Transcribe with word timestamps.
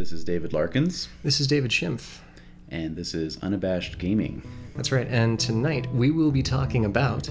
This 0.00 0.12
is 0.12 0.24
David 0.24 0.54
Larkins, 0.54 1.08
This 1.22 1.40
is 1.40 1.46
David 1.46 1.70
Schimpf. 1.70 2.20
and 2.70 2.96
this 2.96 3.12
is 3.12 3.36
Unabashed 3.42 3.98
Gaming. 3.98 4.40
That's 4.74 4.90
right. 4.92 5.06
And 5.06 5.38
tonight 5.38 5.92
we 5.92 6.10
will 6.10 6.30
be 6.30 6.42
talking 6.42 6.86
about, 6.86 7.28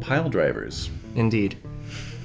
Pile 0.00 0.30
drivers. 0.30 0.88
indeed, 1.14 1.58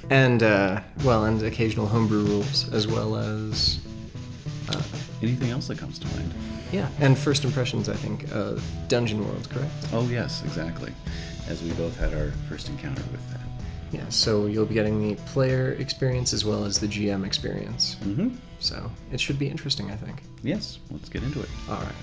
and 0.08 0.42
uh, 0.42 0.80
well, 1.04 1.26
and 1.26 1.42
occasional 1.42 1.86
homebrew 1.86 2.24
rules 2.24 2.72
as 2.72 2.86
well 2.86 3.16
as 3.16 3.80
Anything 5.20 5.50
else 5.50 5.68
that 5.68 5.76
comes 5.76 5.98
to 5.98 6.06
mind? 6.16 6.32
yeah, 6.72 6.88
and 6.98 7.18
first 7.18 7.44
impressions. 7.44 7.90
I 7.90 7.96
think 7.96 8.32
of 8.32 8.64
Dungeon 8.88 9.22
World, 9.28 9.46
correct? 9.50 9.70
Oh, 9.92 10.08
yes, 10.08 10.42
exactly. 10.42 10.90
As 11.48 11.62
we 11.62 11.72
both 11.72 11.94
had 11.98 12.14
our 12.14 12.30
first 12.48 12.70
encounter 12.70 13.02
with 13.12 13.28
that. 13.32 13.40
Yeah. 13.92 14.08
So 14.08 14.46
you'll 14.46 14.66
be 14.66 14.74
getting 14.74 15.08
the 15.08 15.14
player 15.26 15.72
experience 15.72 16.32
as 16.32 16.44
well 16.44 16.64
as 16.64 16.78
the 16.78 16.86
GM 16.86 17.26
experience. 17.26 17.96
Mm-hmm. 18.02 18.36
So 18.60 18.90
it 19.10 19.20
should 19.20 19.38
be 19.38 19.48
interesting. 19.48 19.90
I 19.90 19.96
think. 19.96 20.22
Yes, 20.42 20.78
let's 20.90 21.08
get 21.08 21.22
into 21.22 21.40
it. 21.40 21.48
All 21.68 21.76
right. 21.76 21.94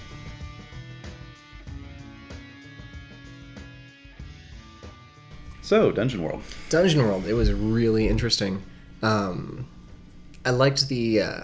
So, 5.68 5.92
Dungeon 5.92 6.23
World. 6.23 6.44
Dungeon 6.70 7.02
World. 7.02 7.26
It 7.28 7.34
was 7.34 7.52
really 7.52 8.08
interesting. 8.08 8.64
Um, 9.02 9.67
I 10.45 10.52
liked 10.52 10.88
the. 10.88 11.22
Uh, 11.22 11.44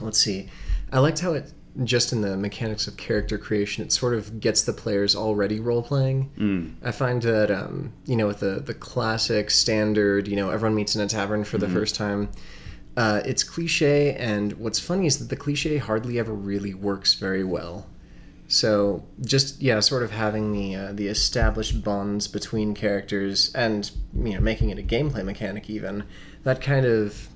let's 0.00 0.18
see. 0.18 0.48
I 0.92 0.98
liked 0.98 1.20
how 1.20 1.34
it 1.34 1.52
just 1.84 2.12
in 2.12 2.20
the 2.20 2.36
mechanics 2.36 2.86
of 2.86 2.96
character 2.96 3.38
creation, 3.38 3.84
it 3.84 3.92
sort 3.92 4.14
of 4.14 4.40
gets 4.40 4.62
the 4.62 4.72
players 4.72 5.16
already 5.16 5.60
role 5.60 5.82
playing. 5.82 6.30
Mm. 6.38 6.74
I 6.82 6.92
find 6.92 7.22
that 7.22 7.50
um, 7.50 7.92
you 8.06 8.16
know 8.16 8.26
with 8.26 8.40
the 8.40 8.60
the 8.60 8.74
classic 8.74 9.50
standard, 9.50 10.28
you 10.28 10.36
know, 10.36 10.50
everyone 10.50 10.74
meets 10.74 10.94
in 10.94 11.02
a 11.02 11.08
tavern 11.08 11.44
for 11.44 11.58
the 11.58 11.68
first 11.68 11.94
time. 11.94 12.30
Uh, 12.96 13.22
it's 13.24 13.44
cliche, 13.44 14.14
and 14.14 14.52
what's 14.54 14.80
funny 14.80 15.06
is 15.06 15.18
that 15.18 15.28
the 15.28 15.36
cliche 15.36 15.78
hardly 15.78 16.18
ever 16.18 16.32
really 16.32 16.74
works 16.74 17.14
very 17.14 17.44
well. 17.44 17.86
So 18.48 19.04
just 19.20 19.62
yeah, 19.62 19.78
sort 19.78 20.02
of 20.02 20.10
having 20.10 20.52
the 20.52 20.74
uh, 20.74 20.92
the 20.92 21.06
established 21.06 21.82
bonds 21.84 22.26
between 22.26 22.74
characters, 22.74 23.52
and 23.54 23.88
you 24.14 24.34
know, 24.34 24.40
making 24.40 24.70
it 24.70 24.78
a 24.78 24.82
gameplay 24.82 25.24
mechanic 25.24 25.70
even 25.70 26.04
that 26.42 26.60
kind 26.60 26.86
of 26.86 27.28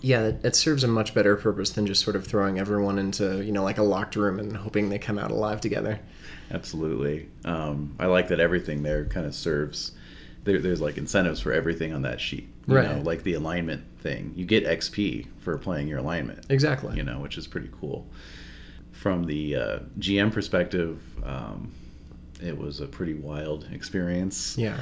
yeah, 0.00 0.22
it, 0.28 0.44
it 0.44 0.56
serves 0.56 0.84
a 0.84 0.88
much 0.88 1.14
better 1.14 1.36
purpose 1.36 1.70
than 1.70 1.86
just 1.86 2.02
sort 2.02 2.16
of 2.16 2.26
throwing 2.26 2.58
everyone 2.58 2.98
into 2.98 3.44
you 3.44 3.52
know 3.52 3.62
like 3.62 3.78
a 3.78 3.82
locked 3.82 4.16
room 4.16 4.38
and 4.38 4.56
hoping 4.56 4.88
they 4.88 4.98
come 4.98 5.18
out 5.18 5.30
alive 5.30 5.60
together. 5.60 6.00
Absolutely. 6.50 7.28
Um, 7.44 7.94
I 7.98 8.06
like 8.06 8.28
that 8.28 8.40
everything 8.40 8.82
there 8.82 9.04
kind 9.04 9.26
of 9.26 9.34
serves. 9.34 9.92
There, 10.44 10.58
there's 10.58 10.80
like 10.80 10.96
incentives 10.96 11.40
for 11.40 11.52
everything 11.52 11.92
on 11.92 12.02
that 12.02 12.20
sheet. 12.20 12.48
You 12.66 12.76
Right. 12.76 12.96
Know, 12.96 13.02
like 13.02 13.22
the 13.22 13.34
alignment 13.34 13.84
thing. 14.00 14.32
You 14.36 14.44
get 14.46 14.64
XP 14.64 15.26
for 15.40 15.58
playing 15.58 15.88
your 15.88 15.98
alignment. 15.98 16.46
Exactly. 16.48 16.96
you 16.96 17.02
know, 17.02 17.20
which 17.20 17.36
is 17.38 17.46
pretty 17.46 17.68
cool. 17.80 18.06
From 18.92 19.24
the 19.24 19.56
uh, 19.56 19.78
GM 19.98 20.32
perspective, 20.32 21.00
um, 21.24 21.72
it 22.42 22.56
was 22.56 22.80
a 22.80 22.86
pretty 22.86 23.14
wild 23.14 23.68
experience 23.72 24.56
Yeah. 24.58 24.78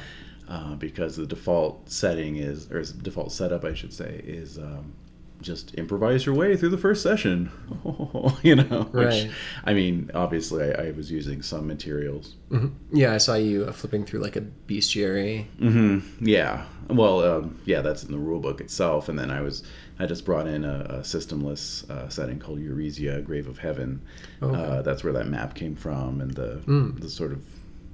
uh, 0.47 0.75
because 0.75 1.15
the 1.17 1.25
default 1.25 1.89
setting 1.89 2.37
is, 2.37 2.69
or 2.71 2.81
default 3.01 3.31
setup, 3.31 3.63
I 3.65 3.73
should 3.73 3.93
say, 3.93 4.21
is 4.25 4.57
um, 4.57 4.93
just 5.41 5.73
improvise 5.75 6.25
your 6.25 6.35
way 6.35 6.57
through 6.57 6.69
the 6.69 6.77
first 6.77 7.01
session. 7.01 7.49
you 8.43 8.55
know, 8.55 8.87
which, 8.91 9.05
Right. 9.07 9.31
I 9.63 9.73
mean, 9.73 10.11
obviously, 10.13 10.63
I, 10.73 10.87
I 10.87 10.91
was 10.91 11.09
using 11.11 11.41
some 11.41 11.65
materials. 11.67 12.35
hmm 12.49 12.67
Yeah, 12.91 13.13
I 13.13 13.17
saw 13.17 13.35
you 13.35 13.65
uh, 13.65 13.71
flipping 13.71 14.05
through 14.05 14.19
like 14.19 14.35
a 14.35 14.41
bestiary. 14.67 15.45
hmm 15.59 15.99
Yeah. 16.19 16.65
Well, 16.89 17.23
um, 17.23 17.59
yeah, 17.65 17.81
that's 17.81 18.03
in 18.03 18.11
the 18.11 18.17
rule 18.17 18.39
book 18.39 18.61
itself, 18.61 19.09
and 19.09 19.17
then 19.19 19.29
I 19.29 19.41
was 19.41 19.63
I 19.99 20.05
just 20.07 20.25
brought 20.25 20.47
in 20.47 20.65
a, 20.65 20.85
a 20.89 20.99
systemless 21.01 21.87
uh, 21.89 22.09
setting 22.09 22.39
called 22.39 22.59
Uresia, 22.59 23.23
Grave 23.23 23.47
of 23.47 23.59
Heaven. 23.59 24.01
Okay. 24.41 24.59
Uh, 24.59 24.81
that's 24.81 25.03
where 25.03 25.13
that 25.13 25.27
map 25.27 25.53
came 25.53 25.75
from, 25.75 26.19
and 26.21 26.31
the 26.31 26.61
Mm. 26.67 26.99
the 26.99 27.09
sort 27.09 27.31
of 27.31 27.41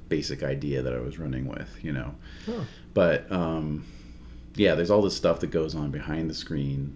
basic 0.07 0.43
idea 0.43 0.81
that 0.83 0.93
I 0.93 0.99
was 0.99 1.19
running 1.19 1.47
with, 1.47 1.69
you 1.83 1.91
know. 1.91 2.15
Oh. 2.47 2.65
But 2.93 3.29
um, 3.31 3.85
yeah, 4.55 4.75
there's 4.75 4.91
all 4.91 5.01
this 5.01 5.15
stuff 5.15 5.41
that 5.41 5.47
goes 5.51 5.75
on 5.75 5.91
behind 5.91 6.29
the 6.29 6.33
screen 6.33 6.95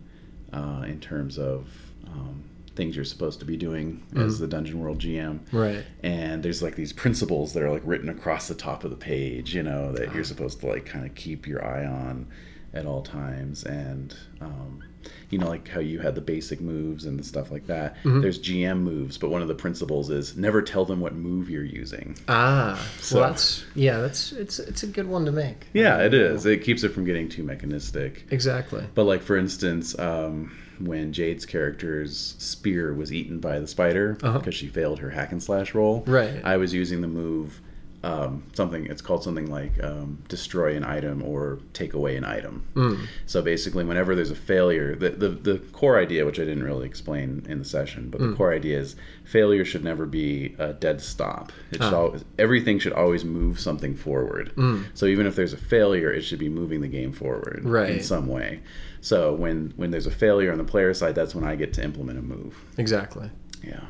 uh, 0.54 0.84
in 0.88 1.00
terms 1.00 1.38
of 1.38 1.68
um, 2.08 2.44
things 2.76 2.96
you're 2.96 3.06
supposed 3.06 3.40
to 3.40 3.46
be 3.46 3.58
doing 3.58 4.02
as 4.16 4.38
Mhm. 4.38 4.40
the 4.40 4.48
Dungeon 4.48 4.80
World 4.80 5.00
GM 5.00 5.40
Right. 5.52 5.84
and 6.04 6.42
there's 6.42 6.64
like 6.64 6.76
these 6.76 6.94
principles 6.94 7.54
that 7.54 7.64
are 7.64 7.72
like 7.72 7.82
written 7.86 8.10
across 8.10 8.48
the 8.48 8.56
top 8.56 8.84
of 8.84 8.90
the 8.90 8.96
page 8.98 9.54
you 9.54 9.64
know 9.64 9.92
that 9.94 10.10
Ah. 10.10 10.14
you're 10.16 10.24
supposed 10.24 10.62
to 10.62 10.68
like 10.68 10.86
kind 10.86 11.06
of 11.06 11.14
keep 11.16 11.46
your 11.48 11.64
eye 11.66 11.86
on 11.86 12.28
at 12.74 12.86
all 12.86 13.02
times 13.02 13.64
and 13.64 14.16
um, 14.42 14.82
you 15.30 15.38
know 15.38 15.48
like 15.48 15.68
how 15.68 15.80
you 15.80 16.00
had 16.00 16.16
the 16.16 16.22
basic 16.22 16.60
moves 16.62 17.06
and 17.06 17.26
stuff 17.26 17.52
like 17.52 17.68
that 17.68 17.96
Mhm. 18.04 18.22
there's 18.22 18.40
gm 18.40 18.80
moves 18.82 19.18
but 19.18 19.30
one 19.30 19.42
of 19.42 19.48
the 19.48 19.56
principles 19.56 20.10
is 20.10 20.36
never 20.36 20.62
tell 20.62 20.86
them 20.86 21.00
what 21.00 21.14
move 21.16 21.50
you're 21.50 21.64
using 21.64 22.18
Ah, 22.28 22.78
So- 23.00 23.20
well, 23.20 23.30
that's 23.30 23.64
yeah, 23.76 24.00
that's 24.02 24.32
it's 24.34 24.60
it's 24.60 24.84
a 24.84 24.88
good 24.88 25.08
one 25.08 25.26
to 25.26 25.32
make. 25.32 25.68
yeah 25.74 26.00
it 26.00 26.14
is 26.14 26.46
it 26.46 26.64
keeps 26.64 26.84
it 26.84 26.90
from 26.90 27.06
getting 27.06 27.30
too 27.30 27.44
mechanistic 27.44 28.26
Exactly. 28.32 28.84
but 28.94 29.04
like 29.06 29.22
for 29.22 29.38
instance 29.38 29.98
um, 29.98 30.52
when 30.80 31.12
jade's 31.14 31.46
character's 31.46 32.36
spear 32.40 32.94
was 32.94 33.12
eaten 33.14 33.40
by 33.40 33.60
the 33.60 33.68
spider 33.68 34.14
because 34.14 34.36
Uh-huh. 34.36 34.52
she 34.52 34.68
failed 34.68 35.00
her 35.00 35.10
hack 35.10 35.32
and 35.32 35.42
slash 35.44 35.74
roll 35.76 36.04
Right. 36.08 36.42
I 36.44 36.58
was 36.58 36.74
using 36.74 37.02
the 37.02 37.08
move 37.08 37.60
um, 38.04 38.44
something. 38.54 38.86
It's 38.88 39.02
called 39.02 39.24
something 39.24 39.52
like 39.52 39.84
um, 39.84 40.20
destroy 40.30 40.76
an 40.78 40.84
item 40.86 41.22
or 41.24 41.60
take 41.74 41.94
away 41.94 42.16
an 42.16 42.24
item. 42.24 42.64
Mm. 42.76 43.08
So 43.26 43.42
basically, 43.42 43.84
whenever 43.84 44.16
there's 44.16 44.32
a 44.32 44.36
failure, 44.36 44.96
the, 44.96 45.10
the 45.10 45.30
the 45.30 45.58
core 45.74 46.00
idea, 46.00 46.26
which 46.26 46.40
I 46.40 46.46
didn't 46.46 46.64
really 46.64 46.86
explain 46.86 47.46
in 47.50 47.60
the 47.60 47.66
session, 47.66 48.10
but 48.10 48.20
the 48.22 48.28
Mm. 48.28 48.38
core 48.38 48.54
idea 48.54 48.80
is 48.80 48.96
failure 49.26 49.66
should 49.66 49.84
never 49.84 50.06
be 50.06 50.56
a 50.60 50.72
dead 50.74 51.02
stop. 51.02 51.52
It 51.72 51.76
should 51.84 51.94
Ah. 51.94 52.00
always, 52.04 52.24
everything 52.38 52.80
should 52.80 52.94
always 52.94 53.26
move 53.26 53.60
something 53.60 53.96
forward. 53.96 54.52
Mm. 54.56 54.86
So 54.94 55.06
even 55.06 55.26
if 55.28 55.36
there's 55.36 55.54
a 55.54 55.58
failure, 55.58 56.12
it 56.12 56.22
should 56.22 56.40
be 56.40 56.50
moving 56.50 56.82
the 56.82 56.88
game 56.88 57.12
forward 57.12 57.66
in 57.66 58.04
some 58.04 58.28
way. 58.28 58.62
So 59.02 59.34
when 59.34 59.74
when 59.78 59.92
there's 59.92 60.08
a 60.08 60.12
failure 60.12 60.52
on 60.52 60.58
the 60.58 60.64
player 60.64 60.94
side, 60.94 61.16
that's 61.16 61.36
when 61.36 61.44
I 61.44 61.56
get 61.56 61.74
to 61.74 61.84
implement 61.84 62.20
a 62.20 62.22
move. 62.22 62.56
Exactly. 62.78 63.30
Yeah. 63.64 63.82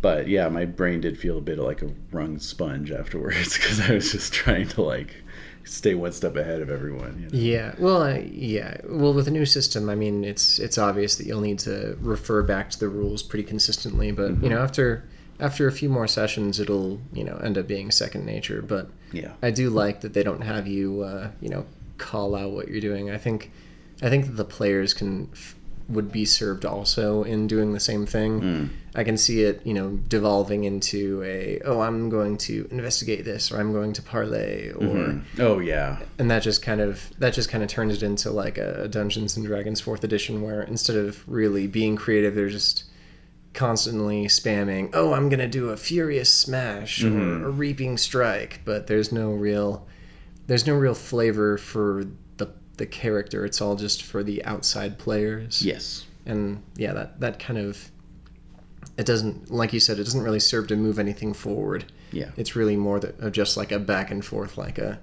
But 0.00 0.28
yeah, 0.28 0.48
my 0.48 0.64
brain 0.64 1.00
did 1.00 1.18
feel 1.18 1.38
a 1.38 1.40
bit 1.40 1.58
like 1.58 1.82
a 1.82 1.90
wrung 2.12 2.38
sponge 2.38 2.92
afterwards 2.92 3.54
because 3.58 3.80
I 3.80 3.94
was 3.94 4.12
just 4.12 4.32
trying 4.32 4.68
to 4.68 4.82
like 4.82 5.14
stay 5.64 5.94
one 5.94 6.12
step 6.12 6.36
ahead 6.36 6.62
of 6.62 6.70
everyone. 6.70 7.18
You 7.20 7.36
know? 7.38 7.44
Yeah. 7.44 7.74
Well, 7.78 8.02
I, 8.02 8.18
yeah. 8.32 8.76
Well, 8.88 9.12
with 9.12 9.28
a 9.28 9.32
new 9.32 9.44
system, 9.46 9.90
I 9.90 9.94
mean, 9.96 10.24
it's 10.24 10.58
it's 10.58 10.78
obvious 10.78 11.16
that 11.16 11.26
you'll 11.26 11.40
need 11.40 11.58
to 11.60 11.96
refer 12.00 12.42
back 12.42 12.70
to 12.70 12.78
the 12.78 12.88
rules 12.88 13.22
pretty 13.22 13.44
consistently. 13.44 14.12
But 14.12 14.32
Mm-hmm. 14.32 14.44
you 14.44 14.50
know, 14.50 14.58
after 14.60 15.04
after 15.40 15.66
a 15.68 15.72
few 15.72 15.88
more 15.88 16.06
sessions, 16.06 16.58
it'll 16.60 17.00
you 17.12 17.24
know 17.24 17.36
end 17.42 17.58
up 17.58 17.66
being 17.66 17.90
second 17.90 18.24
nature. 18.24 18.62
But 18.62 18.88
Yeah. 19.12 19.32
I 19.42 19.50
do 19.50 19.68
like 19.70 20.02
that 20.02 20.12
they 20.14 20.22
don't 20.22 20.42
have 20.42 20.66
you 20.68 21.02
uh, 21.02 21.30
you 21.40 21.48
know 21.48 21.66
call 21.98 22.36
out 22.36 22.52
what 22.52 22.68
you're 22.68 22.80
doing. 22.80 23.10
I 23.10 23.18
think 23.18 23.50
I 24.00 24.08
think 24.10 24.26
that 24.26 24.36
the 24.36 24.44
players 24.44 24.94
can 24.94 25.28
f- 25.32 25.56
would 25.88 26.12
be 26.12 26.24
served 26.26 26.66
also 26.66 27.22
in 27.22 27.46
doing 27.46 27.72
the 27.72 27.80
same 27.80 28.04
thing. 28.04 28.40
Mm. 28.42 28.68
I 28.94 29.04
can 29.04 29.16
see 29.16 29.42
it, 29.44 29.62
you 29.64 29.72
know, 29.72 29.98
devolving 30.08 30.64
into 30.64 31.22
a 31.24 31.60
oh, 31.64 31.80
I'm 31.80 32.10
going 32.10 32.36
to 32.38 32.68
investigate 32.70 33.24
this 33.24 33.50
or 33.50 33.58
I'm 33.58 33.72
going 33.72 33.94
to 33.94 34.02
parley 34.02 34.70
or 34.70 34.82
Mhm. 34.86 35.22
Oh 35.38 35.58
yeah. 35.60 35.98
and 36.18 36.30
that 36.30 36.42
just 36.42 36.60
kind 36.62 36.80
of 36.82 37.02
that 37.20 37.32
just 37.32 37.48
kind 37.48 37.64
of 37.64 37.70
turns 37.70 37.94
it 37.94 38.02
into 38.02 38.30
like 38.30 38.58
a 38.58 38.86
Dungeons 38.88 39.36
and 39.38 39.46
Dragons 39.46 39.80
fourth 39.80 40.04
edition 40.04 40.42
where 40.42 40.62
instead 40.62 40.96
of 40.96 41.22
really 41.26 41.66
being 41.66 41.96
creative, 41.96 42.34
they're 42.34 42.48
just 42.50 42.84
constantly 43.54 44.26
spamming, 44.26 44.90
"Oh, 44.92 45.12
I'm 45.14 45.28
gonna 45.30 45.48
do 45.48 45.70
a 45.70 45.76
furious 45.76 46.28
smash 46.28 47.02
Mhm. 47.02 47.42
or 47.42 47.46
a 47.46 47.50
reaping 47.50 47.96
strike," 47.96 48.60
but 48.64 48.86
there's 48.86 49.10
no 49.10 49.32
real 49.32 49.86
there's 50.46 50.66
no 50.66 50.74
real 50.76 50.94
flavor 50.94 51.58
for 51.58 52.04
the 52.78 52.86
character. 52.86 53.44
It's 53.44 53.60
all 53.60 53.76
just 53.76 54.02
for 54.02 54.22
the 54.22 54.44
outside 54.44 54.98
players. 54.98 55.62
Yes. 55.62 56.06
And 56.26 56.62
yeah, 56.76 56.94
that 56.94 57.20
that 57.20 57.38
kind 57.38 57.58
of 57.58 57.90
it 58.96 59.06
doesn't 59.06 59.50
like 59.50 59.72
you 59.72 59.80
said, 59.80 59.98
it 59.98 60.04
doesn't 60.04 60.22
really 60.22 60.40
serve 60.40 60.68
to 60.68 60.76
move 60.76 60.98
anything 60.98 61.34
forward. 61.34 61.84
Yeah. 62.10 62.30
It's 62.36 62.56
really 62.56 62.76
more 62.76 62.98
that, 63.00 63.20
of 63.20 63.32
just 63.32 63.56
like 63.56 63.70
a 63.72 63.78
back 63.78 64.10
and 64.10 64.24
forth, 64.24 64.56
like 64.56 64.78
a 64.78 64.98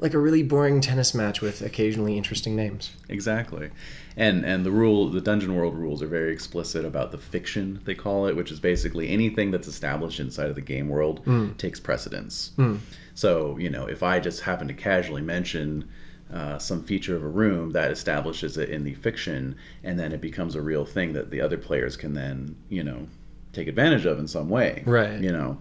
like 0.00 0.12
a 0.14 0.18
really 0.18 0.42
boring 0.42 0.80
tennis 0.80 1.14
match 1.14 1.40
with 1.40 1.62
occasionally 1.62 2.16
interesting 2.18 2.56
names. 2.56 2.90
Exactly. 3.08 3.70
And 4.16 4.44
and 4.44 4.64
the 4.64 4.70
rule 4.70 5.08
the 5.10 5.20
Dungeon 5.20 5.54
World 5.54 5.74
rules 5.74 6.02
are 6.02 6.06
very 6.06 6.32
explicit 6.32 6.84
about 6.84 7.12
the 7.12 7.18
fiction 7.18 7.80
they 7.84 7.94
call 7.94 8.26
it, 8.26 8.36
which 8.36 8.50
is 8.50 8.60
basically 8.60 9.08
anything 9.08 9.50
that's 9.50 9.68
established 9.68 10.20
inside 10.20 10.48
of 10.48 10.54
the 10.54 10.60
game 10.60 10.88
world 10.88 11.24
Mm. 11.24 11.56
takes 11.56 11.80
precedence. 11.80 12.50
Hmm. 12.56 12.76
So, 13.14 13.56
you 13.58 13.70
know, 13.70 13.86
if 13.86 14.02
I 14.02 14.18
just 14.18 14.40
happen 14.40 14.68
to 14.68 14.74
casually 14.74 15.22
mention 15.22 15.88
uh, 16.32 16.58
some 16.58 16.82
feature 16.82 17.16
of 17.16 17.22
a 17.22 17.28
room, 17.28 17.70
that 17.72 17.90
establishes 17.90 18.56
it 18.56 18.70
in 18.70 18.84
the 18.84 18.94
fiction, 18.94 19.56
and 19.82 19.98
then 19.98 20.12
it 20.12 20.20
becomes 20.20 20.54
a 20.54 20.62
real 20.62 20.84
thing 20.84 21.12
that 21.12 21.30
the 21.30 21.40
other 21.40 21.58
players 21.58 21.96
can 21.96 22.14
then, 22.14 22.56
you 22.68 22.82
know, 22.82 23.06
take 23.52 23.68
advantage 23.68 24.06
of 24.06 24.18
in 24.18 24.26
some 24.26 24.48
way. 24.48 24.82
Right. 24.86 25.20
You 25.20 25.32
know, 25.32 25.58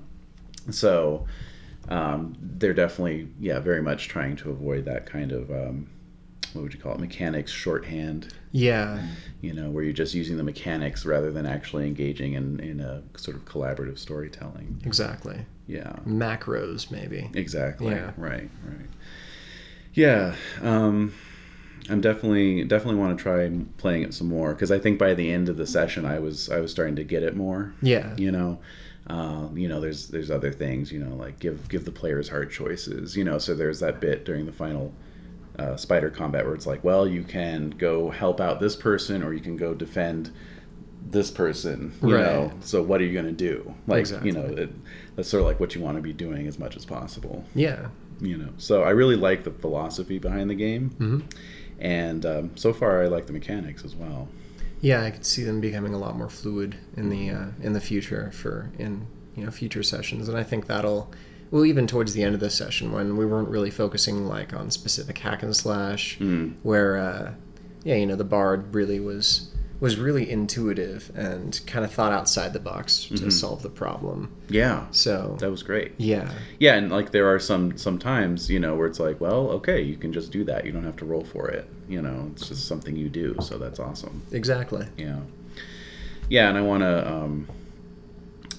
so 0.72 1.28
um, 1.90 2.36
they're 2.42 2.74
definitely, 2.74 3.28
yeah, 3.40 3.60
very 3.60 3.82
much 3.82 4.08
trying 4.08 4.36
to 4.38 4.52
avoid 4.52 4.86
that 4.86 5.06
kind 5.06 5.32
of 5.32 5.52
um, 5.52 5.88
what 6.54 6.62
would 6.62 6.74
you 6.74 6.80
call 6.80 6.94
it 6.94 7.00
mechanics 7.00 7.52
shorthand 7.52 8.34
Yeah, 8.52 9.02
you 9.42 9.54
know 9.54 9.70
where 9.70 9.84
you're 9.84 9.94
just 9.94 10.14
using 10.14 10.38
the 10.38 10.44
mechanics 10.44 11.06
rather 11.06 11.32
than 11.32 11.46
actually 11.46 11.88
engaging 11.88 12.34
in, 12.34 12.60
in 12.60 12.80
a 12.80 13.02
sort 13.18 13.36
of 13.36 13.46
collaborative 13.46 13.98
storytelling 13.98 14.82
exactly. 14.86 15.40
yeah 15.68 15.94
Macros, 16.06 16.92
maybe. 16.92 17.30
exactly 17.34 17.94
Yeah. 17.94 18.12
right 18.18 18.50
right 18.66 18.90
yeah 19.94 20.36
um 20.62 21.14
i'm 21.90 22.02
definitely 22.02 22.64
definitely 22.64 23.00
want 23.00 23.18
to 23.18 23.22
try 23.22 23.50
playing 23.78 24.04
it 24.04 24.14
some 24.14 24.28
more 24.28 24.54
because 24.54 24.72
i 24.72 24.80
think 24.80 24.98
by 24.98 25.14
the 25.14 25.30
end 25.32 25.50
of 25.50 25.58
the 25.58 25.68
session 25.68 26.06
i 26.06 26.20
was 26.20 26.50
i 26.50 26.60
was 26.60 26.72
starting 26.72 26.96
to 26.96 27.04
get 27.04 27.24
it 27.24 27.36
more 27.36 27.74
Yeah. 27.82 28.16
you 28.18 28.32
know 28.32 28.60
um, 29.08 29.58
you 29.58 29.68
know 29.68 29.82
there's 29.82 30.08
there's 30.08 30.32
other 30.32 30.52
things 30.54 30.90
you 30.90 31.00
know 31.00 31.16
like 31.16 31.38
give 31.40 31.68
give 31.68 31.84
the 31.84 31.92
players 31.92 32.30
hard 32.30 32.52
choices 32.52 33.18
you 33.18 33.26
know 33.26 33.38
so 33.38 33.54
there's 33.54 33.82
that 33.82 34.00
bit 34.00 34.24
during 34.24 34.46
the 34.46 34.54
final 34.54 34.94
uh, 35.60 35.76
spider 35.76 36.10
combat 36.10 36.46
where 36.46 36.56
it's 36.56 36.66
like 36.66 36.84
well 36.86 37.06
you 37.06 37.22
can 37.22 37.70
go 37.72 38.10
help 38.10 38.40
out 38.40 38.62
this 38.62 38.78
person 38.78 39.22
or 39.22 39.34
you 39.34 39.42
can 39.42 39.58
go 39.58 39.74
defend 39.74 40.32
this 41.12 41.30
person 41.30 41.92
you 42.02 42.14
Right. 42.16 42.24
know 42.24 42.54
so 42.62 42.82
what 42.82 43.02
are 43.02 43.04
you 43.04 43.12
going 43.12 43.26
to 43.26 43.32
do 43.34 43.76
like 43.88 44.00
Exactly. 44.00 44.32
you 44.32 44.38
know 44.38 44.46
it, 44.46 44.70
that's 45.18 45.28
sort 45.28 45.42
of 45.42 45.48
like 45.48 45.60
what 45.60 45.76
you 45.76 45.82
want 45.82 45.98
to 45.98 46.02
be 46.02 46.14
doing 46.14 46.48
as 46.48 46.58
much 46.58 46.78
as 46.78 46.86
possible 46.86 47.44
Yeah. 47.54 47.90
You 48.20 48.38
know. 48.38 48.50
So 48.58 48.84
i 48.84 48.90
really 48.92 49.16
like 49.16 49.44
the 49.44 49.52
philosophy 49.52 50.20
behind 50.20 50.50
the 50.50 50.56
game. 50.56 50.90
Hmm 50.92 51.20
and 51.80 52.26
um, 52.26 52.52
so 52.56 52.72
far 52.72 53.04
i 53.04 53.08
like 53.08 53.26
the 53.26 53.34
mechanics 53.34 53.84
as 53.84 53.96
well. 53.96 54.28
Yeah, 54.80 55.02
I 55.04 55.12
could 55.12 55.26
see 55.26 55.44
them 55.44 55.60
becoming 55.62 55.94
a 55.94 55.98
lot 55.98 56.16
more 56.18 56.30
fluid 56.30 56.76
in 56.98 57.10
the 57.10 57.30
uh, 57.32 57.46
in 57.62 57.74
the 57.74 57.82
future 57.82 58.32
for 58.32 58.70
in 58.78 59.06
you 59.36 59.44
know 59.46 59.52
future 59.52 59.82
sessions, 59.84 60.30
and 60.30 60.38
I 60.38 60.44
think 60.44 60.68
that'll 60.68 61.12
well 61.52 61.66
even 61.66 61.88
towards 61.88 62.14
the 62.14 62.24
end 62.24 62.36
of 62.36 62.42
this 62.42 62.56
session 62.56 62.92
when 62.92 63.18
we 63.18 63.26
weren't 63.26 63.50
really 63.50 63.72
focusing 63.72 64.26
like 64.28 64.54
on 64.54 64.70
specific 64.72 65.18
hack 65.18 65.42
and 65.44 65.56
slash, 65.56 66.18
Mm. 66.20 66.54
where 66.64 66.98
uh, 66.98 67.34
yeah 67.84 67.96
you 67.96 68.06
know 68.06 68.16
the 68.16 68.24
bard 68.24 68.74
really 68.76 69.00
was 69.00 69.50
was 69.84 69.98
really 69.98 70.30
intuitive 70.32 71.12
and 71.16 71.60
kind 71.68 71.84
of 71.84 71.92
thought 71.92 72.14
outside 72.14 72.54
the 72.54 72.60
box 72.60 73.06
to 73.06 73.14
Mhm. 73.26 73.32
solve 73.32 73.62
the 73.62 73.70
problem. 73.70 74.30
yeah. 74.50 74.86
So 74.92 75.36
that 75.40 75.52
was 75.52 75.62
great. 75.64 75.92
yeah, 75.98 76.32
yeah 76.60 76.76
and 76.76 76.90
like 76.90 77.12
there 77.12 77.28
are 77.34 77.40
some 77.40 77.78
some 77.78 77.98
times 78.00 78.50
you 78.50 78.60
know 78.60 78.76
where 78.76 78.88
it's 78.88 79.00
like 79.00 79.20
well 79.22 79.44
okay 79.60 79.82
you 79.82 79.98
can 79.98 80.12
just 80.14 80.32
do 80.32 80.44
that. 80.46 80.66
You 80.66 80.72
don't 80.72 80.86
have 80.86 80.98
to 80.98 81.06
roll 81.06 81.26
for 81.26 81.50
it. 81.50 81.66
You 81.90 82.02
know 82.02 82.30
it's 82.32 82.48
just 82.48 82.66
something 82.68 82.96
you 82.96 83.10
do 83.10 83.36
so 83.42 83.58
that's 83.58 83.80
awesome. 83.80 84.22
Exactly. 84.32 84.86
yeah. 84.98 85.20
Yeah 86.30 86.48
and 86.50 86.58
i 86.58 86.62
want 86.62 86.82
to 86.82 86.94
um 87.16 87.48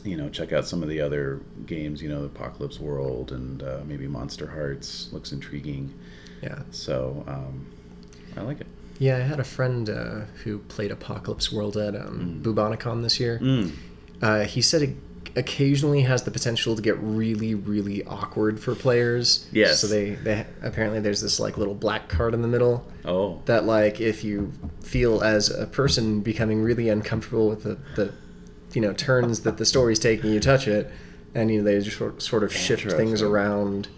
you 0.04 0.16
know 0.18 0.28
check 0.28 0.52
out 0.52 0.66
some 0.68 0.82
of 0.82 0.88
the 0.90 1.00
other 1.00 1.40
games 1.64 2.02
you 2.02 2.10
know 2.10 2.22
apocalypse 2.24 2.78
world 2.78 3.32
and 3.32 3.62
uh, 3.62 3.78
maybe 3.86 4.06
Monsterhearts 4.06 5.10
looks 5.14 5.32
intriguing. 5.32 5.90
Yeah. 6.42 6.58
so 6.70 7.24
um 7.26 7.66
i 8.36 8.42
like 8.42 8.60
it 8.60 8.66
Yeah, 8.98 9.16
I 9.16 9.20
had 9.20 9.40
a 9.40 9.44
friend 9.44 9.90
uh, 9.90 10.20
who 10.44 10.58
played 10.58 10.90
Apocalypse 10.90 11.50
World 11.52 11.76
at 11.76 11.94
um, 11.96 12.40
Mm. 12.42 12.42
Bubonicon 12.42 13.02
this 13.02 13.18
year. 13.20 13.38
mm. 13.42 13.70
Uh, 14.22 14.44
he 14.44 14.62
said 14.62 14.82
it 14.82 14.90
occasionally 15.36 16.00
has 16.00 16.22
the 16.22 16.30
potential 16.30 16.76
to 16.76 16.80
get 16.82 16.96
really, 17.00 17.54
really 17.54 18.04
awkward 18.04 18.58
for 18.60 18.74
players. 18.74 19.46
Yes. 19.52 19.80
So 19.80 19.88
they, 19.88 20.10
they 20.10 20.46
apparently 20.62 21.00
there's 21.00 21.20
this 21.20 21.40
like 21.40 21.58
little 21.58 21.74
black 21.74 22.08
card 22.08 22.34
in 22.34 22.40
the 22.40 22.48
middle 22.48 22.86
oh 23.04 23.42
that 23.46 23.64
like 23.64 24.00
if 24.00 24.22
you 24.22 24.52
feel 24.80 25.22
as 25.22 25.50
a 25.50 25.66
person 25.66 26.20
becoming 26.20 26.62
really 26.62 26.88
uncomfortable 26.88 27.48
with 27.48 27.64
the, 27.64 27.76
the 27.96 28.12
you 28.74 28.80
know 28.80 28.92
turns 28.92 29.40
that 29.40 29.56
the 29.58 29.66
story's 29.66 29.98
taking, 29.98 30.32
you 30.32 30.38
touch 30.40 30.68
it, 30.68 30.90
and 31.34 31.50
you 31.50 31.58
know 31.58 31.64
they 31.64 31.80
just 31.80 31.98
sort, 31.98 32.22
sort 32.22 32.44
of 32.44 32.52
shift 32.52 32.90
things 32.92 33.20
around. 33.20 33.88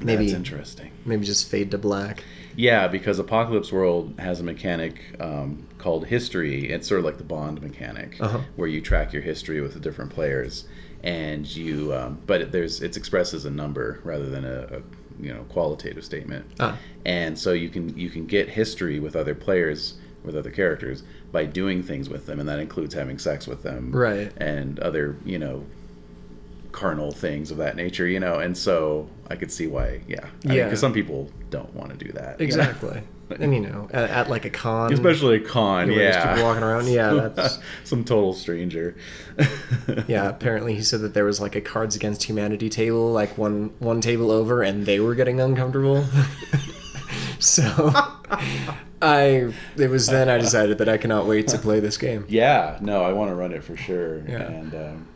Maybe 0.00 0.26
that's 0.26 0.36
interesting 0.36 0.90
maybe 1.06 1.24
just 1.24 1.48
fade 1.48 1.70
to 1.70 1.78
black. 1.78 2.22
Yeah, 2.56 2.88
because 2.88 3.18
Apocalypse 3.18 3.70
World 3.70 4.14
has 4.18 4.40
a 4.40 4.42
mechanic 4.42 4.98
um, 5.20 5.66
called 5.78 6.06
history. 6.06 6.70
It's 6.70 6.88
sort 6.88 6.98
of 7.00 7.04
like 7.04 7.18
the 7.18 7.24
Bond 7.24 7.60
mechanic, 7.62 8.16
Uh-huh. 8.20 8.40
where 8.56 8.68
you 8.68 8.80
track 8.80 9.12
your 9.12 9.22
history 9.22 9.60
with 9.60 9.74
the 9.74 9.80
different 9.80 10.10
players, 10.12 10.66
and 11.04 11.46
you. 11.46 11.94
Um, 11.94 12.18
but 12.26 12.40
it- 12.40 12.52
there's 12.52 12.80
it's 12.82 12.96
expressed 12.96 13.34
as 13.34 13.44
a 13.44 13.50
number 13.50 14.00
rather 14.04 14.28
than 14.28 14.44
a, 14.44 14.78
a 14.78 15.22
you 15.22 15.32
know 15.32 15.42
qualitative 15.50 16.04
statement. 16.04 16.46
Ah. 16.58 16.78
And 17.04 17.38
so 17.38 17.52
you 17.52 17.68
can 17.68 17.96
you 17.96 18.10
can 18.10 18.26
get 18.26 18.48
history 18.48 18.98
with 19.00 19.16
other 19.16 19.34
players 19.34 19.94
with 20.24 20.34
other 20.36 20.50
characters 20.50 21.04
by 21.30 21.44
doing 21.44 21.82
things 21.82 22.08
with 22.08 22.26
them, 22.26 22.40
and 22.40 22.48
that 22.48 22.58
includes 22.58 22.94
having 22.94 23.18
sex 23.18 23.46
with 23.46 23.62
them, 23.62 23.92
Right. 23.94 24.32
And 24.38 24.78
other 24.80 25.16
you 25.24 25.38
know 25.38 25.64
carnal 26.76 27.10
things 27.10 27.50
of 27.50 27.56
that 27.56 27.74
nature, 27.74 28.06
you 28.06 28.20
know. 28.20 28.34
And 28.38 28.56
so 28.56 29.08
I 29.30 29.36
could 29.36 29.50
see 29.50 29.66
why, 29.66 30.02
yeah, 30.06 30.26
Yeah. 30.42 30.64
because 30.64 30.78
some 30.78 30.92
people 30.92 31.30
don't 31.50 31.72
want 31.74 31.90
to 31.98 32.04
do 32.04 32.12
that, 32.12 32.38
you 32.38 32.46
know? 32.48 32.54
Exactly. 32.62 33.00
and 33.40 33.54
you 33.54 33.60
know, 33.60 33.88
at, 33.92 34.10
at 34.10 34.30
like 34.30 34.44
a 34.44 34.50
con, 34.50 34.92
Especially 34.92 35.36
a 35.36 35.40
con, 35.40 35.90
yeah. 35.90 36.28
people 36.34 36.44
walking 36.44 36.62
around, 36.62 36.86
yeah, 36.86 37.12
that's- 37.34 37.58
some 37.84 38.04
total 38.04 38.32
stranger. 38.34 38.94
Yeah, 40.08 40.28
apparently 40.28 40.74
he 40.74 40.82
said 40.82 41.00
that 41.02 41.14
there 41.14 41.24
was 41.24 41.40
like 41.40 41.54
a 41.56 41.60
Cards 41.60 41.96
Against 41.96 42.22
Humanity 42.24 42.68
table, 42.68 43.12
like 43.12 43.36
one 43.38 43.72
one 43.78 44.00
table 44.00 44.30
over, 44.30 44.62
and 44.62 44.84
they 44.84 45.00
were 45.00 45.14
getting 45.14 45.40
uncomfortable. 45.40 46.04
so 47.38 47.90
I 49.02 49.52
it 49.76 49.88
was 49.90 50.06
then 50.06 50.28
I 50.28 50.38
decided 50.38 50.78
that 50.78 50.88
I 50.88 50.96
cannot 50.98 51.26
wait 51.26 51.48
to 51.48 51.58
play 51.58 51.80
this 51.80 51.96
game. 51.98 52.24
yeah, 52.28 52.78
no, 52.80 53.02
I 53.02 53.12
want 53.12 53.30
to 53.30 53.34
run 53.34 53.52
it 53.52 53.62
for 53.64 53.76
sure. 53.76 54.18
Yeah. 54.28 54.42
And 54.42 54.74
um, 54.74 55.06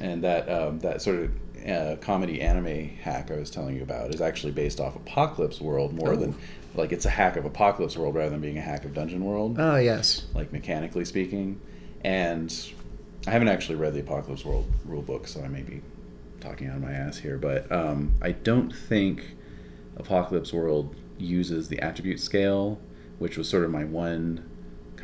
and 0.00 0.24
that 0.24 0.48
um, 0.48 0.78
that 0.80 1.02
sort 1.02 1.16
of 1.20 1.30
uh, 1.68 1.96
comedy 2.00 2.40
anime 2.40 2.88
hack 3.02 3.30
I 3.30 3.36
was 3.36 3.50
telling 3.50 3.76
you 3.76 3.82
about 3.82 4.14
is 4.14 4.20
actually 4.20 4.52
based 4.52 4.80
off 4.80 4.96
Apocalypse 4.96 5.60
World 5.60 5.94
more 5.94 6.12
Oh. 6.12 6.16
than 6.16 6.34
like 6.74 6.92
it's 6.92 7.04
a 7.06 7.10
hack 7.10 7.36
of 7.36 7.44
Apocalypse 7.44 7.96
World 7.96 8.14
rather 8.16 8.30
than 8.30 8.40
being 8.40 8.58
a 8.58 8.62
hack 8.62 8.84
of 8.84 8.92
Dungeon 8.94 9.24
World, 9.24 9.56
Oh 9.58 9.76
yes. 9.76 10.24
like 10.34 10.52
mechanically 10.52 11.04
speaking. 11.04 11.60
And 12.02 12.52
I 13.26 13.30
haven't 13.30 13.48
actually 13.48 13.76
read 13.76 13.94
the 13.94 14.00
Apocalypse 14.00 14.44
World 14.44 14.66
rule 14.84 15.00
book, 15.02 15.26
so 15.28 15.40
I 15.40 15.48
may 15.48 15.62
be 15.62 15.80
talking 16.40 16.66
out 16.68 16.76
of 16.76 16.82
my 16.82 16.92
ass 16.92 17.16
here, 17.16 17.38
but 17.38 17.70
um, 17.72 18.12
I 18.20 18.32
don't 18.32 18.70
think 18.74 19.24
Apocalypse 19.96 20.52
World 20.52 20.94
uses 21.16 21.68
the 21.68 21.80
attribute 21.80 22.20
scale, 22.20 22.78
which 23.18 23.38
was 23.38 23.48
sort 23.48 23.64
of 23.64 23.70
my 23.70 23.84
one 23.84 24.44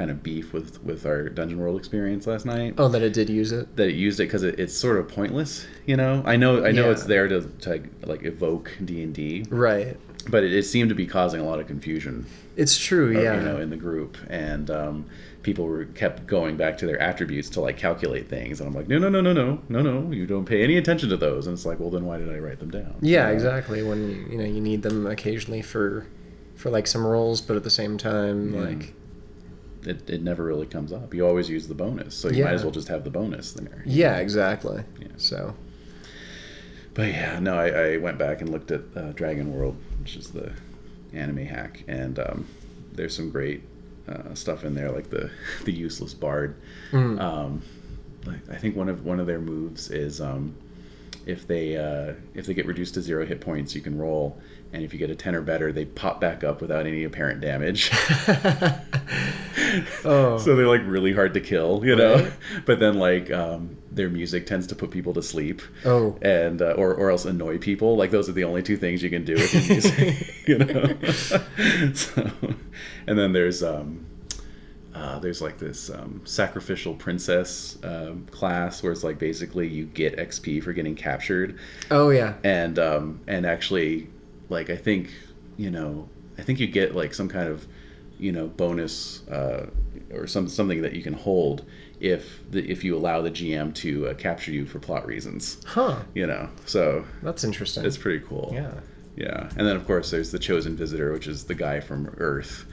kind 0.01 0.11
of 0.11 0.23
beef 0.23 0.55
with 0.55 0.83
with 0.83 1.05
our 1.05 1.29
Dungeon 1.29 1.59
World 1.59 1.79
experience 1.79 2.27
last 2.27 2.47
night. 2.47 2.75
Oh, 2.79 2.89
that 2.89 3.03
it 3.03 3.13
did 3.13 3.29
use 3.29 3.53
it. 3.53 3.77
That 3.77 3.89
it 3.89 3.95
used 3.97 4.19
it 4.19 4.25
because 4.25 4.43
it, 4.45 4.59
it's 4.59 4.73
sort 4.75 4.97
of 4.97 5.09
pointless, 5.09 5.67
you 5.85 5.95
know. 5.99 6.23
I 6.25 6.37
know 6.37 6.65
I 6.65 6.71
know 6.73 6.87
Yeah. 6.87 6.93
it's 6.93 7.05
there 7.05 7.29
to, 7.29 7.43
to 7.43 7.83
like 8.07 8.25
evoke 8.25 8.73
D 8.83 9.03
and 9.03 9.15
D, 9.15 9.45
Right. 9.51 9.99
but 10.31 10.43
it, 10.43 10.55
it 10.55 10.63
seemed 10.63 10.89
to 10.89 10.95
be 10.95 11.07
causing 11.07 11.41
a 11.43 11.45
lot 11.45 11.61
of 11.61 11.67
confusion 11.67 12.25
It's 12.57 12.79
true. 12.79 13.09
or, 13.11 13.23
Yeah. 13.23 13.35
you 13.39 13.43
know, 13.47 13.59
in 13.61 13.69
the 13.69 13.77
group, 13.77 14.17
and 14.31 14.71
um, 14.71 15.05
people 15.43 15.67
were 15.67 15.85
kept 15.85 16.27
going 16.27 16.57
back 16.57 16.79
to 16.79 16.87
their 16.87 16.99
attributes 16.99 17.51
to 17.51 17.61
like 17.61 17.77
calculate 17.77 18.27
things, 18.31 18.61
and 18.61 18.69
I'm 18.69 18.75
like, 18.75 18.89
no, 18.89 18.97
no, 18.99 19.11
no, 19.11 19.21
no, 19.21 19.35
no, 19.35 19.59
no, 19.69 19.81
no, 19.83 20.11
you 20.13 20.25
don't 20.25 20.47
pay 20.47 20.63
any 20.65 20.79
attention 20.79 21.11
to 21.11 21.19
those, 21.19 21.47
and 21.47 21.53
it's 21.55 21.67
like, 21.67 21.79
well, 21.79 21.91
then 21.91 22.07
why 22.07 22.17
did 22.17 22.31
I 22.35 22.39
write 22.39 22.59
them 22.59 22.71
down? 22.71 22.95
yeah. 23.03 23.27
Know? 23.27 23.33
Exactly. 23.35 23.83
When 23.83 24.01
you 24.09 24.17
you 24.31 24.39
know 24.39 24.45
you 24.55 24.63
need 24.63 24.81
them 24.81 25.07
occasionally 25.07 25.61
for 25.61 26.07
for 26.57 26.71
like 26.71 26.87
some 26.87 27.07
rolls, 27.07 27.43
but 27.43 27.57
at 27.59 27.65
the 27.65 27.77
same 27.83 27.99
time, 27.99 28.55
Yeah. 28.55 28.61
like 28.69 28.95
It, 29.85 30.11
it 30.11 30.23
never 30.23 30.45
really 30.45 30.67
comes 30.67 30.93
up. 30.93 31.15
You 31.15 31.27
always 31.27 31.49
use 31.49 31.67
the 31.67 31.75
bonus, 31.75 32.15
so 32.15 32.29
you 32.29 32.45
might 32.45 32.53
as 32.55 32.63
well 32.65 32.73
just 32.73 32.89
have 32.89 33.03
the 33.05 33.11
bonus 33.11 33.53
there. 33.53 33.83
yeah, 33.87 34.19
exactly. 34.19 34.83
Yeah. 34.99 35.07
So 35.17 35.55
But 36.95 37.09
yeah, 37.09 37.39
no, 37.41 37.55
I, 37.59 37.69
I 37.95 37.97
went 37.97 38.19
back 38.19 38.41
and 38.41 38.51
looked 38.51 38.71
at 38.71 38.83
uh, 38.95 39.13
Dragon 39.13 39.55
World, 39.55 39.77
which 40.01 40.17
is 40.17 40.29
the 40.31 40.53
anime 41.13 41.47
hack, 41.47 41.83
and 41.89 42.19
um, 42.19 42.47
there's 42.93 43.15
some 43.17 43.31
great 43.31 43.63
uh, 44.09 44.35
stuff 44.35 44.65
in 44.65 44.75
there, 44.75 44.91
like 44.91 45.09
the 45.11 45.31
the 45.65 45.73
useless 45.73 46.15
bard. 46.15 46.57
mm, 46.93 47.19
Um, 47.21 47.63
I 48.51 48.57
think 48.57 48.77
one 48.77 48.89
of 48.91 49.05
one 49.05 49.19
of 49.19 49.27
their 49.27 49.41
moves 49.41 49.91
is 49.91 50.21
um, 50.21 50.55
if 51.25 51.47
they 51.47 51.77
uh, 51.77 52.13
if 52.35 52.45
they 52.47 52.53
get 52.55 52.67
reduced 52.67 52.95
to 52.95 53.01
zero 53.03 53.25
hit 53.25 53.41
points, 53.41 53.75
you 53.75 53.81
can 53.81 53.97
roll, 53.97 54.37
and 54.75 54.83
if 54.85 54.93
you 54.93 54.99
get 54.99 55.09
a 55.11 55.15
ten 55.15 55.35
or 55.35 55.41
better, 55.41 55.73
they 55.73 55.87
pop 55.87 56.21
back 56.21 56.45
up 56.45 56.61
without 56.61 56.87
any 56.87 57.05
apparent 57.05 57.41
damage. 57.41 57.91
Oh. 60.05 60.39
so 60.39 60.57
they're 60.57 60.67
like 60.67 60.83
really 60.87 61.13
hard 61.13 61.35
to 61.35 61.41
kill, 61.41 61.85
you 61.85 61.97
know. 61.97 62.15
Right. 62.17 62.33
But 62.67 62.79
then 62.81 62.99
like 62.99 63.31
um, 63.31 63.77
their 63.91 64.09
music 64.09 64.47
tends 64.47 64.69
to 64.69 64.75
put 64.75 64.91
people 64.91 65.15
to 65.15 65.23
sleep 65.23 65.63
oh. 65.85 66.19
and 66.23 66.61
uh, 66.63 66.73
or 66.77 66.95
or 66.95 67.11
else 67.11 67.25
annoy 67.25 67.59
people. 67.59 67.97
Like 67.97 68.11
those 68.11 68.29
are 68.29 68.33
the 68.33 68.45
only 68.45 68.63
two 68.63 68.77
things 68.77 69.03
you 69.03 69.11
can 69.11 69.25
do 69.25 69.35
with 69.35 69.55
your 69.55 69.63
music, 69.63 70.35
you 70.47 70.59
know. 70.59 71.93
so, 71.95 72.31
and 73.07 73.19
then 73.19 73.33
there's 73.33 73.63
um, 73.63 74.07
uh, 74.95 75.19
there's 75.21 75.41
like 75.41 75.59
this 75.59 75.91
um, 75.91 76.23
sacrificial 76.25 76.95
princess 76.95 77.79
um, 77.83 78.27
class 78.31 78.83
where 78.83 78.93
it's 78.93 79.05
like 79.05 79.19
basically 79.19 79.69
you 79.69 79.85
get 79.87 80.17
XP 80.17 80.63
for 80.63 80.73
getting 80.73 80.95
captured, 80.97 81.59
Oh 81.91 82.11
yeah. 82.11 82.35
and 82.43 82.79
um, 82.79 83.21
and 83.27 83.47
actually 83.47 84.09
like 84.49 84.71
I 84.71 84.77
think 84.77 85.11
you 85.57 85.71
know 85.71 86.09
I 86.39 86.43
think 86.43 86.61
you 86.61 86.67
get 86.67 86.95
like 86.95 87.15
some 87.15 87.29
kind 87.29 87.49
of 87.49 87.67
you 88.21 88.33
know 88.33 88.47
bonus 88.47 89.27
uh, 89.29 89.67
or 90.13 90.27
some 90.27 90.49
something 90.49 90.83
that 90.83 90.93
you 90.93 91.03
can 91.03 91.15
hold 91.15 91.65
if 92.01 92.41
the, 92.51 92.61
if 92.71 92.85
you 92.85 92.97
allow 92.97 93.21
the 93.23 93.31
GM 93.31 93.75
to 93.77 94.09
uh, 94.09 94.15
capture 94.15 94.53
you 94.53 94.67
for 94.67 94.79
plot 94.79 95.07
reasons 95.07 95.59
Huh. 95.67 95.97
you 96.15 96.27
know 96.27 96.49
so 96.67 97.05
That's 97.23 97.45
interesting. 97.45 97.85
it's 97.85 97.99
pretty 97.99 98.25
cool 98.27 98.51
yeah. 98.53 98.73
Yeah, 99.17 99.51
and 99.57 99.67
then 99.67 99.77
of 99.77 99.87
course 99.87 100.11
there's 100.11 100.31
the 100.31 100.39
chosen 100.39 100.77
visitor, 100.77 101.13
which 101.13 101.27
is 101.27 101.45
the 101.45 101.55
guy 101.55 101.81
from 101.81 102.15
Earth, 102.19 102.65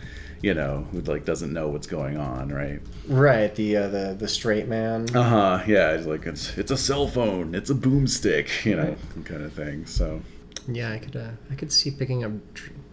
you 0.41 0.53
know, 0.53 0.87
who 0.91 1.01
like 1.01 1.25
doesn't 1.25 1.51
know 1.51 1.67
what's 1.69 1.87
going 1.87 2.15
on, 2.17 2.49
right? 2.49 2.79
Right, 3.07 3.53
the 3.55 3.75
uh, 3.77 3.87
the 3.89 4.15
the 4.17 4.27
straight 4.27 4.67
man. 4.67 5.07
Uh 5.13 5.23
huh. 5.23 5.63
Yeah, 5.67 5.91
it's 5.93 6.05
like 6.05 6.25
it's 6.25 6.55
it's 6.57 6.71
a 6.71 6.77
cell 6.77 7.07
phone, 7.07 7.55
it's 7.55 7.71
a 7.71 7.73
boomstick, 7.75 8.63
you 8.63 8.75
know, 8.75 8.95
kind 9.25 9.43
of 9.43 9.51
thing. 9.53 9.87
So 9.87 10.21
Yeah, 10.67 10.91
I 10.93 10.99
could 10.99 11.15
uh, 11.17 11.31
I 11.51 11.55
could 11.55 11.71
see 11.71 11.91
picking 11.91 12.23
up 12.23 12.31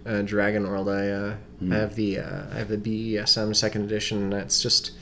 uh, 0.06 0.22
Dragon 0.22 0.68
World. 0.68 0.88
I 0.88 1.08
uh, 1.08 1.34
Hmm. 1.60 1.72
I 1.72 1.76
have 1.76 1.94
the 1.94 2.18
uh, 2.18 2.42
I 2.52 2.58
have 2.58 2.68
the 2.68 2.76
BESM 2.78 3.54
second 3.54 3.82
edition. 3.84 4.32
and 4.32 4.42
It's 4.42 4.60
just 4.62 4.92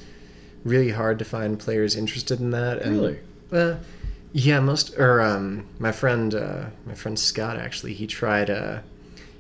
really 0.65 0.91
hard 0.91 1.19
to 1.19 1.25
find 1.25 1.59
players 1.59 1.97
interested 1.97 2.41
in 2.41 2.51
that. 2.51 2.83
And, 2.83 2.97
Really? 2.97 3.19
Uh, 3.51 3.77
yeah, 4.33 4.61
most 4.61 4.99
or 4.99 5.21
um, 5.21 5.67
my 5.79 5.93
friend 5.93 6.35
uh, 6.35 6.65
my 6.87 6.95
friend 6.95 7.19
Scott 7.19 7.57
actually 7.59 7.95
he 7.95 8.07
tried 8.07 8.49
uh, 8.51 8.79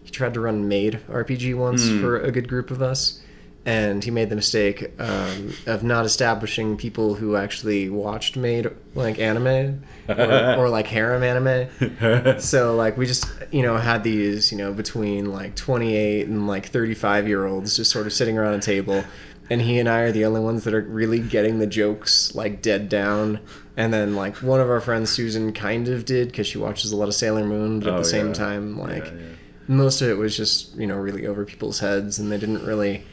he 0.04 0.11
tried 0.11 0.35
to 0.35 0.40
run 0.40 0.69
Maid 0.69 1.00
RPG 1.09 1.54
once 1.54 1.88
Hmm. 1.88 2.00
for 2.00 2.21
a 2.21 2.31
good 2.33 2.49
group 2.49 2.71
of 2.71 2.83
us. 2.83 3.22
And 3.64 4.02
he 4.02 4.11
made 4.11 4.28
the 4.28 4.35
mistake 4.35 4.90
um, 4.99 5.52
of 5.66 5.85
not 5.85 6.04
establishing 6.04 6.76
people 6.76 7.14
who 7.14 7.37
actually 7.37 7.88
watched 7.90 8.37
Maid 8.37 8.69
like 8.97 9.21
anime 9.21 9.85
or, 10.09 10.54
or 10.59 10.69
like 10.69 10.87
harem 10.88 11.23
anime 11.23 11.69
so 12.40 12.75
like 12.76 12.97
we 12.97 13.07
just 13.07 13.25
you 13.50 13.62
know 13.62 13.76
had 13.76 14.02
these 14.04 14.50
you 14.52 14.59
know 14.59 14.73
between 14.73 15.26
like 15.33 15.54
28 15.57 16.26
and 16.26 16.47
like 16.47 16.66
35 16.66 17.28
year 17.28 17.47
olds 17.47 17.76
just 17.76 17.90
sort 17.90 18.07
of 18.07 18.12
sitting 18.12 18.37
around 18.37 18.54
a 18.54 18.61
table 18.61 19.02
and 19.49 19.61
he 19.62 19.78
and 19.78 19.88
i 19.88 20.00
are 20.00 20.12
the 20.12 20.25
only 20.25 20.40
ones 20.40 20.64
that 20.64 20.75
are 20.75 20.83
really 20.83 21.21
getting 21.21 21.59
the 21.59 21.66
jokes 21.66 22.35
like 22.35 22.61
dead 22.62 22.88
down 22.88 23.38
and 23.76 23.92
then 23.95 24.14
like 24.14 24.37
one 24.42 24.61
of 24.61 24.69
our 24.69 24.81
friends 24.81 25.09
susan 25.11 25.52
kind 25.52 25.88
of 25.88 26.04
did 26.04 26.28
because 26.28 26.47
she 26.47 26.59
watches 26.59 26.92
a 26.92 26.97
lot 26.97 27.09
of 27.09 27.14
sailor 27.14 27.45
moon 27.45 27.78
but 27.81 27.88
at 27.88 27.95
Oh, 27.95 27.99
the 27.99 28.04
same 28.04 28.28
yeah. 28.28 28.33
time 28.35 28.78
like 28.78 29.07
yeah, 29.07 29.12
yeah. 29.12 29.26
most 29.69 30.02
of 30.02 30.09
it 30.11 30.19
was 30.19 30.37
just 30.37 30.75
you 30.76 30.87
know 30.87 30.97
really 30.97 31.26
over 31.26 31.45
people's 31.45 31.78
heads 31.78 32.19
and 32.19 32.31
they 32.31 32.38
didn't 32.38 32.64
really 32.66 33.04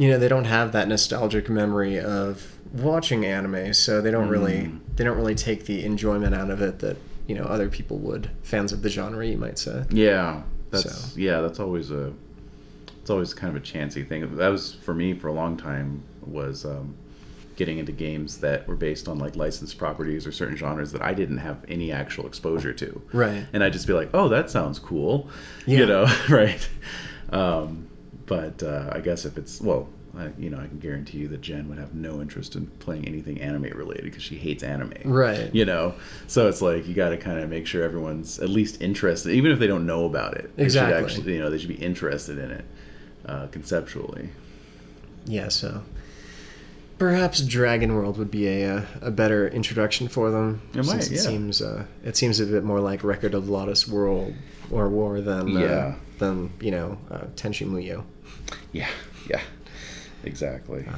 you 0.00 0.08
know 0.10 0.18
they 0.18 0.28
don't 0.28 0.46
have 0.46 0.72
that 0.72 0.88
nostalgic 0.88 1.48
memory 1.48 2.00
of 2.00 2.42
watching 2.72 3.24
anime 3.26 3.74
so 3.74 4.00
they 4.00 4.10
don't 4.10 4.28
really 4.28 4.60
Mm. 4.62 4.80
they 4.96 5.04
don't 5.04 5.16
really 5.16 5.34
take 5.34 5.60
the 5.66 5.84
enjoyment 5.84 6.34
out 6.34 6.50
of 6.50 6.60
it 6.62 6.78
that 6.80 6.96
you 7.28 7.34
know 7.36 7.44
other 7.44 7.68
people 7.68 7.98
would 7.98 8.30
fans 8.42 8.72
of 8.72 8.80
the 8.82 8.88
genre 8.88 9.24
you 9.26 9.36
might 9.46 9.58
say 9.58 9.84
Yeah, 9.90 10.42
that's 10.70 10.90
So. 11.12 11.20
yeah, 11.20 11.40
that's 11.42 11.60
always 11.60 11.90
a 11.90 12.12
it's 13.02 13.10
always 13.10 13.32
kind 13.34 13.54
of 13.56 13.62
a 13.62 13.64
chancy 13.64 14.02
thing. 14.04 14.36
That 14.36 14.48
was 14.48 14.74
for 14.86 14.94
me 14.94 15.14
for 15.14 15.28
a 15.28 15.32
long 15.32 15.56
time 15.56 16.02
was 16.26 16.64
um, 16.64 16.94
getting 17.56 17.78
into 17.78 17.92
games 17.92 18.38
that 18.38 18.66
were 18.68 18.76
based 18.76 19.08
on 19.08 19.18
like 19.18 19.36
licensed 19.36 19.76
properties 19.78 20.26
or 20.26 20.32
certain 20.32 20.56
genres 20.56 20.92
that 20.92 21.02
I 21.02 21.12
didn't 21.14 21.38
have 21.38 21.58
any 21.68 21.92
actual 21.92 22.26
exposure 22.26 22.72
to. 22.74 23.02
right 23.12 23.46
And 23.52 23.62
I'd 23.64 23.72
just 23.72 23.86
be 23.86 23.92
like, 23.94 24.10
"Oh, 24.14 24.28
that 24.28 24.50
sounds 24.50 24.78
cool," 24.78 25.28
Yeah. 25.66 25.78
you 25.80 25.86
know, 25.86 26.06
right? 26.28 26.68
Um, 27.30 27.86
but 28.30 28.62
uh, 28.62 28.88
I 28.92 29.00
guess 29.00 29.24
if 29.24 29.36
it's 29.38 29.60
well, 29.60 29.88
I, 30.16 30.30
you 30.38 30.50
know, 30.50 30.58
I 30.60 30.68
can 30.68 30.78
guarantee 30.78 31.18
you 31.18 31.26
that 31.28 31.40
Jen 31.40 31.68
would 31.68 31.78
have 31.78 31.94
no 31.94 32.20
interest 32.20 32.54
in 32.54 32.68
playing 32.68 33.08
anything 33.08 33.40
anime 33.40 33.76
related 33.76 34.04
because 34.04 34.22
she 34.22 34.36
hates 34.36 34.62
anime. 34.62 34.92
Right. 35.04 35.52
You 35.52 35.64
know? 35.64 35.94
So 36.28 36.48
it's 36.48 36.62
like 36.62 36.86
you 36.86 36.94
got 36.94 37.08
to 37.08 37.16
kind 37.16 37.40
of 37.40 37.50
make 37.50 37.66
sure 37.66 37.82
everyone's 37.82 38.38
at 38.38 38.48
least 38.48 38.80
interested 38.82 39.32
even 39.32 39.50
if 39.50 39.58
they 39.58 39.66
don't 39.66 39.84
know 39.84 40.04
about 40.04 40.36
it. 40.36 40.56
They 40.56 40.62
Exactly. 40.62 40.94
should 40.94 41.04
actually 41.04 41.34
you 41.34 41.40
know 41.40 41.50
they 41.50 41.58
should 41.58 41.68
be 41.68 41.74
interested 41.74 42.38
in 42.38 42.52
it 42.52 42.64
uh, 43.26 43.46
conceptually. 43.48 44.28
Yeah 45.26 45.48
so 45.48 45.82
perhaps 46.98 47.40
dragon 47.40 47.94
world 47.96 48.16
would 48.18 48.30
be 48.30 48.46
a, 48.46 48.76
uh, 48.76 48.82
a 49.02 49.10
better 49.10 49.48
introduction 49.48 50.06
for 50.06 50.30
them. 50.30 50.62
It 50.72 50.84
since 50.84 50.86
might, 50.86 51.06
it 51.06 51.10
yeah. 51.12 51.20
seems 51.20 51.62
uh, 51.62 51.84
it 52.04 52.16
seems 52.16 52.38
a 52.38 52.46
bit 52.46 52.62
more 52.62 52.78
like 52.78 53.02
record 53.02 53.34
of 53.34 53.44
Lodoss 53.44 53.88
world 53.88 54.34
or 54.70 54.88
war 54.88 55.20
than 55.20 55.56
uh, 55.56 55.96
than 56.18 56.52
you 56.60 56.70
know 56.70 56.98
uh, 57.10 57.24
tenchi 57.34 57.66
muyo 57.66 58.04
yeah 58.72 58.88
yeah 59.28 59.40
exactly 60.24 60.84
Uh, 60.86 60.92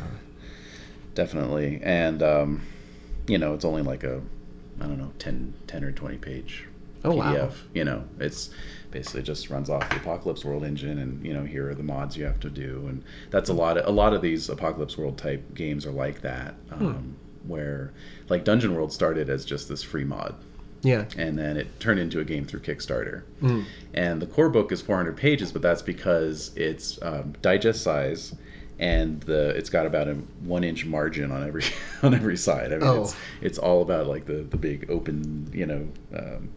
definitely 1.14 1.80
and 1.82 2.22
um, 2.22 2.62
you 3.26 3.38
know 3.38 3.54
it's 3.54 3.64
only 3.64 3.82
like 3.82 4.04
a 4.04 4.20
i 4.80 4.86
don't 4.86 4.98
know 4.98 5.12
10, 5.18 5.54
10 5.66 5.84
or 5.84 5.92
20 5.92 6.18
page 6.18 6.66
Oh, 7.04 7.10
pdf 7.10 7.16
wow. 7.16 7.50
you 7.74 7.84
know 7.84 8.04
it's 8.20 8.50
basically 8.92 9.22
just 9.22 9.50
runs 9.50 9.68
off 9.68 9.90
the 9.90 9.96
apocalypse 9.96 10.44
world 10.44 10.64
engine 10.64 10.98
and 10.98 11.24
you 11.26 11.34
know 11.34 11.42
here 11.44 11.68
are 11.68 11.74
the 11.74 11.82
mods 11.82 12.16
you 12.16 12.24
have 12.24 12.38
to 12.40 12.50
do 12.50 12.84
and 12.88 13.02
that's 13.30 13.50
a 13.50 13.52
lot 13.52 13.76
of 13.76 13.86
a 13.86 13.90
lot 13.90 14.12
of 14.14 14.22
these 14.22 14.48
apocalypse 14.48 14.96
world 14.96 15.18
type 15.18 15.42
games 15.54 15.84
are 15.84 15.90
like 15.92 16.20
that 16.22 16.54
Hmm. 16.70 16.84
um, 16.86 17.16
where 17.44 17.92
like 18.28 18.44
dungeon 18.44 18.74
world 18.76 18.92
started 18.92 19.28
as 19.28 19.44
just 19.44 19.68
this 19.68 19.82
free 19.82 20.04
mod 20.04 20.36
yeah. 20.82 21.04
And 21.16 21.38
then 21.38 21.56
it 21.56 21.80
turned 21.80 22.00
into 22.00 22.20
a 22.20 22.24
game 22.24 22.44
through 22.44 22.60
kickstarter. 22.60 23.22
Mm. 23.40 23.64
and 23.94 24.20
the 24.22 24.26
core 24.26 24.48
book 24.50 24.72
is 24.72 24.80
400 24.82 25.16
pages 25.16 25.52
but 25.52 25.62
that's 25.62 25.82
because 25.82 26.50
it's 26.56 26.98
um, 27.02 27.34
digest 27.42 27.82
size 27.82 28.34
and 28.78 29.20
the 29.22 29.50
it's 29.50 29.70
got 29.70 29.86
about 29.86 30.08
a 30.08 30.14
one 30.44 30.64
inch 30.64 30.84
margin 30.84 31.30
on 31.30 31.46
every 31.46 31.62
on 32.02 32.14
every 32.14 32.36
side. 32.36 32.72
I 32.72 32.76
mean 32.78 32.88
Oh. 32.88 33.02
it's 33.02 33.14
it's 33.40 33.58
all 33.58 33.82
about 33.82 34.06
like 34.06 34.26
the 34.26 34.42
the 34.42 34.56
big 34.56 34.90
open 34.90 35.50
you 35.52 35.66
know 35.66 35.88
um, 36.16 36.48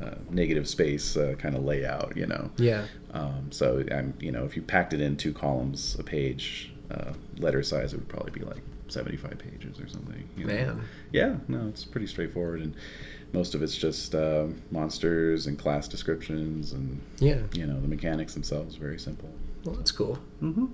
uh, 0.00 0.14
negative 0.30 0.68
space 0.68 1.16
uh, 1.16 1.34
kind 1.38 1.56
of 1.56 1.64
layout 1.64 2.16
you 2.16 2.26
know? 2.26 2.50
Yeah. 2.58 2.84
Um, 3.14 3.50
so 3.50 3.82
i'm 3.90 4.12
you 4.20 4.30
know 4.30 4.44
if 4.44 4.54
you 4.56 4.62
packed 4.62 4.92
it 4.92 5.00
in 5.00 5.16
two 5.16 5.32
columns 5.32 5.96
a 5.98 6.02
page 6.02 6.70
uh, 6.90 7.12
letter 7.38 7.62
size 7.62 7.94
it 7.94 7.96
would 7.96 8.08
probably 8.08 8.32
be 8.32 8.44
like 8.44 8.62
75 8.88 9.38
pages 9.38 9.80
or 9.80 9.88
something 9.88 10.28
you 10.36 10.44
know? 10.44 10.52
man 10.54 10.84
yeah 11.12 11.36
no 11.48 11.66
it's 11.68 11.84
pretty 11.84 12.06
straightforward 12.06 12.60
and 12.60 12.74
most 13.32 13.54
of 13.54 13.62
it's 13.62 13.76
just 13.76 14.14
uh, 14.14 14.46
monsters 14.70 15.46
and 15.46 15.58
class 15.58 15.88
descriptions 15.88 16.72
and 16.72 17.00
yeah 17.18 17.40
you 17.52 17.66
know 17.66 17.80
the 17.80 17.88
mechanics 17.88 18.34
themselves 18.34 18.76
very 18.76 18.98
simple 18.98 19.28
well 19.64 19.74
that's 19.74 19.92
cool 19.92 20.18
mm-hmm. 20.42 20.66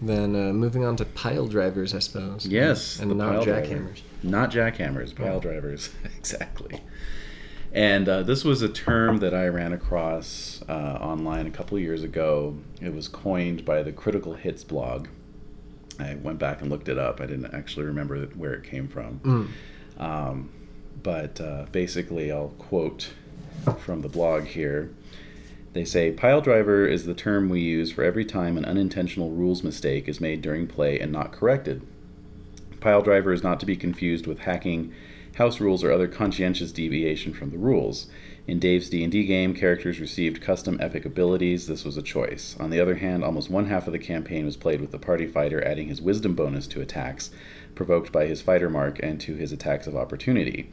Then 0.00 0.34
uh, 0.34 0.52
moving 0.52 0.84
on 0.84 0.96
to 0.96 1.04
pile 1.04 1.46
drivers, 1.46 1.94
I 1.94 2.00
suppose. 2.00 2.44
Yes, 2.44 2.98
and 2.98 3.08
the 3.10 3.14
not 3.14 3.28
pile 3.34 3.44
driver. 3.44 3.66
jackhammers. 3.66 4.00
not 4.24 4.50
jackhammers 4.50 5.14
pile 5.14 5.34
Yeah. 5.34 5.40
drivers 5.40 5.90
exactly 6.18 6.80
and 7.74 8.08
uh, 8.08 8.22
this 8.22 8.44
was 8.44 8.62
a 8.62 8.68
term 8.68 9.18
that 9.18 9.34
i 9.34 9.46
ran 9.46 9.72
across 9.72 10.62
uh, 10.68 10.98
online 11.00 11.46
a 11.46 11.50
couple 11.50 11.78
years 11.78 12.02
ago 12.02 12.56
it 12.80 12.92
was 12.92 13.08
coined 13.08 13.64
by 13.64 13.82
the 13.82 13.92
critical 13.92 14.34
hits 14.34 14.64
blog 14.64 15.08
i 15.98 16.14
went 16.16 16.38
back 16.38 16.60
and 16.60 16.70
looked 16.70 16.88
it 16.88 16.98
up 16.98 17.20
i 17.20 17.26
didn't 17.26 17.54
actually 17.54 17.86
remember 17.86 18.26
where 18.36 18.54
it 18.54 18.64
came 18.64 18.88
from 18.88 19.20
Mm. 19.24 19.48
Um, 19.98 20.50
but 21.02 21.40
uh, 21.40 21.66
basically, 21.72 22.30
I'll 22.32 22.54
quote 22.58 23.12
from 23.80 24.02
the 24.02 24.08
blog 24.08 24.44
here. 24.44 24.90
They 25.72 25.84
say 25.84 26.12
pile 26.12 26.40
driver 26.40 26.86
is 26.86 27.06
the 27.06 27.14
term 27.14 27.48
we 27.48 27.60
use 27.60 27.90
for 27.90 28.04
every 28.04 28.24
time 28.24 28.58
an 28.58 28.64
unintentional 28.64 29.30
rules 29.30 29.62
mistake 29.62 30.08
is 30.08 30.20
made 30.20 30.42
during 30.42 30.66
play 30.66 31.00
and 31.00 31.10
not 31.10 31.32
corrected. 31.32 31.82
Pile 32.80 33.02
driver 33.02 33.32
is 33.32 33.42
not 33.42 33.60
to 33.60 33.66
be 33.66 33.76
confused 33.76 34.26
with 34.26 34.38
hacking, 34.40 34.92
house 35.34 35.60
rules, 35.60 35.82
or 35.82 35.92
other 35.92 36.08
conscientious 36.08 36.72
deviation 36.72 37.32
from 37.32 37.50
the 37.50 37.58
rules. 37.58 38.08
In 38.46 38.58
Dave's 38.58 38.90
D&D 38.90 39.24
game, 39.26 39.54
characters 39.54 40.00
received 40.00 40.42
custom 40.42 40.76
epic 40.80 41.04
abilities. 41.04 41.66
This 41.66 41.84
was 41.84 41.96
a 41.96 42.02
choice. 42.02 42.56
On 42.58 42.70
the 42.70 42.80
other 42.80 42.96
hand, 42.96 43.22
almost 43.22 43.50
one 43.50 43.66
half 43.66 43.86
of 43.86 43.92
the 43.92 43.98
campaign 43.98 44.44
was 44.44 44.56
played 44.56 44.80
with 44.80 44.90
the 44.90 44.98
party 44.98 45.26
fighter 45.26 45.64
adding 45.64 45.88
his 45.88 46.02
wisdom 46.02 46.34
bonus 46.34 46.66
to 46.66 46.80
attacks 46.80 47.30
provoked 47.74 48.12
by 48.12 48.26
his 48.26 48.42
fighter 48.42 48.68
mark 48.68 49.00
and 49.02 49.20
to 49.20 49.34
his 49.34 49.52
attacks 49.52 49.86
of 49.86 49.96
opportunity. 49.96 50.70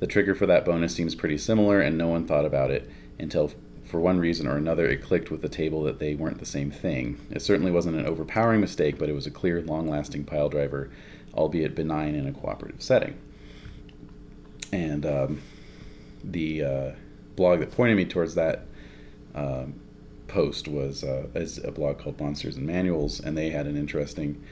The 0.00 0.06
trigger 0.06 0.34
for 0.34 0.46
that 0.46 0.64
bonus 0.64 0.94
seems 0.94 1.14
pretty 1.14 1.38
similar, 1.38 1.80
and 1.80 1.96
no 1.96 2.08
one 2.08 2.26
thought 2.26 2.44
about 2.44 2.70
it 2.70 2.90
until, 3.18 3.50
for 3.84 4.00
one 4.00 4.18
reason 4.18 4.46
or 4.46 4.56
another, 4.56 4.86
it 4.86 5.02
clicked 5.02 5.30
with 5.30 5.42
the 5.42 5.48
table 5.48 5.84
that 5.84 5.98
they 5.98 6.14
weren't 6.14 6.38
the 6.38 6.44
same 6.46 6.70
thing. 6.70 7.18
It 7.30 7.40
certainly 7.40 7.70
wasn't 7.70 7.96
an 7.96 8.06
overpowering 8.06 8.60
mistake, 8.60 8.98
but 8.98 9.08
it 9.08 9.14
was 9.14 9.26
a 9.26 9.30
clear, 9.30 9.62
long 9.62 9.88
lasting 9.88 10.24
pile 10.24 10.48
driver, 10.48 10.90
albeit 11.34 11.74
benign 11.74 12.14
in 12.14 12.26
a 12.26 12.32
cooperative 12.32 12.82
setting. 12.82 13.14
And 14.72 15.04
um, 15.04 15.42
the 16.24 16.64
uh, 16.64 16.90
blog 17.36 17.60
that 17.60 17.70
pointed 17.72 17.96
me 17.96 18.04
towards 18.04 18.34
that 18.34 18.64
um, 19.34 19.74
post 20.28 20.68
was 20.68 21.04
uh, 21.04 21.26
a 21.64 21.70
blog 21.70 21.98
called 21.98 22.18
Monsters 22.18 22.56
and 22.56 22.66
Manuals, 22.66 23.20
and 23.20 23.36
they 23.36 23.50
had 23.50 23.66
an 23.66 23.76
interesting 23.76 24.42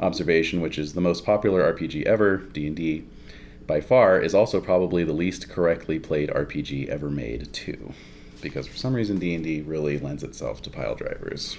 observation, 0.00 0.60
which 0.60 0.78
is 0.78 0.92
the 0.92 1.00
most 1.00 1.24
popular 1.24 1.72
RPG 1.72 2.04
ever, 2.04 2.38
D&D, 2.38 3.04
by 3.66 3.80
far, 3.80 4.20
is 4.20 4.34
also 4.34 4.60
probably 4.60 5.04
the 5.04 5.12
least 5.12 5.48
correctly 5.48 5.98
played 5.98 6.30
RPG 6.30 6.88
ever 6.88 7.10
made 7.10 7.52
too, 7.52 7.92
because 8.40 8.66
for 8.66 8.76
some 8.76 8.94
reason 8.94 9.18
D&D 9.18 9.62
really 9.62 9.98
lends 9.98 10.22
itself 10.22 10.62
to 10.62 10.70
pile 10.70 10.94
drivers. 10.94 11.56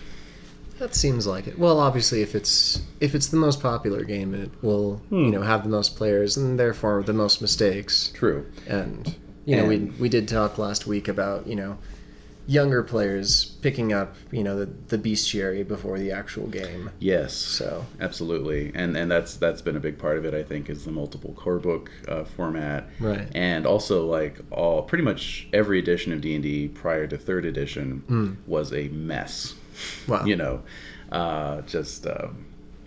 That 0.80 0.94
seems 0.96 1.26
like 1.26 1.48
it. 1.48 1.58
Well, 1.58 1.80
obviously, 1.80 2.22
if 2.22 2.36
it's 2.36 2.82
if 3.00 3.16
it's 3.16 3.28
the 3.28 3.38
most 3.38 3.62
popular 3.62 4.04
game, 4.04 4.34
it 4.34 4.52
will 4.62 5.02
Hmm. 5.10 5.16
you 5.26 5.32
know 5.32 5.42
have 5.42 5.64
the 5.64 5.70
most 5.70 5.96
players 5.96 6.38
and 6.38 6.60
therefore 6.60 7.04
the 7.04 7.14
most 7.14 7.42
mistakes. 7.42 8.12
True. 8.14 8.46
And 8.68 9.16
you 9.46 9.56
know, 9.56 9.66
we 9.66 9.78
we 9.78 10.10
did 10.10 10.28
talk 10.28 10.58
last 10.58 10.86
week 10.88 11.08
about 11.08 11.48
you 11.48 11.56
know 11.56 11.78
younger 12.50 12.82
players 12.82 13.44
picking 13.62 13.92
up, 13.92 14.16
you 14.32 14.42
know, 14.42 14.58
the, 14.58 14.70
the 14.88 14.98
bestiary 14.98 15.68
before 15.68 16.00
the 16.00 16.12
actual 16.14 16.48
game. 16.48 16.90
Yes. 16.98 17.34
So 17.34 17.86
Absolutely, 18.00 18.72
and 18.74 18.96
and 18.96 19.12
that's 19.12 19.36
that's 19.36 19.62
been 19.62 19.76
a 19.76 19.82
big 19.82 19.98
part 19.98 20.18
of 20.18 20.26
it. 20.26 20.34
I 20.34 20.44
think 20.44 20.70
is 20.70 20.86
the 20.86 20.92
multiple 20.92 21.34
core 21.34 21.60
book 21.60 21.92
uh, 22.08 22.24
format, 22.24 22.88
Right. 23.00 23.28
And 23.36 23.66
also 23.66 24.06
like 24.06 24.38
all 24.52 24.84
pretty 24.84 25.04
much 25.04 25.48
every 25.52 25.80
edition 25.80 26.14
of 26.14 26.22
D 26.22 26.36
and 26.36 26.44
D 26.44 26.68
prior 26.70 27.06
to 27.08 27.18
third 27.18 27.46
edition 27.46 28.38
was 28.48 28.72
a 28.74 28.88
mess. 28.90 29.54
Wow. 30.08 30.26
You 30.26 30.36
know, 30.36 30.64
uh, 31.12 31.62
just 31.62 32.08
um, 32.08 32.46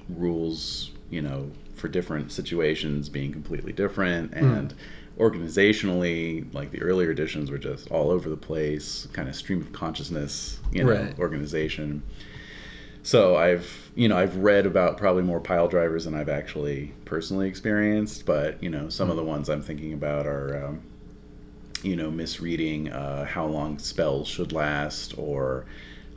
rules. 0.08 0.90
You 1.10 1.22
know, 1.22 1.50
for 1.74 1.88
different 1.88 2.30
situations 2.32 3.08
being 3.08 3.32
completely 3.32 3.72
different 3.72 4.34
and. 4.34 4.74
Organizationally, 5.18 6.46
like 6.54 6.70
the 6.70 6.80
earlier 6.80 7.10
editions 7.10 7.50
were 7.50 7.58
just 7.58 7.90
all 7.90 8.10
over 8.10 8.30
the 8.30 8.38
place, 8.38 9.06
kind 9.12 9.28
of 9.28 9.34
stream 9.36 9.60
of 9.60 9.70
consciousness, 9.70 10.58
you 10.72 10.82
know, 10.82 10.88
Right. 10.88 11.18
organization. 11.18 12.02
So 13.02 13.36
I've 13.36 13.90
you 13.94 14.08
know 14.08 14.16
I've 14.16 14.36
read 14.36 14.66
about 14.66 14.96
probably 14.96 15.22
more 15.22 15.40
pile 15.40 15.68
drivers 15.68 16.04
than 16.04 16.14
I've 16.14 16.28
actually 16.28 16.92
personally 17.04 17.48
experienced, 17.48 18.24
but 18.24 18.62
you 18.62 18.70
know 18.70 18.88
some 18.88 19.10
of 19.10 19.16
the 19.16 19.24
ones 19.24 19.48
I'm 19.50 19.62
thinking 19.62 19.92
about 19.92 20.26
are 20.26 20.66
um, 20.66 20.82
you 21.82 21.96
know 21.96 22.10
misreading 22.10 22.90
uh, 22.90 23.24
how 23.24 23.46
long 23.46 23.78
spells 23.78 24.28
should 24.28 24.52
last, 24.52 25.18
or 25.18 25.66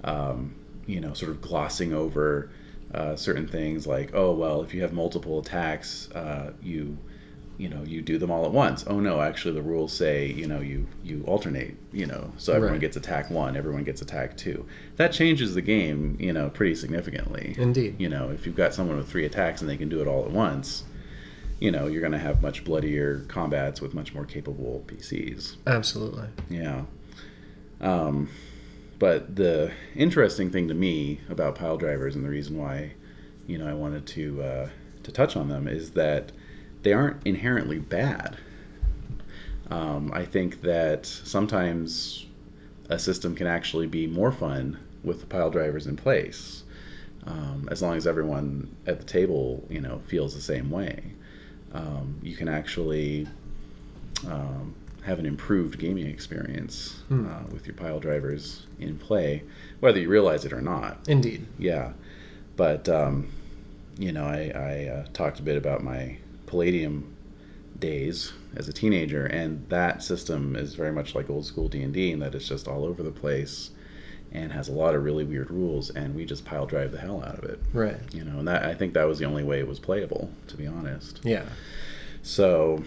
um, 0.03 0.55
you 0.85 0.99
know 0.99 1.13
sort 1.13 1.31
of 1.31 1.41
glossing 1.41 1.93
over 1.93 2.49
uh, 2.93 3.15
certain 3.15 3.47
things 3.47 3.87
like 3.87 4.11
oh 4.13 4.33
well 4.33 4.61
if 4.61 4.73
you 4.73 4.81
have 4.81 4.93
multiple 4.93 5.39
attacks 5.39 6.09
uh, 6.11 6.51
you 6.61 6.97
you 7.57 7.69
know 7.69 7.83
you 7.83 8.01
do 8.01 8.17
them 8.17 8.31
all 8.31 8.45
at 8.45 8.51
once 8.51 8.83
oh 8.87 8.99
no 8.99 9.21
actually 9.21 9.53
the 9.53 9.61
rules 9.61 9.93
say 9.93 10.25
you 10.27 10.47
know 10.47 10.59
you 10.59 10.87
you 11.03 11.23
alternate 11.27 11.75
you 11.91 12.05
know 12.05 12.31
so 12.37 12.51
everyone 12.53 12.73
Right. 12.73 12.81
gets 12.81 12.97
attack 12.97 13.29
one 13.29 13.55
everyone 13.55 13.83
gets 13.83 14.01
attack 14.01 14.35
two 14.35 14.65
that 14.97 15.11
changes 15.11 15.53
the 15.53 15.61
game 15.61 16.17
you 16.19 16.33
know 16.33 16.49
pretty 16.49 16.75
significantly 16.75 17.55
Indeed. 17.57 17.95
you 17.99 18.09
know 18.09 18.29
if 18.31 18.45
you've 18.45 18.55
got 18.55 18.73
someone 18.73 18.97
with 18.97 19.07
three 19.07 19.25
attacks 19.25 19.61
and 19.61 19.69
they 19.69 19.77
can 19.77 19.87
do 19.89 20.01
it 20.01 20.07
all 20.07 20.25
at 20.25 20.31
once 20.31 20.83
you 21.59 21.69
know 21.71 21.85
you're 21.87 22.01
going 22.01 22.11
to 22.11 22.17
have 22.19 22.41
much 22.41 22.63
bloodier 22.65 23.23
combats 23.29 23.79
with 23.81 23.93
much 23.93 24.13
more 24.15 24.25
capable 24.25 24.83
pcs 24.87 25.55
Absolutely. 25.67 26.27
yeah. 26.49 26.83
Um, 27.81 28.29
but 29.03 29.35
the 29.35 29.69
interesting 29.97 30.49
thing 30.49 30.69
to 30.69 30.73
me 30.73 31.19
about 31.27 31.55
pile 31.55 31.75
drivers 31.75 32.15
and 32.15 32.23
the 32.23 32.29
reason 32.29 32.57
why, 32.57 32.93
you 33.47 33.57
know, 33.57 33.67
I 33.67 33.73
wanted 33.73 34.07
to 34.07 34.41
uh, 34.41 34.69
to 35.03 35.11
touch 35.11 35.35
on 35.35 35.49
them 35.49 35.67
is 35.67 35.91
that 35.91 36.31
they 36.83 36.93
aren't 36.93 37.27
inherently 37.27 37.79
bad. 37.79 38.37
Um, 39.69 40.09
I 40.13 40.23
think 40.23 40.61
that 40.61 41.05
sometimes 41.05 42.25
a 42.87 42.97
system 42.97 43.35
can 43.35 43.45
actually 43.45 43.87
be 43.87 44.07
more 44.07 44.31
fun 44.31 44.79
with 45.03 45.19
the 45.19 45.25
pile 45.25 45.49
drivers 45.49 45.85
in 45.85 45.97
place, 45.97 46.63
um, 47.27 47.67
as 47.69 47.81
long 47.81 47.97
as 47.97 48.07
everyone 48.07 48.73
at 48.87 48.99
the 48.99 49.05
table, 49.05 49.67
you 49.69 49.81
know, 49.81 49.99
feels 50.07 50.33
the 50.33 50.39
same 50.39 50.71
way. 50.71 51.03
Um, 51.73 52.19
you 52.23 52.37
can 52.37 52.47
actually 52.47 53.27
um, 54.25 54.73
have 55.05 55.19
an 55.19 55.25
improved 55.25 55.77
gaming 55.79 56.07
experience 56.07 57.01
Hmm. 57.09 57.27
uh, 57.27 57.43
with 57.51 57.67
your 57.67 57.75
pile 57.75 57.99
drivers 57.99 58.65
in 58.79 58.97
play, 58.97 59.43
whether 59.79 59.99
you 59.99 60.09
realize 60.09 60.45
it 60.45 60.53
or 60.53 60.61
not. 60.61 60.97
Indeed. 61.07 61.45
Yeah, 61.59 61.93
but 62.55 62.87
um, 62.89 63.29
you 63.97 64.11
know, 64.11 64.25
I, 64.25 64.51
I 64.55 64.87
uh, 64.91 65.05
talked 65.13 65.39
a 65.39 65.43
bit 65.43 65.57
about 65.57 65.83
my 65.83 66.17
Palladium 66.47 67.13
days 67.79 68.31
as 68.55 68.67
a 68.69 68.73
teenager, 68.73 69.25
and 69.25 69.65
that 69.69 70.03
system 70.03 70.55
is 70.55 70.75
very 70.75 70.91
much 70.91 71.15
like 71.15 71.29
old 71.29 71.45
school 71.45 71.67
D 71.67 71.81
and 71.81 71.93
D 71.93 72.11
in 72.11 72.19
that 72.19 72.33
it's 72.35 72.47
just 72.47 72.67
all 72.67 72.85
over 72.85 73.03
the 73.03 73.11
place 73.11 73.71
and 74.31 74.51
has 74.51 74.67
a 74.67 74.71
lot 74.71 74.95
of 74.95 75.03
really 75.03 75.23
weird 75.23 75.51
rules, 75.51 75.89
and 75.91 76.15
we 76.15 76.25
just 76.25 76.43
pile 76.45 76.65
drive 76.65 76.91
the 76.91 76.97
hell 76.97 77.23
out 77.23 77.37
of 77.37 77.43
it. 77.43 77.59
Right. 77.71 77.99
You 78.13 78.23
know, 78.23 78.39
and 78.39 78.47
that 78.47 78.63
I 78.63 78.73
think 78.73 78.93
that 78.93 79.03
was 79.07 79.19
the 79.19 79.25
only 79.25 79.43
way 79.43 79.59
it 79.59 79.67
was 79.67 79.79
playable, 79.79 80.29
to 80.47 80.57
be 80.57 80.65
honest. 80.65 81.19
Yeah. 81.23 81.45
So, 82.23 82.83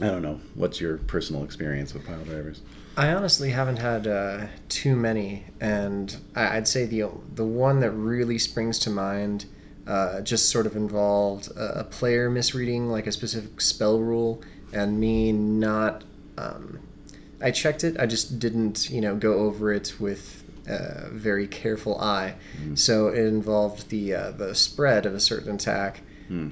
I 0.00 0.06
don't 0.06 0.22
know. 0.22 0.40
What's 0.54 0.80
your 0.80 0.96
personal 0.96 1.44
experience 1.44 1.92
with 1.92 2.06
pile 2.06 2.24
drivers? 2.24 2.60
I 2.96 3.12
honestly 3.12 3.50
haven't 3.50 3.78
had 3.78 4.06
uh, 4.06 4.46
too 4.68 4.96
many, 4.96 5.44
and 5.60 6.14
I- 6.34 6.56
I'd 6.56 6.68
say 6.68 6.86
the 6.86 7.10
the 7.34 7.44
one 7.44 7.80
that 7.80 7.90
really 7.92 8.38
springs 8.38 8.80
to 8.80 8.90
mind 8.90 9.44
uh, 9.86 10.20
just 10.22 10.50
sort 10.50 10.66
of 10.66 10.76
involved 10.76 11.48
a, 11.56 11.80
a 11.80 11.84
player 11.84 12.30
misreading 12.30 12.88
like 12.88 13.06
a 13.06 13.12
specific 13.12 13.60
spell 13.60 14.00
rule, 14.00 14.42
and 14.72 14.98
me 14.98 15.32
not. 15.32 16.04
Um, 16.38 16.80
I 17.42 17.50
checked 17.50 17.84
it. 17.84 17.98
I 17.98 18.06
just 18.06 18.38
didn't, 18.38 18.90
you 18.90 19.00
know, 19.00 19.16
go 19.16 19.34
over 19.34 19.72
it 19.72 19.94
with 19.98 20.44
a 20.66 21.08
very 21.10 21.46
careful 21.46 21.98
eye. 21.98 22.36
So 22.74 23.08
it 23.08 23.18
involved 23.24 23.88
the 23.90 24.14
uh, 24.14 24.30
the 24.32 24.54
spread 24.54 25.06
of 25.06 25.14
a 25.14 25.20
certain 25.20 25.54
attack 25.54 26.02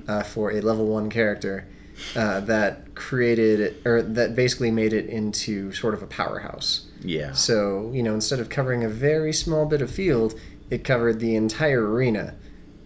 uh, 0.08 0.22
for 0.22 0.50
a 0.52 0.60
level 0.60 0.86
one 0.86 1.08
character 1.10 1.68
uh, 2.16 2.40
that 2.40 2.94
created 2.94 3.84
or 3.86 4.02
that 4.02 4.34
basically 4.34 4.70
made 4.70 4.92
it 4.92 5.06
into 5.06 5.72
sort 5.72 5.94
of 5.94 6.02
a 6.02 6.06
powerhouse. 6.06 6.86
Yeah. 7.02 7.32
So 7.32 7.90
you 7.94 8.02
know, 8.02 8.14
instead 8.14 8.40
of 8.40 8.48
covering 8.48 8.84
a 8.84 8.88
very 8.88 9.32
small 9.32 9.66
bit 9.66 9.82
of 9.82 9.90
field, 9.90 10.38
it 10.70 10.84
covered 10.84 11.20
the 11.20 11.36
entire 11.36 11.84
arena, 11.84 12.34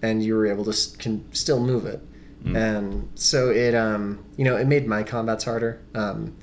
and 0.03 0.23
you 0.23 0.35
were 0.35 0.47
able 0.47 0.65
to 0.65 0.71
s- 0.71 0.95
can 0.97 1.25
still 1.33 1.61
move 1.61 1.87
it. 1.87 2.01
Mm. 2.45 2.57
And 2.57 3.09
so 3.15 3.51
it, 3.51 3.75
um, 3.75 4.25
you 4.37 4.45
know, 4.45 4.57
it 4.57 4.67
made 4.67 4.87
my 4.87 5.03
combats 5.05 5.45
harder. 5.45 5.81
Um, 5.95 6.37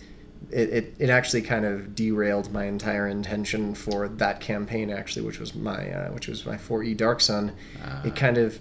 it, 0.51 0.69
it, 0.69 0.95
it 0.99 1.09
actually 1.09 1.41
kind 1.43 1.65
of 1.65 1.93
derailed 1.93 2.51
my 2.51 2.65
entire 2.65 3.07
intention 3.07 3.75
for 3.75 4.07
that 4.07 4.39
campaign 4.39 4.89
actually 4.89 5.23
which 5.23 5.39
was 5.39 5.53
my 5.53 5.91
uh, 5.91 6.09
which 6.11 6.27
was 6.27 6.43
my 6.43 6.55
4e 6.55 6.97
dark 6.97 7.21
sun 7.21 7.51
Ah. 7.83 8.01
it 8.03 8.15
kind 8.15 8.37
of 8.39 8.57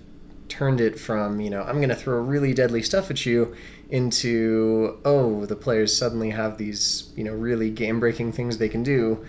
turned 0.49 0.81
it 0.81 0.99
from 0.99 1.41
you 1.41 1.51
know 1.51 1.63
i'm 1.63 1.77
going 1.77 1.89
to 1.91 1.95
throw 1.97 2.19
really 2.21 2.55
deadly 2.55 2.83
stuff 2.83 3.11
at 3.11 3.25
you 3.27 3.55
into 3.91 4.99
oh 5.05 5.45
the 5.47 5.57
players 5.57 5.97
suddenly 5.97 6.31
have 6.31 6.57
these 6.59 7.11
you 7.17 7.25
know 7.25 7.33
really 7.33 7.71
game 7.71 8.01
breaking 8.01 8.33
things 8.33 8.59
they 8.59 8.69
can 8.69 8.83
do 8.83 9.25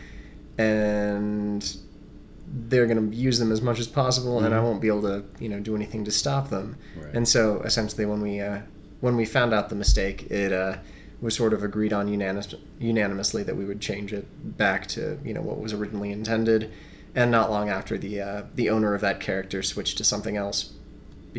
and 0.58 1.76
they're 2.68 2.88
going 2.88 3.10
to 3.12 3.16
use 3.16 3.38
them 3.40 3.52
as 3.52 3.62
much 3.62 3.80
as 3.80 3.88
possible 3.88 4.40
and 4.44 4.54
i 4.54 4.58
Mhm. 4.60 4.64
won't 4.64 4.82
be 4.82 4.88
able 4.88 5.04
to 5.04 5.24
you 5.40 5.50
know 5.50 5.60
do 5.60 5.76
anything 5.76 6.06
to 6.06 6.12
stop 6.12 6.50
them 6.50 6.78
Right. 6.96 7.14
and 7.14 7.28
so 7.28 7.62
essentially 7.62 8.06
when 8.06 8.22
we 8.22 8.40
uh, 8.42 8.60
when 9.02 9.16
we 9.16 9.26
found 9.26 9.54
out 9.54 9.70
the 9.70 9.76
mistake 9.76 10.30
it 10.32 10.52
uh, 10.52 10.78
was 11.22 11.36
sort 11.36 11.54
of 11.54 11.64
agreed 11.64 11.92
on 11.94 12.08
unanimous, 12.08 12.54
unanimously 12.80 13.44
that 13.44 13.56
we 13.56 13.66
would 13.66 13.80
change 13.82 14.14
it 14.14 14.26
back 14.58 14.88
to 14.88 15.18
you 15.24 15.34
know 15.34 15.42
what 15.42 15.60
was 15.60 15.74
originally 15.74 16.12
intended 16.12 16.72
and 17.16 17.32
not 17.32 17.50
long 17.50 17.70
after 17.70 17.98
the 17.98 18.22
uh, 18.22 18.44
the 18.56 18.70
owner 18.72 18.94
of 18.94 19.02
that 19.02 19.20
character 19.20 19.62
switched 19.64 19.98
to 20.00 20.04
something 20.04 20.36
else 20.38 20.74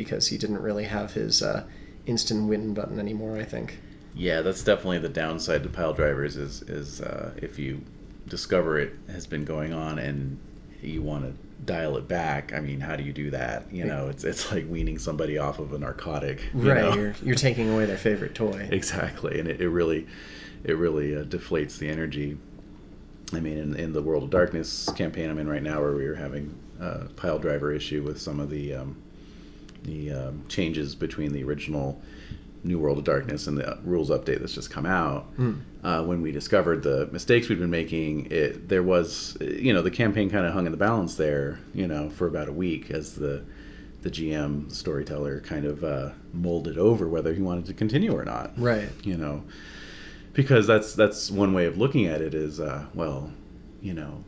because 0.05 0.27
he 0.27 0.39
didn't 0.39 0.63
really 0.63 0.85
have 0.85 1.13
his 1.13 1.43
uh, 1.43 1.63
instant 2.07 2.49
win 2.49 2.75
button 2.75 2.99
anymore 2.99 3.37
i 3.37 3.45
think 3.45 3.79
Yeah, 4.15 4.41
that's 4.43 4.65
definitely 4.65 4.99
the 4.99 5.09
downside 5.09 5.63
to 5.63 5.69
pile 5.69 5.93
drivers 5.93 6.37
is 6.37 6.63
is 6.63 7.01
uh, 7.01 7.33
if 7.37 7.59
you 7.59 7.81
discover 8.27 8.79
it 8.79 8.93
has 9.09 9.27
been 9.27 9.45
going 9.45 9.73
on 9.73 9.99
and 9.99 10.39
you 10.83 11.03
want 11.03 11.25
to 11.25 11.33
dial 11.65 11.97
it 11.97 12.09
back. 12.09 12.53
I 12.53 12.61
mean, 12.61 12.81
how 12.81 12.97
do 12.97 13.03
you 13.03 13.13
do 13.13 13.31
that? 13.31 13.73
You 13.73 13.85
know, 13.85 14.09
it's 14.09 14.25
it's 14.25 14.51
like 14.53 14.69
weaning 14.69 14.99
somebody 14.99 15.39
off 15.39 15.59
of 15.59 15.73
a 15.73 15.79
narcotic. 15.79 16.43
you 16.55 16.73
right 16.73 16.83
know? 16.83 16.95
you're, 16.95 17.15
you're 17.23 17.35
taking 17.35 17.69
away 17.71 17.87
their 17.87 17.99
favorite 17.99 18.35
toy 18.35 18.69
exactly, 18.71 19.39
and 19.39 19.49
it, 19.49 19.61
it 19.61 19.69
really 19.69 20.07
it 20.65 20.77
really 20.77 21.17
uh, 21.17 21.25
deflates 21.25 21.79
the 21.79 21.89
energy. 21.89 22.39
I 23.33 23.41
mean, 23.41 23.59
in, 23.59 23.77
in 23.77 23.93
the 23.93 24.03
World 24.03 24.25
of 24.25 24.31
Darkness 24.31 24.89
campaign 24.97 25.31
I'm 25.31 25.39
in 25.39 25.49
right 25.49 25.63
now, 25.63 25.81
where 25.81 25.95
we 25.95 26.07
were 26.09 26.17
having 26.17 26.59
a 26.81 27.05
pile 27.15 27.39
driver 27.39 27.73
issue 27.73 28.03
with 28.03 28.21
some 28.21 28.41
of 28.41 28.51
the 28.51 28.75
um, 28.75 28.97
the 29.85 30.12
um, 30.12 30.45
changes 30.49 30.95
between 30.95 31.33
the 31.33 31.45
original 31.45 32.01
New 32.62 32.79
World 32.79 32.99
of 32.99 33.05
Darkness 33.05 33.47
and 33.47 33.57
the 33.57 33.79
rules 33.85 34.11
update 34.11 34.40
that's 34.40 34.55
just 34.55 34.71
come 34.71 34.87
out. 34.87 35.25
Hmm. 35.37 35.55
Uh, 35.83 36.05
when 36.05 36.21
we 36.21 36.31
discovered 36.31 36.83
the 36.83 37.09
mistakes 37.11 37.49
we'd 37.49 37.59
been 37.59 37.71
making, 37.71 38.31
it 38.31 38.69
there 38.69 38.83
was 38.83 39.37
you 39.40 39.73
know 39.73 39.83
the 39.83 39.90
campaign 39.90 40.31
kind 40.31 40.47
of 40.47 40.53
hung 40.53 40.66
in 40.66 40.73
the 40.73 40.79
balance 40.79 41.14
there, 41.14 41.59
you 41.75 41.87
know, 41.87 42.11
for 42.11 42.27
about 42.27 42.49
a 42.49 42.53
week 42.53 42.90
as 42.90 43.14
the 43.14 43.43
the 44.03 44.11
GM 44.11 44.73
storyteller 44.73 45.40
kind 45.40 45.64
of 45.64 45.85
uh, 45.85 46.11
molded 46.33 46.79
over 46.79 47.09
whether 47.09 47.35
he 47.35 47.43
wanted 47.43 47.66
to 47.66 47.75
continue 47.75 48.16
or 48.16 48.25
not 48.25 48.53
right 48.59 48.88
you 49.03 49.16
know 49.16 49.43
because 50.33 50.66
that's 50.66 50.95
that's 50.95 51.31
one 51.31 51.53
way 51.53 51.66
of 51.66 51.77
looking 51.77 52.07
at 52.07 52.21
it 52.21 52.35
is 52.35 52.61
uh, 52.61 52.87
well 52.95 53.31
you 53.83 53.95
know 53.95 54.25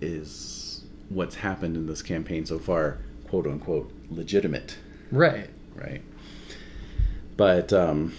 is 0.00 0.84
what's 1.08 1.34
happened 1.34 1.76
in 1.76 1.86
this 1.86 2.02
campaign 2.02 2.46
so 2.46 2.58
far 2.58 2.98
quote 3.32 3.46
unquote 3.46 3.90
legitimate 4.10 4.76
right 5.10 5.48
right 5.74 6.02
but 7.38 7.72
um, 7.72 8.12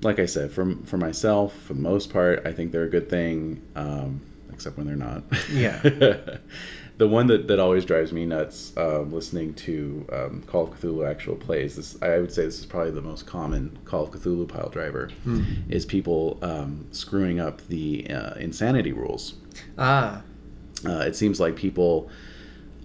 like 0.00 0.18
i 0.18 0.24
said 0.24 0.50
for, 0.50 0.74
for 0.86 0.96
myself 0.96 1.54
for 1.64 1.74
the 1.74 1.80
most 1.82 2.10
part 2.10 2.46
i 2.46 2.50
think 2.52 2.72
they're 2.72 2.84
a 2.84 2.88
good 2.88 3.10
thing 3.10 3.60
um, 3.74 4.22
except 4.54 4.78
when 4.78 4.86
they're 4.86 4.96
not 4.96 5.22
Yeah. 5.52 5.82
the 6.96 7.06
one 7.06 7.26
that, 7.26 7.46
that 7.48 7.58
always 7.60 7.84
drives 7.84 8.10
me 8.10 8.24
nuts 8.24 8.72
um, 8.78 9.12
listening 9.12 9.52
to 9.52 10.06
um, 10.10 10.42
Call 10.46 10.62
of 10.64 10.80
Cthulhu 10.80 11.06
actual 11.06 11.36
plays. 11.36 11.76
This 11.76 12.00
I 12.00 12.18
would 12.18 12.32
say 12.32 12.46
this 12.46 12.58
is 12.58 12.64
probably 12.64 12.92
the 12.92 13.02
most 13.02 13.26
common 13.26 13.78
Call 13.84 14.04
of 14.04 14.12
Cthulhu 14.12 14.48
pile 14.48 14.70
driver. 14.70 15.10
Is 15.68 15.84
people 15.84 16.38
um, 16.40 16.86
screwing 16.92 17.38
up 17.38 17.60
the 17.68 18.06
uh, 18.08 18.34
insanity 18.36 18.92
rules. 18.92 19.34
Ah, 19.76 20.22
Uh, 20.86 21.00
it 21.06 21.14
seems 21.16 21.38
like 21.38 21.54
people 21.54 22.08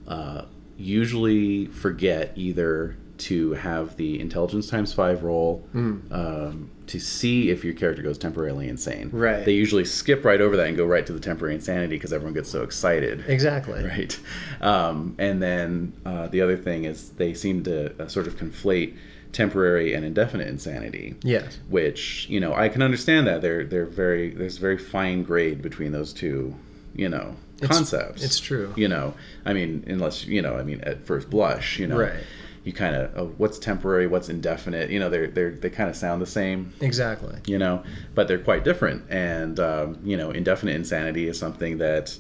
uh, 0.10 0.42
usually 0.82 1.66
forget 1.68 2.32
either 2.36 2.96
to 3.20 3.54
have 3.54 3.96
the 3.98 4.20
intelligence 4.20 4.68
times 4.68 4.94
five 4.94 5.24
roll 5.24 5.64
um, 5.76 6.72
to 6.88 7.00
see 7.00 7.52
if 7.52 7.64
your 7.64 7.76
character 7.76 8.02
goes 8.02 8.18
temporarily 8.18 8.68
insane. 8.68 9.10
Right. 9.14 9.46
They 9.46 9.52
usually 9.54 9.86
skip 9.86 10.26
right 10.26 10.42
over 10.42 10.58
that 10.58 10.68
and 10.68 10.76
go 10.76 10.86
right 10.86 11.06
to 11.06 11.14
the 11.14 11.20
temporary 11.20 11.54
insanity 11.54 11.96
because 11.98 12.14
everyone 12.14 12.34
gets 12.34 12.50
so 12.50 12.64
excited. 12.64 13.24
exactly. 13.28 13.84
Right. 13.92 14.20
Um, 14.60 15.16
and 15.20 15.42
then 15.42 15.94
uh, 16.06 16.28
the 16.30 16.42
other 16.42 16.58
thing 16.58 16.86
is 16.86 17.10
they 17.12 17.34
seem 17.36 17.64
to 17.66 18.04
uh, 18.04 18.08
sort 18.08 18.26
of 18.28 18.38
conflate 18.38 18.96
temporary 19.34 19.94
and 19.94 20.04
indefinite 20.04 20.48
insanity 20.48 21.16
Yes. 21.24 21.58
which 21.70 22.28
you 22.30 22.40
know 22.42 22.54
I 22.54 22.68
can 22.68 22.82
understand 22.82 23.28
that 23.28 23.42
they're 23.42 23.64
they're 23.64 23.86
very 23.86 24.32
there's 24.32 24.58
very 24.58 24.78
fine 24.78 25.24
grade 25.24 25.62
between 25.62 25.94
those 25.94 26.12
two 26.12 26.54
you 26.94 27.08
know 27.08 27.38
concepts. 27.70 28.24
it's 28.24 28.40
true. 28.40 28.74
You 28.76 28.88
know, 28.88 29.14
I 29.46 29.54
mean, 29.54 29.84
unless 29.88 30.26
you 30.26 30.42
know, 30.42 30.56
I 30.56 30.64
mean, 30.64 30.82
at 30.82 31.06
first 31.06 31.30
blush, 31.30 31.80
you 31.80 31.88
know, 31.88 31.98
Right. 32.00 32.24
you 32.64 32.74
kind 32.74 32.96
of 32.96 33.12
oh, 33.18 33.34
what's 33.38 33.60
temporary, 33.60 34.08
what's 34.08 34.30
indefinite. 34.30 34.90
You 34.90 35.00
know, 35.00 35.10
they're 35.10 35.28
they're 35.28 35.52
they 35.52 35.70
kind 35.70 35.90
of 35.90 35.96
sound 35.96 36.22
the 36.22 36.26
same. 36.28 36.74
Exactly. 36.82 37.36
You 37.46 37.58
know, 37.58 37.84
but 38.16 38.28
they're 38.28 38.40
quite 38.40 38.64
different. 38.64 39.04
And 39.10 39.60
um, 39.60 40.00
you 40.04 40.18
know, 40.18 40.32
indefinite 40.32 40.76
insanity 40.76 41.28
is 41.28 41.38
something 41.40 41.78
that 41.80 42.18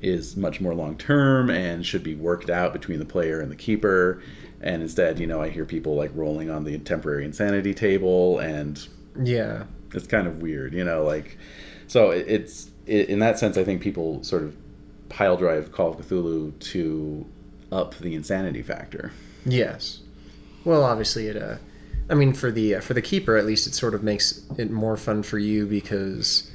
is 0.00 0.36
much 0.36 0.60
more 0.60 0.74
long 0.74 0.96
term 0.96 1.50
and 1.50 1.84
should 1.84 2.04
be 2.04 2.14
worked 2.14 2.50
out 2.50 2.72
between 2.72 2.98
the 3.00 3.04
player 3.04 3.40
and 3.40 3.50
the 3.50 3.56
keeper. 3.56 4.22
And 4.60 4.82
instead, 4.82 5.18
you 5.18 5.26
know, 5.26 5.40
I 5.40 5.48
hear 5.48 5.64
people 5.64 5.94
like 5.96 6.10
rolling 6.14 6.50
on 6.50 6.64
the 6.64 6.78
temporary 6.78 7.24
insanity 7.24 7.74
table 7.74 8.38
and 8.38 8.78
Yeah. 9.20 9.64
it's 9.94 10.06
kind 10.06 10.26
of 10.28 10.40
weird, 10.42 10.72
you 10.74 10.84
know, 10.84 11.04
like 11.04 11.36
so 11.88 12.10
it's 12.10 12.70
it, 12.86 13.08
in 13.08 13.18
that 13.20 13.38
sense 13.38 13.56
I 13.56 13.64
think 13.64 13.80
people 13.82 14.22
sort 14.22 14.42
of 14.42 14.54
pile 15.08 15.36
drive 15.36 15.72
Call 15.72 15.90
of 15.90 15.96
Cthulhu 15.96 16.58
to 16.58 17.26
up 17.72 17.94
the 17.98 18.14
insanity 18.14 18.62
factor. 18.62 19.12
Yes. 19.44 20.00
Well, 20.64 20.84
obviously, 20.84 21.28
it. 21.28 21.36
Uh, 21.36 21.56
I 22.10 22.14
mean, 22.14 22.32
for 22.32 22.50
the 22.50 22.76
uh, 22.76 22.80
for 22.80 22.94
the 22.94 23.02
keeper, 23.02 23.36
at 23.36 23.46
least, 23.46 23.66
it 23.66 23.74
sort 23.74 23.94
of 23.94 24.02
makes 24.02 24.42
it 24.56 24.70
more 24.70 24.96
fun 24.96 25.22
for 25.22 25.38
you 25.38 25.66
because, 25.66 26.50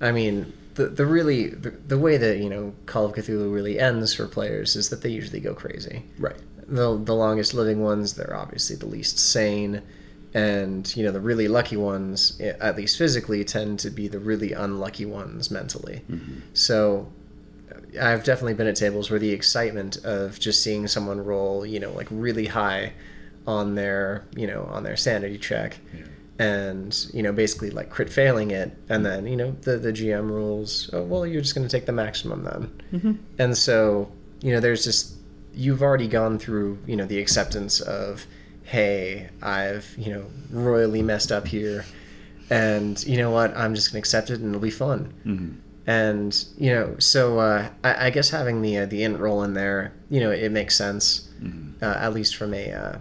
I 0.00 0.12
mean, 0.12 0.52
the 0.74 0.86
the 0.86 1.06
really 1.06 1.48
the, 1.48 1.70
the 1.70 1.98
way 1.98 2.16
that 2.16 2.38
you 2.38 2.50
know 2.50 2.74
Call 2.86 3.06
of 3.06 3.12
Cthulhu 3.12 3.52
really 3.52 3.78
ends 3.78 4.14
for 4.14 4.26
players 4.26 4.76
is 4.76 4.90
that 4.90 5.02
they 5.02 5.10
usually 5.10 5.40
go 5.40 5.54
crazy. 5.54 6.04
Right. 6.18 6.36
The 6.68 6.98
the 6.98 7.14
longest 7.14 7.54
living 7.54 7.82
ones, 7.82 8.14
they're 8.14 8.36
obviously 8.36 8.76
the 8.76 8.86
least 8.86 9.18
sane, 9.18 9.82
and 10.34 10.94
you 10.96 11.04
know 11.04 11.10
the 11.10 11.20
really 11.20 11.48
lucky 11.48 11.76
ones, 11.76 12.40
at 12.40 12.76
least 12.76 12.98
physically, 12.98 13.44
tend 13.44 13.80
to 13.80 13.90
be 13.90 14.08
the 14.08 14.18
really 14.18 14.52
unlucky 14.52 15.06
ones 15.06 15.50
mentally. 15.50 16.02
So 16.54 17.08
I've 18.00 18.24
definitely 18.24 18.54
been 18.54 18.66
at 18.66 18.76
tables 18.76 19.10
where 19.10 19.18
the 19.18 19.30
excitement 19.30 19.98
of 20.04 20.38
just 20.38 20.62
seeing 20.62 20.86
someone 20.86 21.24
roll, 21.24 21.66
you 21.66 21.80
know, 21.80 21.92
like 21.92 22.08
really 22.10 22.46
high 22.46 22.92
on 23.46 23.74
their, 23.74 24.24
you 24.36 24.46
know, 24.46 24.68
on 24.70 24.82
their 24.82 24.96
sanity 24.96 25.38
check 25.38 25.78
and, 26.38 27.06
you 27.12 27.22
know, 27.22 27.32
basically 27.32 27.70
like 27.70 27.90
crit 27.90 28.08
failing 28.08 28.50
it. 28.52 28.70
And 28.88 29.04
then, 29.04 29.26
you 29.26 29.36
know, 29.36 29.50
the, 29.62 29.76
the 29.78 29.92
GM 29.92 30.30
rules, 30.30 30.90
oh, 30.92 31.02
well, 31.02 31.26
you're 31.26 31.42
just 31.42 31.54
going 31.54 31.66
to 31.66 31.70
take 31.70 31.86
the 31.86 31.92
maximum 31.92 32.44
then. 32.44 32.70
And 33.38 33.56
so, 33.56 34.10
you 34.40 34.52
know, 34.52 34.60
there's 34.60 34.84
just, 34.84 35.14
you've 35.54 35.82
already 35.82 36.08
gone 36.08 36.38
through, 36.38 36.78
you 36.86 36.96
know, 36.96 37.04
the 37.04 37.18
acceptance 37.18 37.80
of, 37.80 38.24
hey, 38.64 39.28
I've, 39.42 39.92
you 39.98 40.14
know, 40.14 40.24
royally 40.50 41.02
messed 41.02 41.32
up 41.32 41.46
here. 41.46 41.84
And 42.48 43.02
you 43.04 43.16
know 43.18 43.30
what? 43.30 43.56
I'm 43.56 43.74
just 43.74 43.88
going 43.92 44.02
to 44.02 44.06
accept 44.06 44.30
it 44.30 44.40
and 44.40 44.48
it'll 44.50 44.60
be 44.60 44.70
fun 44.70 45.12
Mm-hmm. 45.26 45.58
And 45.86 46.44
you 46.56 46.70
know 46.72 46.94
so 46.98 47.38
uh, 47.38 47.68
I, 47.82 48.06
I 48.06 48.10
guess 48.10 48.30
having 48.30 48.62
the 48.62 48.78
uh, 48.78 48.86
the 48.86 49.02
int 49.02 49.18
roll 49.18 49.42
in 49.42 49.54
there 49.54 49.92
you 50.10 50.20
know 50.20 50.30
it 50.30 50.50
makes 50.52 50.76
sense 50.76 51.28
Mm-hmm. 51.42 51.84
uh, 51.84 51.94
at 51.98 52.14
least 52.14 52.36
from 52.36 52.54
a 52.54 52.70
uh, 52.72 52.98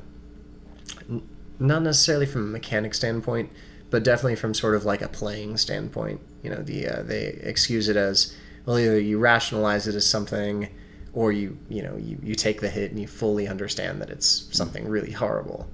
n- 1.10 1.22
not 1.60 1.84
necessarily 1.84 2.26
from 2.26 2.42
a 2.42 2.52
mechanic 2.52 2.96
standpoint 2.96 3.52
but 3.92 4.04
definitely 4.04 4.36
from 4.36 4.54
sort 4.54 4.74
of 4.74 4.86
like 4.86 5.02
a 5.02 5.10
playing 5.10 5.58
standpoint. 5.58 6.22
You 6.44 6.50
know 6.50 6.64
the 6.64 6.88
uh, 6.88 7.04
they 7.04 7.26
excuse 7.26 7.90
it 7.90 7.98
as 7.98 8.36
well 8.66 8.80
either 8.80 9.00
you 9.00 9.20
rationalize 9.20 9.88
it 9.88 9.96
as 9.96 10.08
something 10.08 10.70
or 11.14 11.32
you 11.32 11.58
you 11.70 11.84
know 11.84 11.98
you, 11.98 12.18
you 12.24 12.34
take 12.34 12.62
the 12.62 12.70
hit 12.70 12.90
and 12.90 13.00
you 13.00 13.06
fully 13.06 13.48
understand 13.48 14.02
that 14.02 14.10
it's 14.10 14.48
something 14.52 14.88
really 14.88 15.12
horrible. 15.12 15.70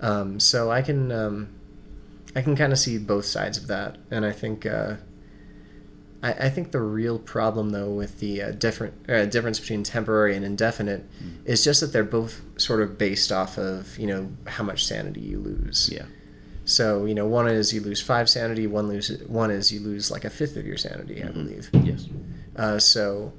Um, 0.00 0.40
so 0.40 0.70
I 0.70 0.82
can 0.82 1.12
um, 1.12 1.48
I 2.34 2.42
can 2.42 2.56
kind 2.56 2.72
of 2.72 2.78
see 2.78 2.96
both 2.96 3.26
sides 3.26 3.58
of 3.58 3.66
that. 3.66 3.98
And 4.10 4.24
I 4.24 4.32
think 4.32 4.64
uh, 4.64 4.94
I, 6.22 6.32
I 6.32 6.50
think 6.50 6.70
the 6.70 6.80
real 6.80 7.18
problem, 7.18 7.70
though, 7.70 7.90
with 7.90 8.18
the 8.20 8.42
uh, 8.42 8.50
different 8.52 8.94
uh, 9.10 9.26
difference 9.26 9.58
between 9.58 9.82
temporary 9.82 10.36
and 10.36 10.44
indefinite 10.44 11.04
is 11.44 11.64
just 11.64 11.80
that 11.80 11.92
they're 11.92 12.04
both 12.04 12.40
sort 12.56 12.80
of 12.80 12.96
based 12.96 13.32
off 13.32 13.58
of 13.58 13.98
you 13.98 14.06
know 14.06 14.30
how 14.46 14.64
much 14.64 14.86
sanity 14.86 15.20
you 15.20 15.38
lose. 15.38 15.90
Yeah. 15.92 16.04
So 16.64 17.06
you 17.06 17.14
know, 17.14 17.26
one 17.26 17.48
is 17.48 17.72
you 17.72 17.80
lose 17.80 18.00
five 18.00 18.30
sanity, 18.30 18.66
one 18.66 18.88
lose 18.88 19.10
one 19.26 19.50
is 19.50 19.72
you 19.72 19.80
lose 19.80 20.10
like 20.10 20.24
a 20.24 20.30
fifth 20.30 20.56
of 20.56 20.66
your 20.66 20.76
sanity, 20.76 21.22
I 21.22 21.28
believe. 21.28 21.68
Yes. 21.72 22.06
Uh, 22.54 22.78
so 22.78 23.32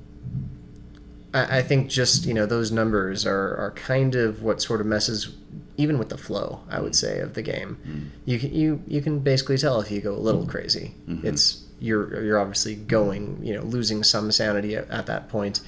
I, 1.33 1.59
I 1.59 1.61
think 1.61 1.89
just 1.89 2.25
you 2.25 2.33
know 2.33 2.45
those 2.45 2.71
numbers 2.71 3.25
are, 3.25 3.55
are 3.55 3.71
kind 3.75 4.15
of 4.15 4.43
what 4.43 4.61
sort 4.61 4.81
of 4.81 4.87
messes 4.87 5.35
even 5.77 5.97
with 5.97 6.09
the 6.09 6.17
flow. 6.17 6.59
I 6.69 6.81
would 6.81 6.95
say 6.95 7.19
of 7.19 7.33
the 7.33 7.41
game. 7.41 8.11
You 8.25 8.39
can 8.39 8.53
you 8.53 8.81
you 8.87 9.01
can 9.01 9.19
basically 9.19 9.57
tell 9.57 9.79
if 9.79 9.89
you 9.89 10.01
go 10.01 10.13
a 10.13 10.19
little 10.19 10.45
crazy. 10.45 10.93
It's 11.23 11.63
you're 11.79 12.23
you're 12.23 12.39
obviously 12.39 12.75
going 12.75 13.39
you 13.43 13.53
know 13.55 13.63
losing 13.63 14.03
some 14.03 14.31
sanity 14.31 14.75
at, 14.75 14.89
at 14.89 15.05
that 15.07 15.29
point, 15.29 15.61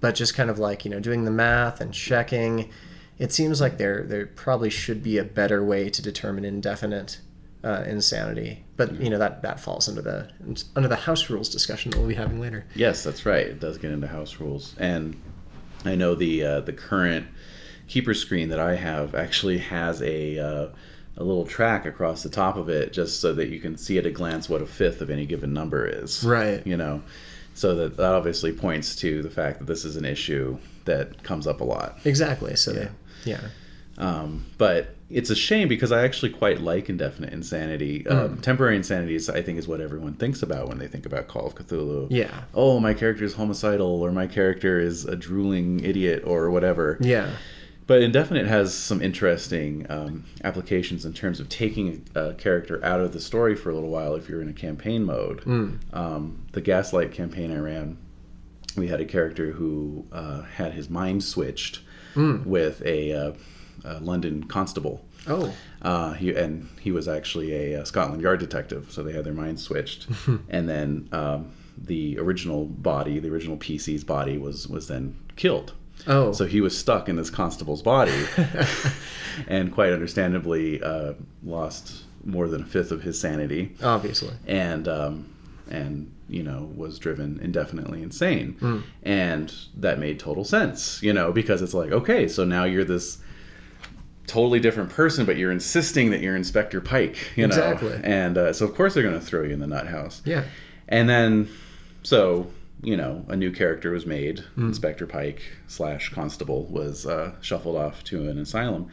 but 0.00 0.14
just 0.14 0.34
kind 0.34 0.50
of 0.50 0.58
like 0.58 0.84
you 0.84 0.90
know 0.90 1.00
doing 1.00 1.24
the 1.24 1.30
math 1.30 1.80
and 1.80 1.92
checking. 1.92 2.70
It 3.18 3.32
seems 3.32 3.60
like 3.60 3.78
there 3.78 4.04
there 4.04 4.26
probably 4.26 4.70
should 4.70 5.02
be 5.02 5.18
a 5.18 5.24
better 5.24 5.64
way 5.64 5.90
to 5.90 6.02
determine 6.02 6.44
indefinite 6.44 7.20
uh, 7.64 7.84
insanity, 7.86 8.64
but 8.76 9.00
you 9.00 9.10
know 9.10 9.18
that 9.18 9.42
that 9.42 9.60
falls 9.60 9.88
under 9.88 10.02
the 10.02 10.28
under 10.74 10.88
the 10.88 10.96
house 10.96 11.30
rules 11.30 11.48
discussion 11.48 11.90
that 11.90 11.98
we'll 11.98 12.08
be 12.08 12.14
having 12.14 12.40
later. 12.40 12.64
Yes, 12.74 13.04
that's 13.04 13.24
right. 13.24 13.46
It 13.46 13.60
does 13.60 13.78
get 13.78 13.92
into 13.92 14.08
house 14.08 14.40
rules, 14.40 14.74
and 14.78 15.20
I 15.84 15.94
know 15.94 16.14
the 16.14 16.44
uh, 16.44 16.60
the 16.60 16.72
current 16.72 17.26
keeper 17.88 18.14
screen 18.14 18.48
that 18.48 18.60
I 18.60 18.74
have 18.74 19.14
actually 19.14 19.58
has 19.58 20.02
a 20.02 20.38
uh, 20.38 20.68
a 21.22 21.24
little 21.24 21.46
track 21.46 21.86
across 21.86 22.22
the 22.22 22.28
top 22.28 22.56
of 22.56 22.68
it, 22.68 22.92
just 22.92 23.20
so 23.20 23.32
that 23.34 23.48
you 23.48 23.60
can 23.60 23.78
see 23.78 23.96
at 23.98 24.06
a 24.06 24.10
glance 24.10 24.48
what 24.48 24.60
a 24.60 24.66
fifth 24.66 25.00
of 25.00 25.10
any 25.10 25.24
given 25.26 25.52
number 25.52 25.86
is. 25.86 26.22
Right. 26.24 26.66
You 26.66 26.76
know, 26.76 27.02
so 27.54 27.74
that 27.76 27.96
that 27.96 28.12
obviously 28.14 28.52
points 28.52 28.96
to 28.96 29.22
the 29.22 29.30
fact 29.30 29.60
that 29.60 29.66
this 29.66 29.84
is 29.84 29.96
an 29.96 30.04
issue 30.04 30.58
that 30.84 31.22
comes 31.22 31.46
up 31.46 31.60
a 31.60 31.64
lot. 31.64 31.98
Exactly. 32.04 32.56
So 32.56 32.72
Yeah. 32.72 32.88
yeah. 33.24 33.40
Um, 33.98 34.46
but 34.58 34.96
it's 35.10 35.28
a 35.28 35.34
shame 35.36 35.68
because 35.68 35.92
I 35.92 36.04
actually 36.04 36.30
quite 36.30 36.60
like 36.60 36.88
indefinite 36.88 37.32
insanity. 37.34 38.06
Um, 38.06 38.38
temporary 38.40 38.74
insanity, 38.76 39.14
is, 39.14 39.28
I 39.28 39.42
think, 39.42 39.58
is 39.58 39.68
what 39.68 39.82
everyone 39.82 40.14
thinks 40.14 40.42
about 40.42 40.68
when 40.68 40.78
they 40.78 40.88
think 40.88 41.04
about 41.04 41.28
Call 41.28 41.46
of 41.46 41.54
Cthulhu. 41.54 42.06
Yeah. 42.10 42.44
Oh, 42.54 42.80
my 42.80 42.94
character 42.94 43.22
is 43.24 43.34
homicidal, 43.34 44.02
or 44.02 44.10
my 44.10 44.26
character 44.26 44.80
is 44.80 45.04
a 45.04 45.14
drooling 45.14 45.84
idiot, 45.84 46.22
or 46.26 46.50
whatever. 46.50 46.96
Yeah. 47.00 47.30
But 47.86 48.02
indefinite 48.02 48.46
has 48.46 48.74
some 48.74 49.02
interesting 49.02 49.86
um, 49.90 50.24
applications 50.44 51.04
in 51.04 51.12
terms 51.12 51.40
of 51.40 51.48
taking 51.48 52.04
a 52.14 52.32
character 52.34 52.82
out 52.84 53.00
of 53.00 53.12
the 53.12 53.20
story 53.20 53.56
for 53.56 53.70
a 53.70 53.74
little 53.74 53.90
while 53.90 54.14
if 54.14 54.28
you're 54.28 54.40
in 54.42 54.48
a 54.48 54.54
campaign 54.54 55.04
mode. 55.04 55.42
Um, 55.92 56.46
the 56.52 56.60
Gaslight 56.60 57.12
campaign 57.12 57.50
I 57.50 57.58
ran, 57.58 57.98
we 58.76 58.86
had 58.86 59.00
a 59.00 59.04
character 59.04 59.50
who 59.50 60.06
uh, 60.12 60.42
had 60.42 60.72
his 60.72 60.88
mind 60.88 61.24
switched 61.24 61.80
with 62.44 62.82
a, 62.86 63.12
uh, 63.12 63.32
a 63.84 64.00
London 64.00 64.44
constable. 64.44 65.04
Oh. 65.26 65.52
Uh, 65.80 66.12
he 66.14 66.34
and 66.34 66.68
he 66.80 66.90
was 66.92 67.08
actually 67.08 67.52
a, 67.52 67.80
uh 67.80 67.84
Scotland 67.84 68.22
Yard 68.22 68.40
detective, 68.40 68.90
so 68.90 69.02
they 69.02 69.12
had 69.12 69.24
their 69.24 69.32
minds 69.32 69.62
switched. 69.62 70.06
and 70.48 70.68
then 70.68 71.08
um, 71.12 71.52
the 71.78 72.18
original 72.18 72.64
body, 72.64 73.18
the 73.18 73.28
original 73.28 73.56
PC's 73.56 74.04
body, 74.04 74.38
was 74.38 74.68
was 74.68 74.88
then 74.88 75.16
killed. 75.36 75.74
Oh. 76.06 76.32
So 76.32 76.44
he 76.46 76.60
was 76.60 76.76
stuck 76.78 77.08
in 77.08 77.16
this 77.16 77.30
constable's 77.30 77.82
body, 77.82 78.12
and 79.48 79.72
quite 79.72 79.92
understandably 79.92 80.82
uh, 80.82 81.14
lost 81.44 82.04
more 82.24 82.48
than 82.48 82.62
a 82.62 82.66
fifth 82.66 82.90
of 82.92 83.02
his 83.02 83.18
sanity, 83.20 83.74
Obviously. 83.82 84.32
and 84.46 84.86
um, 84.88 85.34
and 85.70 86.12
you 86.28 86.42
know 86.42 86.68
was 86.76 86.98
driven 86.98 87.40
indefinitely 87.42 88.02
insane, 88.02 88.84
and 89.02 89.52
that 89.78 89.98
made 89.98 90.18
total 90.18 90.44
sense, 90.44 91.02
you 91.02 91.12
know, 91.12 91.32
because 91.32 91.62
it's 91.62 91.74
like 91.74 91.92
okay, 91.92 92.28
so 92.28 92.44
now 92.44 92.64
you're 92.64 92.84
this 92.84 93.18
totally 94.26 94.60
different 94.60 94.90
person, 94.90 95.26
but 95.26 95.36
you're 95.36 95.50
insisting 95.52 96.10
that 96.10 96.20
you're 96.20 96.36
Inspector 96.36 96.80
Pike, 96.82 97.16
you 97.36 97.46
know, 97.48 97.54
Exactly. 97.54 98.00
and 98.04 98.38
uh, 98.38 98.52
so 98.52 98.66
of 98.66 98.74
course 98.74 98.94
they're 98.94 99.02
going 99.02 99.18
to 99.18 99.24
throw 99.24 99.42
you 99.42 99.50
in 99.52 99.60
the 99.60 99.66
nut 99.66 99.86
house. 99.88 100.22
Yeah. 100.24 100.44
And 100.88 101.08
then, 101.08 101.48
so 102.02 102.50
you 102.82 102.96
know, 102.96 103.24
a 103.28 103.36
new 103.36 103.52
character 103.52 103.92
was 103.92 104.04
made. 104.04 104.42
Inspector 104.56 105.06
Pike 105.06 105.40
slash 105.68 106.12
Constable 106.12 106.64
was 106.66 107.06
uh, 107.06 107.32
shuffled 107.40 107.76
off 107.76 108.02
to 108.04 108.28
an 108.28 108.38
asylum. 108.38 108.90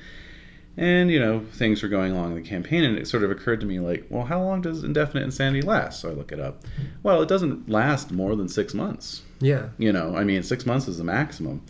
And, 0.78 1.12
you 1.12 1.19
know, 1.19 1.43
things 1.54 1.84
were 1.84 1.89
going 1.89 2.13
along 2.13 2.38
in 2.38 2.41
the 2.41 2.47
campaign, 2.47 2.86
and 2.86 2.97
it 2.97 3.08
sort 3.08 3.23
of 3.23 3.32
occurred 3.32 3.60
to 3.62 3.65
me, 3.65 3.80
like, 3.80 4.06
well, 4.10 4.23
how 4.23 4.41
long 4.41 4.62
does 4.62 4.84
indefinite 4.84 5.23
insanity 5.23 5.62
last? 5.62 5.99
So 5.99 6.10
I 6.10 6.13
look 6.13 6.32
it 6.32 6.39
up. 6.39 6.63
Well, 7.04 7.21
it 7.21 7.28
doesn't 7.28 7.67
last 7.67 8.12
more 8.12 8.36
than 8.38 8.47
six 8.47 8.73
months. 8.73 9.21
Yeah. 9.41 9.69
You 9.78 9.91
know, 9.91 10.15
I 10.15 10.23
mean, 10.23 10.41
six 10.43 10.65
months 10.65 10.88
is 10.88 10.97
the 10.97 11.04
maximum. 11.04 11.63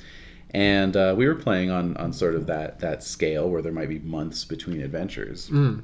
And 0.52 0.96
uh, 0.96 1.16
we 1.18 1.28
were 1.28 1.36
playing 1.36 1.72
on, 1.72 1.98
on 1.98 2.14
sort 2.14 2.36
of 2.36 2.48
that, 2.48 2.80
that 2.80 3.04
scale 3.04 3.50
where 3.50 3.62
there 3.62 3.72
might 3.72 3.90
be 3.90 4.00
months 4.00 4.46
between 4.46 4.82
adventures. 4.82 5.50
Mm. 5.50 5.82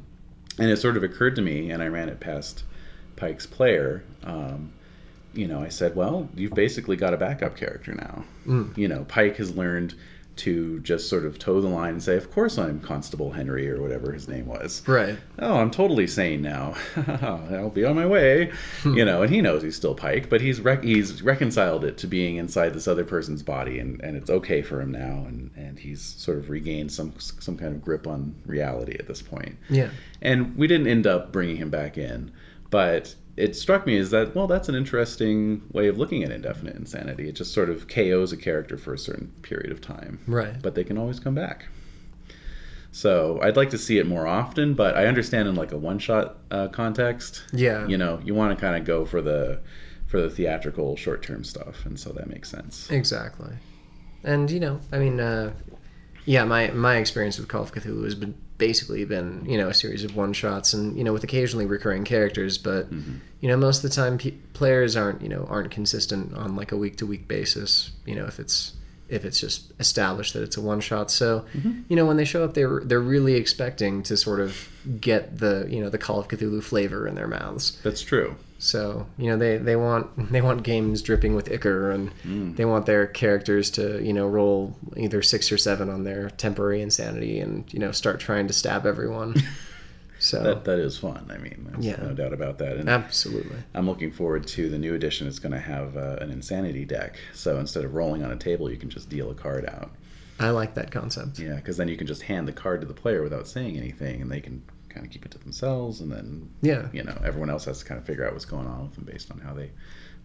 And 0.60 0.70
it 0.70 0.78
sort 0.78 0.98
of 0.98 1.04
occurred 1.04 1.38
to 1.38 1.42
me, 1.42 1.72
and 1.72 1.82
I 1.82 1.88
ran 1.88 2.10
it 2.10 2.20
past 2.20 2.64
Pike's 3.16 3.48
player. 3.48 4.04
Um, 4.24 4.74
you 5.36 5.48
know, 5.48 5.62
I 5.62 5.70
said, 5.70 5.96
well, 5.96 6.28
you've 6.36 6.54
basically 6.54 6.96
got 6.96 7.14
a 7.14 7.18
backup 7.18 7.56
character 7.58 7.94
now. 7.94 8.24
Mm. 8.46 8.78
You 8.78 8.88
know, 8.88 9.06
Pike 9.06 9.38
has 9.38 9.56
learned 9.56 9.96
to 10.38 10.80
just 10.82 11.08
sort 11.10 11.26
of 11.26 11.40
toe 11.40 11.62
the 11.62 11.68
line 11.68 11.94
and 11.94 12.04
say, 12.04 12.18
of 12.18 12.32
course 12.32 12.58
I'm 12.58 12.82
Constable 12.82 13.32
Henry 13.32 13.70
or 13.70 13.82
whatever 13.82 14.12
his 14.12 14.28
name 14.28 14.48
was. 14.48 14.86
Right. 14.88 15.18
Oh, 15.40 15.56
I'm 15.56 15.72
totally 15.72 16.08
sane 16.08 16.42
now. 16.42 16.76
I'll 17.08 17.70
be 17.70 17.86
on 17.86 17.96
my 17.96 18.06
way. 18.06 18.52
you 18.84 19.06
know, 19.06 19.22
and 19.22 19.34
he 19.34 19.42
knows 19.42 19.64
he's 19.64 19.76
still 19.76 19.96
Pike, 19.96 20.30
but 20.30 20.42
he's 20.42 20.60
rec- 20.60 20.84
he's 20.84 21.22
reconciled 21.22 21.86
it 21.86 22.00
to 22.00 22.08
being 22.08 22.36
inside 22.38 22.74
this 22.74 22.88
other 22.88 23.06
person's 23.06 23.44
body, 23.44 23.80
and, 23.80 24.02
and 24.02 24.18
it's 24.18 24.30
okay 24.30 24.62
for 24.62 24.82
him 24.82 24.92
now, 24.92 25.26
and, 25.28 25.52
and 25.56 25.80
he's 25.80 26.02
sort 26.02 26.38
of 26.38 26.50
regained 26.50 26.92
some 26.92 27.14
some 27.20 27.58
kind 27.58 27.74
of 27.74 27.82
grip 27.82 28.08
on 28.08 28.36
reality 28.46 28.98
at 29.00 29.08
this 29.08 29.22
point. 29.22 29.58
Yeah. 29.70 29.90
And 30.22 30.58
we 30.58 30.68
didn't 30.68 30.88
end 30.88 31.08
up 31.08 31.32
bringing 31.32 31.56
him 31.56 31.70
back 31.70 31.98
in, 31.98 32.32
but 32.70 33.16
it 33.38 33.56
struck 33.56 33.86
me 33.86 33.98
as 33.98 34.12
that 34.12 34.34
well, 34.36 34.48
that's 34.48 34.70
an 34.70 34.76
interesting 34.76 35.62
way 35.74 35.88
of 35.88 35.98
looking 35.98 36.24
at 36.24 36.32
indefinite 36.32 36.76
insanity. 36.76 37.28
It 37.28 37.34
just 37.34 37.54
sort 37.54 37.70
of 37.70 37.88
KOs 37.88 38.32
a 38.32 38.38
character 38.38 38.78
for 38.78 38.94
a 38.94 38.98
certain 38.98 39.28
period 39.42 39.72
of 39.72 39.82
time, 39.82 40.20
Right. 40.28 40.62
but 40.62 40.76
they 40.76 40.84
can 40.84 40.98
always 40.98 41.20
come 41.20 41.36
back. 41.36 41.66
So 42.92 43.40
I'd 43.42 43.58
like 43.58 43.72
to 43.72 43.78
see 43.78 43.98
it 43.98 44.08
more 44.08 44.26
often, 44.26 44.74
but 44.74 44.96
I 44.96 45.08
understand 45.08 45.50
in 45.50 45.56
like 45.56 45.74
a 45.74 45.78
one-shot 45.78 46.38
uh, 46.50 46.68
context, 46.70 47.44
Yeah. 47.52 47.86
you 47.88 47.98
know, 47.98 48.22
you 48.24 48.34
want 48.34 48.58
to 48.58 48.62
kind 48.66 48.78
of 48.78 48.86
go 48.86 49.04
for 49.06 49.22
the 49.22 49.60
for 50.08 50.22
the 50.22 50.30
theatrical 50.30 50.96
short-term 50.96 51.44
stuff, 51.44 51.86
and 51.86 52.00
so 52.00 52.12
that 52.12 52.28
makes 52.30 52.50
sense. 52.50 52.90
Exactly. 52.92 53.52
And 54.24 54.50
you 54.50 54.60
know, 54.62 54.80
I 54.94 55.00
mean, 55.00 55.20
uh, 55.20 55.52
yeah, 56.26 56.46
my 56.46 56.70
my 56.72 56.98
experience 56.98 57.38
with 57.38 57.50
Call 57.50 57.64
of 57.64 57.74
Cthulhu 57.74 58.06
has 58.06 58.16
been 58.16 58.34
basically 58.58 59.04
been 59.06 59.44
you 59.46 59.58
know 59.58 59.68
a 59.70 59.74
series 59.74 60.04
of 60.04 60.16
one 60.16 60.32
shots 60.34 60.74
and 60.74 60.98
you 60.98 61.04
know 61.04 61.12
with 61.14 61.24
occasionally 61.24 61.66
recurring 61.66 62.04
characters, 62.06 62.58
but 62.58 62.90
Mhm. 62.92 63.20
you 63.42 63.50
know 63.50 63.58
most 63.58 63.84
of 63.84 63.90
the 63.90 63.96
time 63.96 64.18
pe- 64.18 64.32
players 64.54 64.96
aren't 64.96 65.22
you 65.22 65.30
know 65.30 65.46
aren't 65.50 65.72
consistent 65.72 66.34
on 66.34 66.56
like 66.56 66.72
a 66.72 66.78
week 66.78 66.96
to 66.98 67.06
week 67.06 67.28
basis. 67.28 67.92
You 68.06 68.16
know 68.16 68.26
if 68.26 68.40
it's 68.40 68.74
if 69.08 69.24
it's 69.26 69.40
just 69.40 69.72
established 69.80 70.34
that 70.34 70.44
it's 70.44 70.58
a 70.58 70.62
one 70.62 70.80
shot. 70.82 71.12
So 71.12 71.46
Mhm. 71.56 71.84
you 71.88 71.96
know 71.96 72.06
when 72.06 72.18
they 72.18 72.26
show 72.26 72.44
up, 72.44 72.54
they're 72.54 72.82
they're 72.84 73.00
really 73.00 73.36
expecting 73.36 74.04
to 74.04 74.18
sort 74.18 74.40
of 74.40 74.58
get 75.00 75.38
the 75.38 75.66
you 75.70 75.82
know 75.82 75.90
the 75.90 75.98
Call 75.98 76.20
of 76.20 76.28
Cthulhu 76.28 76.62
flavor 76.64 77.08
in 77.08 77.16
their 77.16 77.28
mouths. 77.28 77.78
That's 77.84 78.02
true. 78.02 78.36
So 78.58 79.06
you 79.18 79.30
know 79.30 79.38
they, 79.38 79.58
they 79.58 79.76
want 79.76 80.32
they 80.32 80.42
want 80.42 80.64
games 80.64 81.02
dripping 81.02 81.36
with 81.36 81.52
ichor, 81.52 81.92
and 81.92 82.12
Mm. 82.26 82.56
they 82.56 82.66
want 82.66 82.86
their 82.86 83.06
characters 83.06 83.70
to 83.72 84.02
you 84.04 84.14
know 84.14 84.28
roll 84.28 84.76
either 84.98 85.22
six 85.22 85.52
or 85.52 85.58
seven 85.58 85.90
on 85.90 86.04
their 86.04 86.30
temporary 86.32 86.82
insanity, 86.82 87.40
and 87.40 87.66
you 87.74 87.80
know 87.80 87.92
start 87.92 88.20
trying 88.20 88.48
to 88.48 88.54
stab 88.54 88.86
everyone. 88.86 89.36
So 90.26 90.42
That 90.42 90.64
that 90.64 90.80
is 90.80 90.98
fun. 90.98 91.28
I 91.30 91.38
mean, 91.38 91.68
there's 91.72 91.86
Yeah. 91.86 92.02
no 92.02 92.14
doubt 92.16 92.34
about 92.34 92.58
that. 92.58 92.78
And 92.78 92.90
absolutely, 92.90 93.58
I'm 93.76 93.86
looking 93.86 94.12
forward 94.12 94.48
to 94.48 94.70
the 94.70 94.80
new 94.80 94.96
edition. 94.96 95.28
It's 95.28 95.38
going 95.38 95.52
to 95.52 95.60
have 95.60 95.96
uh, 95.96 96.18
an 96.20 96.32
insanity 96.32 96.84
deck. 96.84 97.18
So 97.36 97.60
instead 97.60 97.86
of 97.86 97.94
rolling 97.94 98.24
on 98.24 98.32
a 98.32 98.36
table, 98.36 98.72
you 98.72 98.78
can 98.78 98.90
just 98.90 99.08
deal 99.08 99.30
a 99.30 99.36
card 99.36 99.68
out. 99.68 99.92
I 100.40 100.50
like 100.50 100.74
that 100.74 100.90
concept. 100.90 101.38
Yeah, 101.38 101.58
because 101.58 101.78
then 101.78 101.88
you 101.88 101.96
can 101.96 102.08
just 102.08 102.24
hand 102.24 102.48
the 102.48 102.54
card 102.54 102.82
to 102.82 102.88
the 102.88 102.94
player 102.96 103.22
without 103.22 103.48
saying 103.48 103.78
anything, 103.78 104.20
and 104.24 104.32
they 104.32 104.42
can 104.42 104.64
kind 104.90 105.06
of 105.06 105.12
keep 105.12 105.26
it 105.26 105.32
to 105.34 105.38
themselves, 105.38 106.02
and 106.02 106.12
then 106.12 106.50
Yeah, 106.64 106.88
you 106.92 107.04
know 107.04 107.18
everyone 107.24 107.52
else 107.52 107.66
has 107.66 107.78
to 107.80 107.86
kind 107.86 108.00
of 108.00 108.06
figure 108.08 108.26
out 108.26 108.34
what's 108.34 108.46
going 108.46 108.66
on 108.66 108.82
with 108.86 108.96
them 108.96 109.04
based 109.04 109.30
on 109.32 109.38
how 109.40 109.54
they 109.54 109.70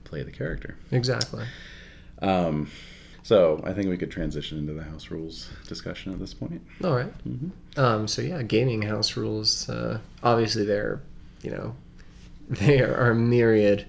play 0.04 0.22
the 0.22 0.32
character. 0.32 0.76
exactly. 0.92 1.44
Um, 2.22 2.70
so 3.22 3.60
I 3.64 3.72
think 3.72 3.88
we 3.88 3.96
could 3.96 4.10
transition 4.10 4.58
into 4.58 4.72
the 4.72 4.82
house 4.82 5.10
rules 5.10 5.50
discussion 5.66 6.12
at 6.12 6.18
this 6.18 6.34
point. 6.34 6.62
All 6.84 6.94
right. 6.94 7.12
Mhm. 7.26 7.50
Um, 7.78 8.08
so 8.08 8.22
yeah, 8.22 8.42
gaming 8.42 8.82
house 8.82 9.16
rules. 9.16 9.68
Uh, 9.68 10.00
obviously, 10.22 10.64
they're 10.64 11.00
you 11.42 11.50
know 11.50 11.76
they 12.50 12.80
are 12.80 13.14
myriad 13.14 13.86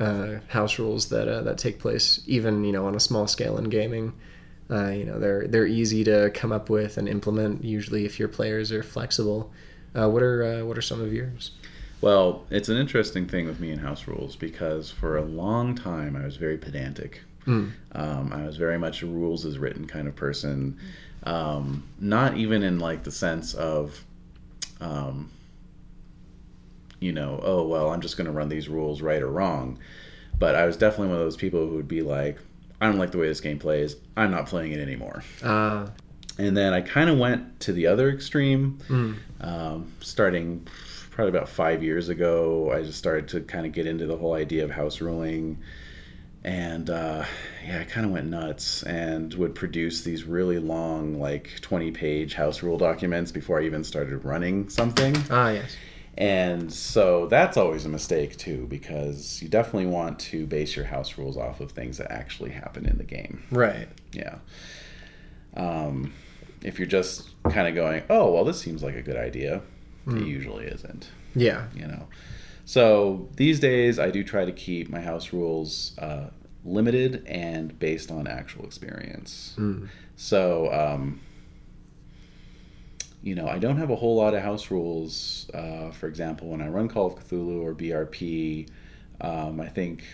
uh, 0.00 0.36
house 0.48 0.78
rules 0.78 1.08
that 1.08 1.28
uh, 1.28 1.42
that 1.42 1.58
take 1.58 1.78
place 1.78 2.20
even 2.26 2.64
you 2.64 2.72
know 2.72 2.86
on 2.86 2.94
a 2.94 3.00
small 3.00 3.26
scale 3.26 3.58
in 3.58 3.64
gaming. 3.64 4.12
Uh, 4.70 4.88
you 4.90 5.04
know 5.04 5.18
they're 5.18 5.46
they're 5.46 5.66
easy 5.66 6.04
to 6.04 6.30
come 6.34 6.52
up 6.52 6.70
with 6.70 6.98
and 6.98 7.08
implement. 7.08 7.64
Usually, 7.64 8.04
if 8.04 8.18
your 8.18 8.28
players 8.28 8.72
are 8.72 8.82
flexible. 8.82 9.52
Uh, 9.94 10.08
what 10.08 10.22
are 10.22 10.42
uh, 10.42 10.64
what 10.64 10.76
are 10.76 10.82
some 10.82 11.00
of 11.00 11.12
yours? 11.12 11.52
Well, 12.00 12.44
it's 12.50 12.68
an 12.68 12.76
interesting 12.76 13.26
thing 13.26 13.46
with 13.46 13.60
me 13.60 13.70
and 13.70 13.80
house 13.80 14.06
rules 14.06 14.36
because 14.36 14.90
for 14.90 15.16
a 15.16 15.22
long 15.22 15.74
time 15.74 16.16
I 16.16 16.24
was 16.24 16.36
very 16.36 16.58
pedantic. 16.58 17.20
Mm. 17.46 17.72
Um, 17.92 18.32
I 18.32 18.46
was 18.46 18.56
very 18.56 18.78
much 18.78 19.02
a 19.02 19.06
rules 19.06 19.44
is 19.44 19.58
written 19.58 19.86
kind 19.86 20.08
of 20.08 20.16
person. 20.16 20.78
Um, 21.24 21.84
not 21.98 22.36
even 22.36 22.62
in 22.62 22.78
like 22.78 23.02
the 23.04 23.10
sense 23.10 23.54
of, 23.54 24.02
um, 24.80 25.30
you 27.00 27.12
know, 27.12 27.40
oh 27.42 27.66
well, 27.66 27.90
I'm 27.90 28.00
just 28.00 28.16
going 28.16 28.26
to 28.26 28.32
run 28.32 28.48
these 28.48 28.68
rules 28.68 29.00
right 29.00 29.22
or 29.22 29.28
wrong. 29.28 29.78
But 30.38 30.54
I 30.54 30.66
was 30.66 30.76
definitely 30.76 31.08
one 31.08 31.16
of 31.16 31.22
those 31.22 31.36
people 31.36 31.66
who 31.68 31.76
would 31.76 31.88
be 31.88 32.02
like, 32.02 32.38
I 32.80 32.86
don't 32.86 32.98
like 32.98 33.12
the 33.12 33.18
way 33.18 33.28
this 33.28 33.40
game 33.40 33.58
plays. 33.58 33.96
I'm 34.16 34.30
not 34.30 34.46
playing 34.46 34.72
it 34.72 34.80
anymore. 34.80 35.22
Uh, 35.42 35.86
And 36.38 36.56
then 36.56 36.72
I 36.72 36.80
kind 36.80 37.08
of 37.08 37.18
went 37.18 37.60
to 37.60 37.72
the 37.72 37.86
other 37.86 38.10
extreme, 38.10 38.78
mm. 38.88 39.16
um, 39.40 39.92
starting 40.00 40.66
probably 41.10 41.30
about 41.30 41.48
five 41.48 41.82
years 41.84 42.08
ago. 42.08 42.72
I 42.72 42.82
just 42.82 42.98
started 42.98 43.28
to 43.28 43.40
kind 43.42 43.64
of 43.66 43.72
get 43.72 43.86
into 43.86 44.06
the 44.06 44.16
whole 44.16 44.34
idea 44.34 44.64
of 44.64 44.70
house 44.70 45.00
ruling. 45.00 45.58
And 46.44 46.90
uh, 46.90 47.24
yeah, 47.66 47.80
I 47.80 47.84
kind 47.84 48.04
of 48.04 48.12
went 48.12 48.28
nuts 48.28 48.82
and 48.82 49.32
would 49.34 49.54
produce 49.54 50.02
these 50.02 50.24
really 50.24 50.58
long, 50.58 51.18
like 51.18 51.58
20 51.62 51.90
page 51.92 52.34
house 52.34 52.62
rule 52.62 52.76
documents 52.76 53.32
before 53.32 53.60
I 53.60 53.64
even 53.64 53.82
started 53.82 54.24
running 54.24 54.68
something. 54.68 55.16
Ah, 55.30 55.50
yes. 55.50 55.74
And 56.18 56.72
so 56.72 57.26
that's 57.26 57.56
always 57.56 57.86
a 57.86 57.88
mistake 57.88 58.36
too, 58.36 58.66
because 58.68 59.40
you 59.42 59.48
definitely 59.48 59.86
want 59.86 60.18
to 60.20 60.46
base 60.46 60.76
your 60.76 60.84
house 60.84 61.16
rules 61.18 61.36
off 61.38 61.60
of 61.60 61.72
things 61.72 61.96
that 61.98 62.12
actually 62.12 62.50
happen 62.50 62.86
in 62.86 62.98
the 62.98 63.04
game. 63.04 63.42
Right. 63.50 63.88
Yeah. 64.12 64.36
Um, 65.54 66.12
if 66.62 66.78
you're 66.78 66.86
just 66.88 67.30
kind 67.50 67.68
of 67.68 67.74
going, 67.74 68.02
oh, 68.10 68.32
well, 68.32 68.44
this 68.44 68.60
seems 68.60 68.82
like 68.82 68.96
a 68.96 69.02
good 69.02 69.16
idea, 69.16 69.62
Mm. 70.06 70.20
it 70.20 70.26
usually 70.26 70.66
isn't, 70.66 71.08
Yeah. 71.34 71.64
you 71.74 71.86
know. 71.86 72.06
So 72.64 73.28
these 73.36 73.60
days, 73.60 73.98
I 73.98 74.10
do 74.10 74.24
try 74.24 74.44
to 74.44 74.52
keep 74.52 74.88
my 74.88 75.00
house 75.00 75.32
rules 75.32 75.96
uh, 75.98 76.30
limited 76.64 77.26
and 77.26 77.78
based 77.78 78.10
on 78.10 78.26
actual 78.26 78.64
experience. 78.64 79.54
Mm. 79.58 79.88
So, 80.16 80.72
um, 80.72 81.20
you 83.22 83.34
know, 83.34 83.48
I 83.48 83.58
don't 83.58 83.76
have 83.76 83.90
a 83.90 83.96
whole 83.96 84.16
lot 84.16 84.34
of 84.34 84.42
house 84.42 84.70
rules. 84.70 85.50
Uh, 85.52 85.90
for 85.90 86.06
example, 86.06 86.48
when 86.48 86.62
I 86.62 86.68
run 86.68 86.88
Call 86.88 87.06
of 87.06 87.16
Cthulhu 87.16 87.62
or 87.62 87.74
BRP, 87.74 88.68
um, 89.20 89.60
I 89.60 89.68
think 89.68 90.04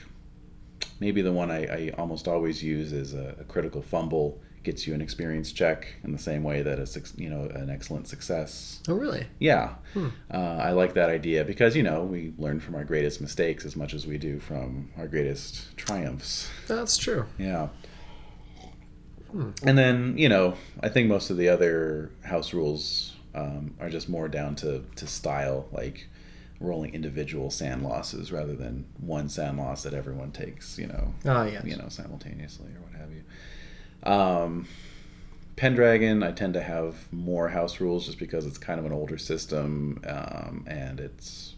maybe 0.98 1.22
the 1.22 1.32
one 1.32 1.50
I, 1.50 1.64
I 1.66 1.94
almost 1.98 2.28
always 2.28 2.62
use 2.62 2.92
is 2.92 3.14
a, 3.14 3.36
a 3.40 3.44
critical 3.44 3.82
fumble 3.82 4.40
gets 4.62 4.86
you 4.86 4.94
an 4.94 5.00
experience 5.00 5.52
check 5.52 5.86
in 6.04 6.12
the 6.12 6.18
same 6.18 6.42
way 6.42 6.62
that 6.62 6.78
a 6.78 7.02
you 7.16 7.30
know 7.30 7.44
an 7.54 7.70
excellent 7.70 8.08
success. 8.08 8.80
Oh, 8.88 8.94
really? 8.94 9.26
Yeah, 9.38 9.74
Hmm. 9.94 10.08
uh, 10.32 10.36
I 10.36 10.72
like 10.72 10.94
that 10.94 11.08
idea 11.10 11.44
because 11.44 11.74
you 11.76 11.82
know 11.82 12.04
we 12.04 12.32
learn 12.38 12.60
from 12.60 12.74
our 12.74 12.84
greatest 12.84 13.20
mistakes 13.20 13.64
as 13.64 13.76
much 13.76 13.94
as 13.94 14.06
we 14.06 14.18
do 14.18 14.38
from 14.38 14.90
our 14.98 15.08
greatest 15.08 15.76
triumphs. 15.76 16.50
That's 16.68 16.96
true. 16.96 17.26
Yeah. 17.38 17.68
Hmm. 19.30 19.50
And 19.62 19.78
then, 19.78 20.18
you 20.18 20.28
know, 20.28 20.56
I 20.80 20.88
think 20.88 21.08
most 21.08 21.30
of 21.30 21.36
the 21.36 21.48
other 21.50 22.10
house 22.24 22.52
rules 22.52 23.16
um, 23.34 23.74
are 23.80 23.88
just 23.88 24.08
more 24.08 24.28
down 24.28 24.56
to, 24.56 24.84
to 24.96 25.06
style, 25.06 25.68
like 25.70 26.08
rolling 26.58 26.92
individual 26.94 27.50
SAN 27.50 27.82
losses 27.84 28.32
rather 28.32 28.54
than 28.56 28.86
one 28.98 29.28
SAN 29.28 29.56
loss 29.56 29.84
that 29.84 29.94
everyone 29.94 30.32
takes, 30.32 30.78
you 30.78 30.88
know, 30.88 31.14
Ah, 31.24 31.44
yes. 31.44 31.64
you 31.64 31.76
know, 31.76 31.88
simultaneously 31.88 32.70
or 32.74 32.80
what 32.80 33.00
have 33.00 33.12
you. 33.12 33.22
Um, 34.02 34.66
Pendragon, 35.56 36.22
I 36.22 36.32
tend 36.32 36.54
to 36.54 36.60
have 36.62 36.94
more 37.12 37.48
house 37.48 37.80
rules 37.80 38.06
just 38.06 38.18
because 38.18 38.46
it's 38.46 38.58
kind 38.58 38.80
of 38.80 38.86
an 38.86 38.92
older 38.92 39.18
system 39.18 40.00
um, 40.06 40.64
and 40.66 41.00
it's 41.00 41.54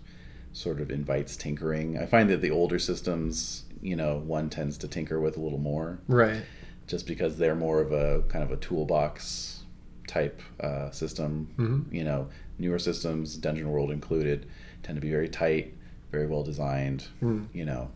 sort 0.52 0.80
of 0.80 0.90
invites 0.90 1.36
tinkering. 1.36 1.98
I 1.98 2.06
find 2.06 2.28
that 2.30 2.40
the 2.40 2.50
older 2.50 2.78
systems, 2.78 3.64
you 3.80 3.94
know, 3.96 4.18
one 4.18 4.50
tends 4.50 4.78
to 4.78 4.88
tinker 4.88 5.20
with 5.20 5.36
a 5.36 5.40
little 5.40 5.58
more 5.58 6.00
Right. 6.08 6.42
just 6.88 7.06
because 7.06 7.38
they're 7.38 7.54
more 7.54 7.80
of 7.80 7.92
a 7.92 8.22
kind 8.28 8.42
of 8.44 8.50
a 8.50 8.56
toolbox 8.56 9.62
type 10.08 10.42
uh, 10.60 10.90
system. 10.90 11.48
Mhm. 11.56 11.92
You 11.94 12.04
know, 12.04 12.28
newer 12.58 12.78
systems, 12.80 13.36
Dungeon 13.36 13.70
World 13.70 13.90
included, 13.92 14.46
tend 14.82 14.96
to 14.96 15.00
be 15.00 15.10
very 15.10 15.28
tight, 15.28 15.74
very 16.10 16.26
well 16.26 16.42
designed. 16.42 17.06
Mm. 17.22 17.46
You 17.54 17.64
know, 17.66 17.90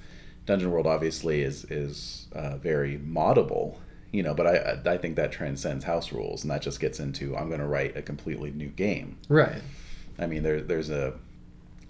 Dungeon 0.47 0.71
World 0.71 0.87
obviously 0.87 1.43
is 1.43 1.65
is 1.65 2.29
uh, 2.33 2.57
very 2.59 2.97
moddable, 2.99 3.75
you 4.17 4.23
know, 4.23 4.35
but 4.35 4.47
I 4.47 4.93
I 4.95 4.97
think 4.99 5.17
that 5.17 5.31
transcends 5.33 5.85
house 5.85 6.11
rules, 6.13 6.43
and 6.43 6.51
that 6.51 6.63
just 6.63 6.81
gets 6.81 6.99
into 7.01 7.37
I'm 7.37 7.49
going 7.49 7.61
to 7.61 7.67
write 7.67 7.97
a 7.97 8.03
completely 8.03 8.51
new 8.51 8.69
game. 8.69 9.19
Right. 9.29 9.61
I 10.19 10.27
mean, 10.27 10.43
there 10.43 10.61
there's 10.63 10.91
a 10.91 11.13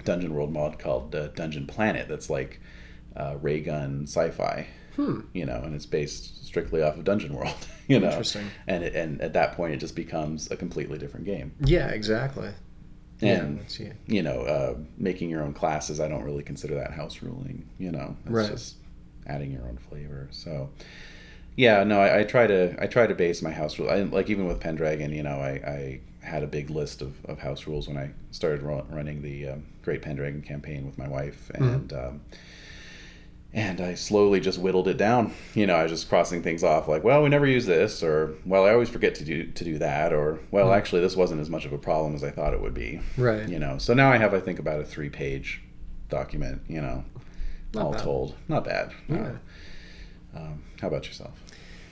Dungeon 0.05 0.35
World 0.35 0.53
mod 0.53 0.79
called 0.79 1.15
uh, 1.15 1.29
Dungeon 1.29 1.67
Planet 1.67 2.09
that's 2.09 2.29
like 2.29 2.61
uh, 3.17 3.37
ray 3.41 3.61
gun 3.61 4.05
sci-fi, 4.07 4.67
Hmm. 4.97 5.21
you 5.33 5.47
know, 5.47 5.61
and 5.65 5.75
it's 5.75 5.87
based 5.87 6.45
strictly 6.47 6.83
off 6.83 6.97
of 6.97 7.05
Dungeon 7.05 7.35
World, 7.35 7.55
you 7.89 8.01
know, 8.01 8.09
Interesting. 8.09 8.47
and 8.67 8.83
it, 8.85 8.95
and 8.97 9.21
at 9.21 9.33
that 9.35 9.53
point 9.57 9.73
it 9.75 9.77
just 9.79 9.95
becomes 9.97 10.51
a 10.51 10.57
completely 10.57 10.99
different 10.99 11.27
game. 11.27 11.53
Yeah, 11.65 11.89
exactly. 11.89 12.51
yeah, 13.21 13.35
And 13.35 13.71
see. 13.71 13.91
you 14.07 14.23
know, 14.23 14.41
uh, 14.43 14.75
making 14.99 15.31
your 15.31 15.43
own 15.43 15.55
classes, 15.55 16.01
I 16.01 16.09
don't 16.09 16.25
really 16.25 16.43
consider 16.43 16.75
that 16.77 16.93
house 16.93 17.23
ruling. 17.23 17.69
You 17.79 17.93
know, 17.93 18.17
it's 18.25 18.33
Right. 18.33 18.51
just 18.51 18.77
adding 19.27 19.53
your 19.53 19.63
own 19.63 19.79
flavor. 19.89 20.29
So, 20.31 20.71
yeah, 21.57 21.83
no, 21.85 22.01
I, 22.01 22.21
I 22.21 22.25
try 22.25 22.47
to 22.47 22.77
I 22.81 22.87
try 22.87 23.07
to 23.07 23.15
base 23.15 23.43
my 23.43 23.51
house 23.51 23.79
rule. 23.79 23.91
I, 23.91 24.03
like 24.03 24.31
even 24.31 24.47
with 24.47 24.61
Pendragon, 24.61 25.13
you 25.13 25.23
know, 25.23 25.39
I, 25.39 25.51
I 25.67 26.01
had 26.27 26.43
a 26.43 26.47
big 26.47 26.71
list 26.71 27.03
of, 27.03 27.15
of 27.27 27.39
house 27.39 27.67
rules 27.67 27.89
when 27.89 27.97
I 27.97 28.11
started 28.31 28.63
ru- 28.63 28.85
running 28.91 29.23
the 29.23 29.49
um, 29.51 29.67
Great 29.83 30.03
Pendragon 30.03 30.43
campaign 30.43 30.85
with 30.87 30.99
my 30.99 31.09
wife, 31.09 31.51
Mm-hmm. 31.55 31.65
and 31.65 31.93
um, 31.93 32.21
and 33.53 33.81
I 33.81 33.95
slowly 33.95 34.41
just 34.41 34.59
whittled 34.59 34.87
it 34.89 34.99
down. 34.99 35.33
You 35.55 35.67
know, 35.67 35.77
I 35.77 35.85
was 35.85 35.93
just 35.93 36.09
crossing 36.11 36.43
things 36.43 36.63
off, 36.63 36.89
like, 36.89 37.05
well, 37.05 37.23
we 37.23 37.31
never 37.31 37.47
use 37.47 37.65
this, 37.65 38.03
or 38.03 38.35
well, 38.45 38.67
I 38.67 38.73
always 38.73 38.91
forget 38.91 39.15
to 39.17 39.25
do 39.25 39.47
to 39.51 39.65
do 39.65 39.79
that, 39.79 40.13
or 40.13 40.41
well, 40.51 40.69
Mhm. 40.69 40.77
actually, 40.77 41.01
this 41.01 41.17
wasn't 41.17 41.41
as 41.41 41.49
much 41.49 41.65
of 41.65 41.73
a 41.73 41.79
problem 41.79 42.15
as 42.15 42.23
I 42.23 42.31
thought 42.31 42.53
it 42.53 42.61
would 42.61 42.75
be 42.75 43.01
Right. 43.17 43.49
you 43.49 43.59
know 43.59 43.79
so 43.79 43.95
now 43.95 44.11
i 44.13 44.19
have 44.19 44.35
i 44.35 44.41
think 44.41 44.59
about 44.59 44.81
a 44.81 44.85
three 44.85 45.09
page 45.09 45.63
document 46.11 46.61
you 46.69 46.81
know 46.83 47.05
Not 47.73 47.85
all 47.85 47.93
bad. 47.93 48.03
told 48.03 48.35
not 48.49 48.65
bad 48.65 48.93
no. 49.09 49.39
Um, 50.37 50.63
how 50.81 50.89
about 50.89 51.07
yourself 51.07 51.33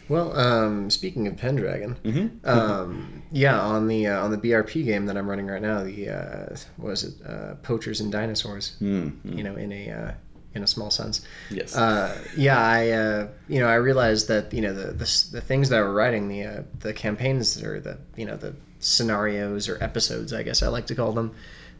Well, 0.09 0.39
um, 0.39 0.91
speaking 0.91 1.27
of 1.27 1.37
Pendragon, 1.37 1.97
mm-hmm. 2.05 2.47
um, 2.47 3.23
yeah, 3.33 3.59
on 3.59 3.89
the 3.89 4.09
uh, 4.09 4.25
on 4.25 4.31
the 4.31 4.39
BRP 4.39 4.85
game 4.85 5.07
that 5.07 5.17
I'm 5.17 5.29
running 5.29 5.47
right 5.47 5.63
now, 5.63 5.83
the 5.83 6.11
uh, 6.11 6.57
what 6.77 6.91
is 6.91 7.05
it, 7.05 7.15
uh, 7.27 7.55
Poachers 7.63 8.01
and 8.01 8.13
Dinosaurs. 8.13 8.77
mm-hmm. 8.83 9.39
You 9.39 9.45
know, 9.45 9.57
in 9.57 9.73
a 9.73 9.91
uh, 9.91 10.13
in 10.55 10.63
a 10.63 10.67
small 10.67 10.91
sense. 10.91 11.23
yes 11.51 11.77
Uh, 11.77 12.17
yeah, 12.37 12.59
I 12.59 12.91
uh, 12.91 13.29
you 13.49 13.61
know 13.61 13.67
I 13.67 13.75
realized 13.75 14.29
that 14.29 14.53
you 14.53 14.61
know 14.61 14.73
the 14.73 14.93
the, 14.93 15.27
the 15.33 15.41
things 15.41 15.71
that 15.71 15.79
I 15.79 15.83
were 15.83 15.93
writing 15.93 16.29
the 16.29 16.45
uh, 16.45 16.63
the 16.81 16.93
campaigns 16.93 17.63
or 17.63 17.81
the 17.81 17.99
you 18.17 18.27
know 18.27 18.37
the 18.37 18.55
scenarios 18.79 19.69
or 19.69 19.83
episodes 19.83 20.33
I 20.33 20.43
guess 20.43 20.63
I 20.63 20.69
like 20.69 20.87
to 20.89 20.95
call 20.95 21.13
them. 21.13 21.35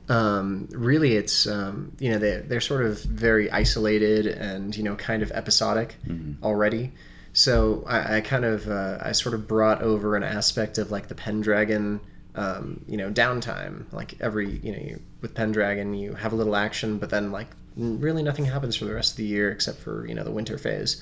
Um, 0.09 0.69
really, 0.73 1.17
it's 1.17 1.47
um, 1.47 1.97
you 1.99 2.11
know 2.13 2.19
they 2.19 2.37
they're 2.47 2.61
sort 2.61 2.85
of 2.85 3.03
very 3.03 3.51
isolated 3.51 4.27
and 4.27 4.77
you 4.77 4.83
know 4.83 4.97
kind 4.97 5.23
of 5.23 5.31
episodic 5.33 5.97
Mhm. 6.07 6.43
already. 6.43 6.93
So 7.33 7.85
I, 7.87 8.19
I 8.19 8.21
kind 8.21 8.45
of 8.45 8.69
uh, 8.69 8.99
I 9.01 9.13
sort 9.13 9.35
of 9.35 9.49
brought 9.49 9.83
over 9.83 10.15
an 10.17 10.23
aspect 10.23 10.79
of 10.79 10.91
like 10.91 11.09
the 11.09 11.15
Pendragon. 11.15 12.01
Um, 12.37 12.85
you 12.89 12.97
know, 12.97 13.13
downtime. 13.13 13.85
Like 13.93 14.17
every, 14.21 14.51
you 14.51 14.73
know, 14.73 14.79
you, 14.79 15.01
with 15.21 15.35
Pendragon, 15.37 15.95
you 15.95 16.15
have 16.15 16.33
a 16.33 16.37
little 16.37 16.57
action, 16.57 16.99
but 16.99 17.09
then 17.09 17.31
like 17.31 17.47
really 17.77 18.25
nothing 18.25 18.45
happens 18.45 18.75
for 18.75 18.87
the 18.87 18.93
rest 18.95 19.13
of 19.13 19.17
the 19.19 19.25
year 19.25 19.53
except 19.53 19.79
for 19.79 20.05
you 20.05 20.17
know 20.17 20.25
the 20.25 20.33
winter 20.33 20.59
phase. 20.59 21.01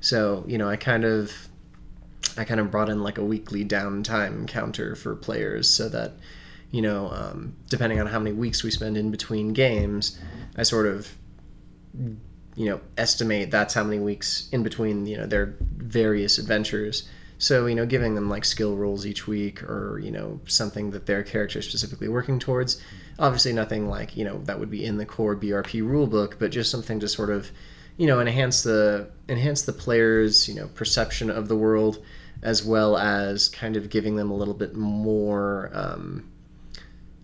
So 0.00 0.44
you 0.46 0.58
know, 0.58 0.68
I 0.68 0.76
kind 0.76 1.04
of, 1.06 1.32
I 2.36 2.44
kind 2.44 2.60
of 2.60 2.70
brought 2.70 2.90
in 2.90 3.02
like 3.02 3.16
a 3.16 3.24
weekly 3.24 3.64
downtime 3.64 4.46
counter 4.46 4.94
for 4.94 5.16
players 5.16 5.70
so 5.70 5.88
that, 5.88 6.12
you 6.74 6.82
know, 6.82 7.08
um, 7.08 7.54
depending 7.68 8.00
on 8.00 8.06
how 8.08 8.18
many 8.18 8.34
weeks 8.34 8.64
we 8.64 8.72
spend 8.72 8.96
in 8.96 9.12
between 9.12 9.52
games, 9.52 10.18
I 10.56 10.64
sort 10.64 10.86
of 10.86 11.08
you 12.56 12.68
know 12.68 12.80
estimate 12.98 13.52
that's 13.52 13.74
how 13.74 13.84
many 13.84 14.00
weeks 14.00 14.48
in 14.50 14.64
between 14.64 15.06
you 15.06 15.16
know 15.16 15.26
their 15.26 15.54
various 15.60 16.38
adventures. 16.38 17.08
So 17.38 17.66
you 17.66 17.76
know 17.76 17.86
giving 17.86 18.16
them 18.16 18.28
like 18.28 18.44
skill 18.44 18.74
rolls 18.76 19.06
each 19.06 19.28
week 19.28 19.62
or 19.62 20.00
you 20.00 20.10
know 20.10 20.40
something 20.46 20.90
that 20.90 21.06
their 21.06 21.22
character 21.22 21.60
is 21.60 21.68
specifically 21.68 22.08
working 22.08 22.40
towards. 22.40 22.82
Obviously 23.20 23.52
nothing 23.52 23.88
like 23.88 24.16
you 24.16 24.24
know 24.24 24.38
that 24.46 24.58
would 24.58 24.70
be 24.72 24.84
in 24.84 24.96
the 24.96 25.06
core 25.06 25.36
brp 25.36 25.80
rulebook 25.80 26.40
but 26.40 26.50
just 26.50 26.72
something 26.72 26.98
to 26.98 27.06
sort 27.06 27.30
of 27.30 27.48
you 27.96 28.08
know 28.08 28.18
enhance 28.18 28.64
the 28.64 29.10
enhance 29.28 29.62
the 29.62 29.72
players 29.72 30.48
you 30.48 30.56
know 30.56 30.66
perception 30.66 31.30
of 31.30 31.46
the 31.46 31.56
world 31.56 32.04
as 32.42 32.64
well 32.64 32.98
as 32.98 33.48
kind 33.48 33.76
of 33.76 33.90
giving 33.90 34.16
them 34.16 34.32
a 34.32 34.36
little 34.36 34.54
bit 34.54 34.74
more 34.74 35.70
um, 35.72 36.24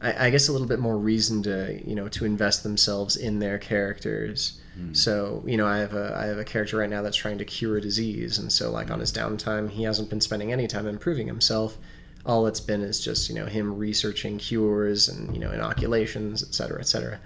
I, 0.01 0.27
I 0.27 0.31
guess 0.31 0.49
a 0.49 0.53
little 0.53 0.67
bit 0.67 0.79
more 0.79 0.97
reason 0.97 1.43
to 1.45 1.81
you 1.85 1.95
know 1.95 2.09
to 2.09 2.25
invest 2.25 2.63
themselves 2.63 3.17
in 3.17 3.39
their 3.39 3.59
characters. 3.59 4.59
So 4.95 5.43
you 5.47 5.57
know 5.57 5.67
I 5.67 5.79
have 5.79 5.95
a 5.95 6.17
I 6.17 6.27
have 6.27 6.39
a 6.39 6.45
character 6.45 6.79
right 6.79 6.89
now 6.89 7.03
that's 7.03 7.17
trying 7.17 7.39
to 7.39 7.45
cure 7.45 7.77
a 7.77 7.81
disease, 7.81 8.39
and 8.39 8.51
so 8.53 8.71
like 8.71 8.91
on 8.91 9.01
his 9.01 9.13
downtime 9.13 9.69
he 9.69 9.83
hasn't 9.83 10.09
been 10.09 10.21
spending 10.21 10.53
any 10.53 10.67
time 10.69 10.87
improving 10.87 11.27
himself. 11.27 11.77
All 12.25 12.47
it's 12.47 12.61
been 12.61 12.83
is 12.83 13.01
just 13.01 13.29
you 13.29 13.35
know 13.35 13.47
him 13.47 13.77
researching 13.77 14.39
cures 14.39 15.09
and 15.09 15.35
you 15.35 15.41
know 15.41 15.51
inoculations, 15.51 16.43
et 16.43 16.55
cetera, 16.55 16.81
et 16.81 16.87
cetera. 16.87 17.21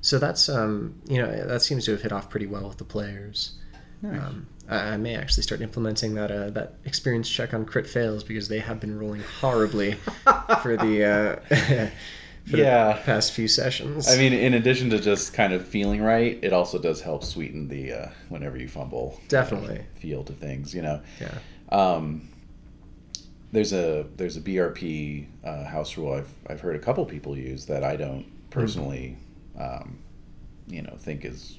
So 0.00 0.18
that's 0.18 0.48
um 0.48 0.94
you 1.06 1.18
know 1.22 1.46
that 1.46 1.62
seems 1.62 1.84
to 1.84 1.92
have 1.92 2.02
hit 2.02 2.12
off 2.12 2.30
pretty 2.30 2.46
well 2.46 2.68
with 2.68 2.78
the 2.78 2.84
players. 2.84 3.52
Nice. 4.12 4.20
Um, 4.22 4.46
I, 4.68 4.76
I 4.76 4.96
may 4.96 5.16
actually 5.16 5.42
start 5.44 5.60
implementing 5.60 6.14
that 6.14 6.30
uh, 6.30 6.50
that 6.50 6.74
experience 6.84 7.28
check 7.28 7.54
on 7.54 7.64
crit 7.64 7.86
fails 7.88 8.24
because 8.24 8.48
they 8.48 8.58
have 8.60 8.80
been 8.80 8.98
rolling 8.98 9.22
horribly 9.40 9.92
for 10.62 10.76
the 10.76 11.40
uh, 11.50 11.86
for 12.46 12.56
Yeah. 12.56 12.92
the 12.94 13.00
past 13.04 13.32
few 13.32 13.48
sessions. 13.48 14.08
I 14.08 14.16
mean, 14.18 14.32
in 14.32 14.54
addition 14.54 14.90
to 14.90 15.00
just 15.00 15.34
kind 15.34 15.52
of 15.52 15.66
feeling 15.66 16.00
right, 16.02 16.38
it 16.42 16.52
also 16.52 16.78
does 16.78 17.00
help 17.00 17.24
sweeten 17.24 17.68
the 17.68 17.92
uh, 17.92 18.08
whenever 18.28 18.56
you 18.56 18.68
fumble 18.68 19.20
Definitely. 19.28 19.78
uh, 19.80 19.82
feel 20.00 20.22
to 20.24 20.32
things. 20.32 20.74
You 20.74 20.82
know, 20.82 21.00
yeah. 21.20 21.38
um, 21.70 22.28
there's 23.52 23.72
a 23.72 24.06
there's 24.16 24.36
a 24.36 24.40
BRP 24.40 25.26
uh, 25.44 25.64
house 25.64 25.96
rule 25.96 26.12
I've 26.12 26.32
I've 26.48 26.60
heard 26.60 26.76
a 26.76 26.80
couple 26.80 27.04
people 27.06 27.36
use 27.36 27.66
that 27.66 27.84
I 27.84 27.96
don't 27.96 28.26
personally, 28.50 29.16
um, 29.58 29.98
you 30.66 30.82
know, 30.82 30.96
think 30.98 31.24
is 31.24 31.58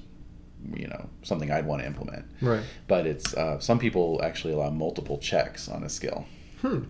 you 0.74 0.86
know 0.88 1.08
something 1.22 1.50
I'd 1.50 1.66
want 1.66 1.82
to 1.82 1.86
implement. 1.86 2.24
Right. 2.40 2.64
But 2.86 3.06
it's 3.06 3.34
uh, 3.34 3.58
some 3.60 3.78
people 3.78 4.20
actually 4.22 4.54
allow 4.54 4.70
multiple 4.70 5.18
checks 5.18 5.68
on 5.68 5.82
a 5.84 5.88
skill. 5.88 6.24
Hmm. 6.60 6.82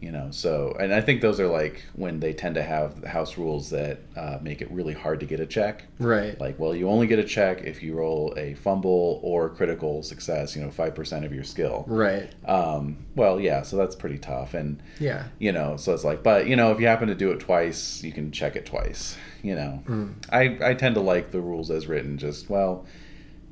you 0.00 0.10
know 0.10 0.32
so 0.32 0.76
and 0.80 0.92
i 0.92 1.00
think 1.00 1.20
those 1.20 1.38
are 1.38 1.46
like 1.46 1.84
when 1.94 2.18
they 2.18 2.32
tend 2.32 2.56
to 2.56 2.62
have 2.64 3.04
house 3.04 3.38
rules 3.38 3.70
that 3.70 4.00
uh, 4.16 4.36
make 4.42 4.60
it 4.60 4.68
really 4.72 4.94
hard 4.94 5.20
to 5.20 5.26
get 5.26 5.38
a 5.38 5.46
check 5.46 5.84
Right. 6.00 6.34
like 6.40 6.58
well 6.58 6.74
you 6.74 6.88
only 6.88 7.06
get 7.06 7.20
a 7.20 7.24
check 7.24 7.62
if 7.62 7.84
you 7.84 7.94
roll 7.94 8.34
a 8.36 8.54
fumble 8.54 9.20
or 9.22 9.48
critical 9.48 10.02
success 10.02 10.56
you 10.56 10.62
know 10.62 10.70
5% 10.70 11.24
of 11.24 11.32
your 11.32 11.44
skill 11.44 11.84
Right. 11.86 12.28
um, 12.46 13.06
well 13.14 13.38
yeah 13.38 13.62
so 13.62 13.76
that's 13.76 13.94
pretty 13.94 14.18
tough 14.18 14.54
and 14.54 14.82
Yeah. 14.98 15.22
you 15.38 15.52
know 15.52 15.76
so 15.76 15.94
it's 15.94 16.02
like 16.02 16.24
but 16.24 16.48
you 16.48 16.56
know 16.56 16.72
if 16.72 16.80
you 16.80 16.88
happen 16.88 17.06
to 17.06 17.14
do 17.14 17.30
it 17.30 17.38
twice 17.38 18.02
you 18.02 18.10
can 18.10 18.32
check 18.32 18.56
it 18.56 18.66
twice 18.66 19.16
you 19.42 19.54
know 19.54 19.84
Mm. 19.86 20.14
I, 20.30 20.70
I 20.70 20.74
tend 20.74 20.96
to 20.96 21.00
like 21.00 21.30
the 21.30 21.40
rules 21.40 21.70
as 21.70 21.86
written 21.86 22.18
just 22.18 22.50
well 22.50 22.86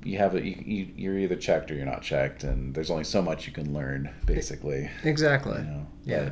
you 0.05 0.19
have 0.19 0.35
it 0.35 0.45
you, 0.45 0.57
you, 0.65 0.89
you're 0.97 1.19
either 1.19 1.37
checked 1.37 1.71
or 1.71 1.75
you're 1.75 1.85
not 1.87 2.03
checked 2.03 2.45
and 2.45 2.75
there's 2.75 2.91
only 2.91 3.05
so 3.05 3.21
much 3.21 3.47
you 3.47 3.53
can 3.53 3.73
learn 3.75 4.11
basically 4.27 4.89
Exactly. 5.05 5.59
you 5.59 5.65
know 5.65 5.87
Yeah. 6.05 6.31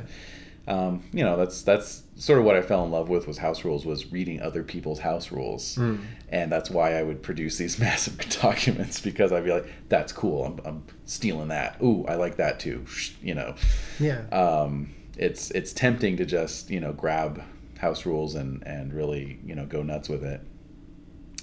But, 0.65 0.73
um, 0.73 1.03
you 1.13 1.23
know 1.23 1.35
that's 1.35 1.63
that's 1.63 2.03
sort 2.15 2.37
of 2.39 2.45
what 2.45 2.55
I 2.55 2.61
fell 2.61 2.83
in 2.85 2.91
love 2.91 3.09
with 3.09 3.25
was 3.27 3.37
house 3.39 3.63
rules 3.65 3.85
was 3.85 4.11
reading 4.11 4.41
other 4.41 4.61
people's 4.63 4.99
house 4.99 5.31
rules 5.31 5.75
Mm. 5.77 5.99
and 6.29 6.51
that's 6.51 6.69
why 6.69 6.93
I 6.99 7.03
would 7.03 7.23
produce 7.23 7.57
these 7.57 7.79
massive 7.87 8.17
documents 8.41 8.99
because 9.01 9.31
I'd 9.31 9.45
be 9.45 9.51
like 9.51 9.65
that's 9.89 10.11
cool 10.13 10.45
I'm, 10.45 10.59
I'm 10.65 10.83
stealing 11.05 11.47
that 11.49 11.81
ooh 11.81 12.05
I 12.07 12.15
like 12.15 12.37
that 12.37 12.59
too 12.59 12.85
you 13.21 13.33
know 13.35 13.55
Yeah. 13.99 14.21
um, 14.31 14.89
it's 15.17 15.51
it's 15.51 15.73
tempting 15.73 16.17
to 16.17 16.25
just 16.25 16.69
you 16.69 16.79
know 16.79 16.93
grab 16.93 17.41
house 17.79 18.05
rules 18.05 18.35
and 18.35 18.61
and 18.67 18.93
really 18.93 19.39
you 19.45 19.55
know 19.55 19.65
go 19.65 19.81
nuts 19.83 20.07
with 20.09 20.23
it 20.23 20.41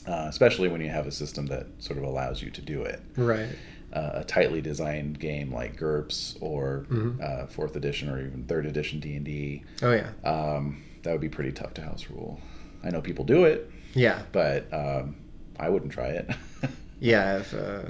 uh, 0.06 0.26
especially 0.28 0.68
when 0.68 0.80
you 0.80 0.88
have 0.90 1.06
a 1.06 1.10
system 1.12 1.46
that 1.46 1.66
sort 1.78 1.98
of 1.98 2.04
allows 2.04 2.42
you 2.42 2.50
to 2.50 2.60
do 2.62 2.82
it 2.82 3.00
Right. 3.16 3.48
uh, 3.92 4.10
a 4.14 4.24
tightly 4.24 4.60
designed 4.60 5.18
game 5.18 5.52
like 5.52 5.76
GURPS 5.76 6.36
or 6.40 6.86
Mhm. 6.90 7.20
uh, 7.22 7.46
fourth 7.46 7.76
edition 7.76 8.08
or 8.10 8.18
even 8.20 8.44
third 8.44 8.66
edition 8.66 9.00
D 9.00 9.16
and 9.16 9.24
D, 9.24 9.62
Oh 9.82 9.92
yeah. 9.92 10.10
um, 10.24 10.82
that 11.02 11.12
would 11.12 11.20
be 11.20 11.28
pretty 11.28 11.52
tough 11.52 11.74
to 11.74 11.82
house 11.82 12.06
rule. 12.10 12.40
I 12.84 12.90
know 12.90 13.00
people 13.00 13.24
do 13.24 13.44
it, 13.44 13.70
Yeah. 13.94 14.22
but 14.32 14.72
um, 14.72 15.16
I 15.58 15.68
wouldn't 15.68 15.92
try 15.92 16.08
it. 16.08 16.30
Yeah. 16.98 17.36
I've 17.36 17.52
uh, 17.54 17.82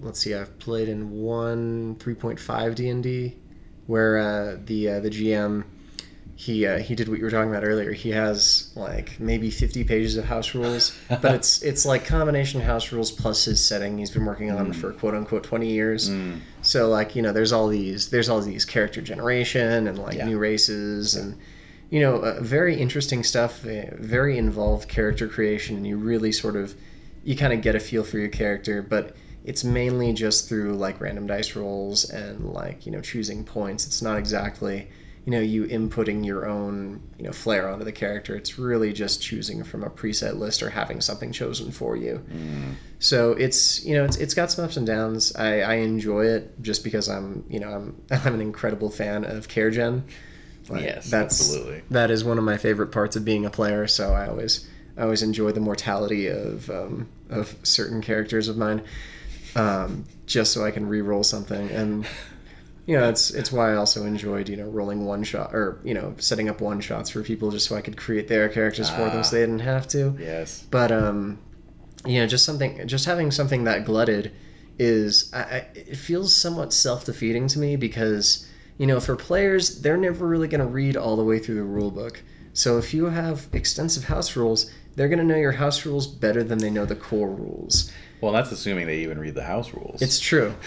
let's 0.00 0.18
see. 0.18 0.34
I've 0.34 0.58
played 0.58 0.88
in 0.88 1.10
one 1.12 1.94
3.5 2.00 2.74
D 2.74 2.88
and 2.88 3.02
D 3.04 3.36
where 3.86 4.18
uh, 4.18 4.56
the 4.66 4.88
uh, 4.90 5.00
the 5.00 5.10
GM 5.10 5.64
he 6.40 6.66
uh, 6.66 6.78
he 6.78 6.94
did 6.94 7.08
what 7.08 7.18
you 7.18 7.24
were 7.24 7.30
talking 7.30 7.50
about 7.50 7.64
earlier. 7.64 7.90
He 7.92 8.10
has 8.10 8.70
like 8.76 9.18
maybe 9.18 9.50
50 9.50 9.82
pages 9.84 10.16
of 10.16 10.24
house 10.24 10.54
rules, 10.54 10.92
but 11.20 11.34
it's 11.34 11.62
it's 11.62 11.84
like 11.84 12.04
combination 12.04 12.60
house 12.60 12.92
rules 12.92 13.10
plus 13.10 13.44
his 13.44 13.60
setting 13.60 13.98
he's 13.98 14.10
been 14.12 14.24
working 14.24 14.50
on 14.52 14.70
Mm. 14.72 14.74
for 14.80 14.92
quote 14.92 15.14
unquote 15.14 15.42
20 15.42 15.68
years. 15.72 16.08
Mm, 16.08 16.38
So 16.62 16.88
like 16.88 17.16
you 17.16 17.22
know, 17.22 17.32
there's 17.32 17.52
all 17.52 17.66
these 17.68 18.08
there's 18.10 18.28
all 18.28 18.40
these 18.40 18.64
character 18.64 19.02
generation 19.02 19.88
and 19.88 19.98
like 19.98 20.16
Yeah. 20.16 20.26
new 20.26 20.38
races 20.38 21.16
and 21.16 21.34
you 21.90 22.00
know 22.00 22.16
uh, 22.18 22.40
very 22.40 22.76
interesting 22.76 23.24
stuff, 23.24 23.64
uh, 23.66 23.86
very 23.98 24.38
involved 24.38 24.88
character 24.88 25.26
creation, 25.26 25.76
and 25.76 25.84
you 25.86 25.96
really 25.96 26.32
sort 26.32 26.54
of 26.56 26.72
you 27.24 27.34
kind 27.34 27.52
of 27.52 27.62
get 27.62 27.74
a 27.74 27.80
feel 27.80 28.04
for 28.04 28.16
your 28.18 28.28
character, 28.28 28.80
but 28.80 29.10
it's 29.44 29.64
mainly 29.64 30.12
just 30.12 30.48
through 30.48 30.76
like 30.76 31.00
random 31.00 31.26
dice 31.26 31.56
rolls 31.56 32.04
and 32.10 32.44
like 32.44 32.86
you 32.86 32.92
know 32.92 33.00
choosing 33.00 33.42
points. 33.44 33.86
It's 33.86 34.02
not 34.02 34.18
exactly 34.18 34.86
you 35.28 35.32
know 35.32 35.40
you 35.40 35.66
inputting 35.66 36.24
your 36.24 36.48
own 36.48 37.02
you 37.18 37.24
know 37.26 37.32
flair 37.32 37.68
onto 37.68 37.84
the 37.84 37.92
character. 37.92 38.34
It's 38.34 38.58
really 38.58 38.94
just 38.94 39.20
choosing 39.20 39.62
from 39.62 39.84
a 39.84 39.90
preset 39.90 40.38
list 40.38 40.62
or 40.62 40.70
having 40.70 41.02
something 41.02 41.32
chosen 41.32 41.70
for 41.70 41.98
you. 41.98 42.24
Mm. 42.32 42.76
So 42.98 43.32
it's 43.32 43.84
you 43.84 43.94
know 43.94 44.06
it's, 44.06 44.16
it's 44.16 44.32
got 44.32 44.50
some 44.50 44.64
ups 44.64 44.78
and 44.78 44.86
downs. 44.86 45.36
I, 45.36 45.60
I 45.60 45.74
enjoy 45.74 46.28
it 46.28 46.62
just 46.62 46.82
because 46.82 47.10
I'm 47.10 47.44
you 47.50 47.60
know 47.60 47.68
I'm 47.68 48.02
I'm 48.10 48.32
an 48.36 48.40
incredible 48.40 48.88
fan 48.88 49.24
of 49.24 49.48
char 49.48 49.70
gen. 49.70 50.04
Like, 50.70 50.84
Yes, 50.84 51.10
that's 51.10 51.42
absolutely. 51.42 51.82
that 51.90 52.10
is 52.10 52.24
one 52.24 52.38
of 52.38 52.44
my 52.44 52.56
favorite 52.56 52.92
parts 52.92 53.16
of 53.16 53.26
being 53.26 53.44
a 53.44 53.50
player. 53.50 53.86
So 53.86 54.14
I 54.14 54.28
always 54.28 54.66
I 54.96 55.02
always 55.02 55.22
enjoy 55.22 55.52
the 55.52 55.60
mortality 55.60 56.28
of 56.28 56.70
um, 56.70 57.06
of 57.28 57.54
certain 57.64 58.00
characters 58.00 58.48
of 58.48 58.56
mine, 58.56 58.80
um, 59.54 60.06
just 60.24 60.54
so 60.54 60.64
I 60.64 60.70
can 60.70 60.86
re-roll 60.86 61.22
something. 61.22 61.68
And 61.68 62.06
you 62.88 62.96
know 62.96 63.10
it's 63.10 63.30
it's 63.30 63.52
why 63.52 63.72
I 63.72 63.76
also 63.76 64.06
enjoyed 64.06 64.48
you 64.48 64.56
know 64.56 64.64
rolling 64.64 65.04
one 65.04 65.22
shot 65.22 65.54
or 65.54 65.78
you 65.84 65.92
know 65.92 66.14
setting 66.18 66.48
up 66.48 66.62
one 66.62 66.80
shots 66.80 67.10
for 67.10 67.22
people 67.22 67.50
just 67.50 67.66
so 67.66 67.76
I 67.76 67.82
could 67.82 67.98
create 67.98 68.28
their 68.28 68.48
characters 68.48 68.88
for 68.88 69.04
them 69.10 69.18
Ah. 69.18 69.22
so 69.22 69.36
they 69.36 69.42
didn't 69.42 69.58
have 69.60 69.86
to. 69.88 70.16
Yes. 70.18 70.66
But 70.70 70.90
um, 70.90 71.38
you 72.06 72.20
know, 72.20 72.26
just 72.26 72.46
something, 72.46 72.88
just 72.88 73.04
having 73.04 73.30
something 73.30 73.64
that 73.64 73.84
glutted 73.84 74.32
is, 74.78 75.30
I, 75.34 75.40
I, 75.40 75.66
it 75.74 75.96
feels 75.96 76.34
somewhat 76.34 76.72
self 76.72 77.04
defeating 77.04 77.48
to 77.48 77.58
me 77.58 77.76
because 77.76 78.48
you 78.78 78.86
know, 78.86 79.00
for 79.00 79.16
players, 79.16 79.82
they're 79.82 79.96
never 79.98 80.26
really 80.26 80.48
going 80.48 80.60
to 80.60 80.66
read 80.66 80.96
all 80.96 81.16
the 81.16 81.24
way 81.24 81.40
through 81.40 81.56
the 81.56 81.64
rule 81.64 81.90
book. 81.90 82.22
So 82.54 82.78
if 82.78 82.94
you 82.94 83.06
have 83.06 83.46
extensive 83.52 84.04
house 84.04 84.34
rules, 84.34 84.70
they're 84.96 85.08
going 85.08 85.18
to 85.18 85.24
know 85.24 85.36
your 85.36 85.52
house 85.52 85.84
rules 85.84 86.06
better 86.06 86.42
than 86.42 86.58
they 86.58 86.70
know 86.70 86.86
the 86.86 86.96
core 86.96 87.28
rules. 87.28 87.92
Well, 88.22 88.32
that's 88.32 88.50
assuming 88.50 88.86
they 88.86 89.00
even 89.00 89.18
read 89.18 89.34
the 89.34 89.44
house 89.44 89.74
rules. 89.74 90.00
It's 90.00 90.18
true. 90.18 90.54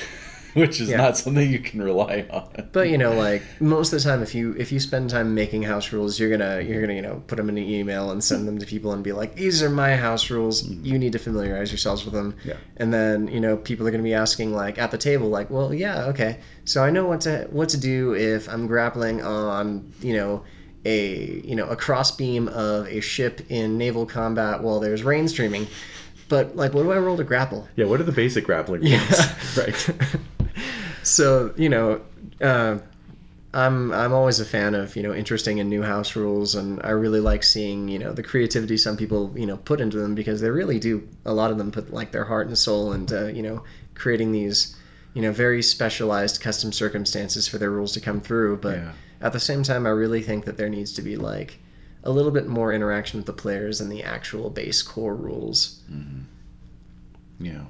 which 0.53 0.81
is 0.81 0.89
yeah. 0.89 0.97
not 0.97 1.17
something 1.17 1.49
you 1.49 1.59
can 1.59 1.81
rely 1.81 2.25
on. 2.29 2.69
But 2.71 2.89
you 2.89 2.97
know, 2.97 3.13
like 3.27 3.43
most 3.61 3.93
of 3.93 4.01
the 4.01 4.09
time, 4.09 4.21
if 4.21 4.35
you 4.35 4.55
if 4.57 4.71
you 4.71 4.79
spend 4.79 5.09
time 5.09 5.33
making 5.33 5.63
house 5.63 5.91
rules, 5.93 6.19
you're 6.19 6.29
gonna 6.29 6.61
you're 6.61 6.81
gonna 6.81 6.93
you 6.93 7.01
know 7.01 7.21
put 7.25 7.37
them 7.37 7.49
in 7.49 7.57
an 7.57 7.63
email 7.63 8.11
and 8.11 8.23
send 8.23 8.47
them 8.47 8.59
to 8.59 8.65
people 8.65 8.91
and 8.93 9.03
be 9.03 9.11
like, 9.11 9.35
these 9.35 9.63
are 9.63 9.69
my 9.69 9.95
house 9.95 10.29
rules. 10.29 10.63
Mm. 10.63 10.85
You 10.85 10.99
need 10.99 11.13
to 11.13 11.19
familiarize 11.19 11.71
yourselves 11.71 12.03
with 12.05 12.13
them. 12.13 12.35
Yeah. 12.43 12.57
And 12.77 12.93
then 12.93 13.27
you 13.27 13.39
know 13.39 13.57
people 13.57 13.87
are 13.87 13.91
gonna 13.91 14.03
be 14.03 14.13
asking 14.13 14.53
like 14.53 14.77
at 14.77 14.91
the 14.91 14.97
table 14.97 15.29
like, 15.29 15.49
well, 15.49 15.73
yeah, 15.73 16.05
okay, 16.07 16.39
so 16.65 16.83
I 16.83 16.89
know 16.89 17.05
what 17.05 17.21
to 17.21 17.47
what 17.51 17.69
to 17.69 17.77
do 17.77 18.15
if 18.15 18.49
I'm 18.49 18.67
grappling 18.67 19.21
on 19.21 19.93
you 20.01 20.17
know 20.17 20.43
a 20.85 21.41
you 21.43 21.55
know 21.55 21.67
a 21.67 21.75
crossbeam 21.75 22.47
of 22.47 22.87
a 22.87 23.01
ship 23.01 23.41
in 23.49 23.77
naval 23.77 24.05
combat 24.05 24.61
while 24.61 24.79
there's 24.79 25.03
rain 25.03 25.27
streaming. 25.27 25.67
But 26.31 26.55
like, 26.55 26.73
what 26.73 26.83
do 26.83 26.91
I 26.93 26.97
roll 26.97 27.17
to 27.17 27.25
grapple? 27.25 27.67
Yeah, 27.75 27.87
what 27.87 27.99
are 27.99 28.03
the 28.03 28.13
basic 28.13 28.45
grappling 28.45 28.81
rules? 28.83 28.93
Yeah. 28.93 29.35
right. 29.57 29.89
So 31.03 31.53
you 31.55 31.69
know, 31.69 32.01
uh, 32.41 32.77
I'm 33.53 33.91
I'm 33.91 34.13
always 34.13 34.39
a 34.39 34.45
fan 34.45 34.75
of 34.75 34.95
you 34.95 35.03
know 35.03 35.13
interesting 35.13 35.59
and 35.59 35.69
new 35.69 35.81
house 35.81 36.15
rules, 36.15 36.55
and 36.55 36.79
I 36.83 36.91
really 36.91 37.19
like 37.19 37.43
seeing 37.43 37.87
you 37.87 37.99
know 37.99 38.13
the 38.13 38.23
creativity 38.23 38.77
some 38.77 38.97
people 38.97 39.33
you 39.35 39.45
know 39.45 39.57
put 39.57 39.81
into 39.81 39.97
them 39.97 40.15
because 40.15 40.41
they 40.41 40.49
really 40.49 40.79
do 40.79 41.03
a 41.25 41.33
lot 41.33 41.51
of 41.51 41.57
them 41.57 41.71
put 41.71 41.91
like 41.91 42.11
their 42.11 42.23
heart 42.23 42.47
and 42.47 42.57
soul 42.57 42.93
into 42.93 43.31
you 43.33 43.41
know 43.41 43.63
creating 43.93 44.31
these 44.31 44.75
you 45.13 45.21
know 45.21 45.31
very 45.31 45.61
specialized 45.61 46.39
custom 46.39 46.71
circumstances 46.71 47.47
for 47.47 47.57
their 47.57 47.71
rules 47.71 47.93
to 47.93 47.99
come 47.99 48.21
through. 48.21 48.57
But 48.57 48.77
Yeah. 48.77 48.91
at 49.21 49.33
the 49.33 49.39
same 49.39 49.63
time, 49.63 49.85
I 49.85 49.89
really 49.89 50.21
think 50.21 50.45
that 50.45 50.57
there 50.57 50.69
needs 50.69 50.93
to 50.93 51.01
be 51.01 51.17
like 51.17 51.59
a 52.03 52.11
little 52.11 52.31
bit 52.31 52.47
more 52.47 52.73
interaction 52.73 53.19
with 53.19 53.27
the 53.27 53.33
players 53.33 53.79
than 53.79 53.89
the 53.89 54.03
actual 54.03 54.49
base 54.49 54.81
core 54.81 55.15
rules. 55.15 55.81
Yeah. 57.39 57.65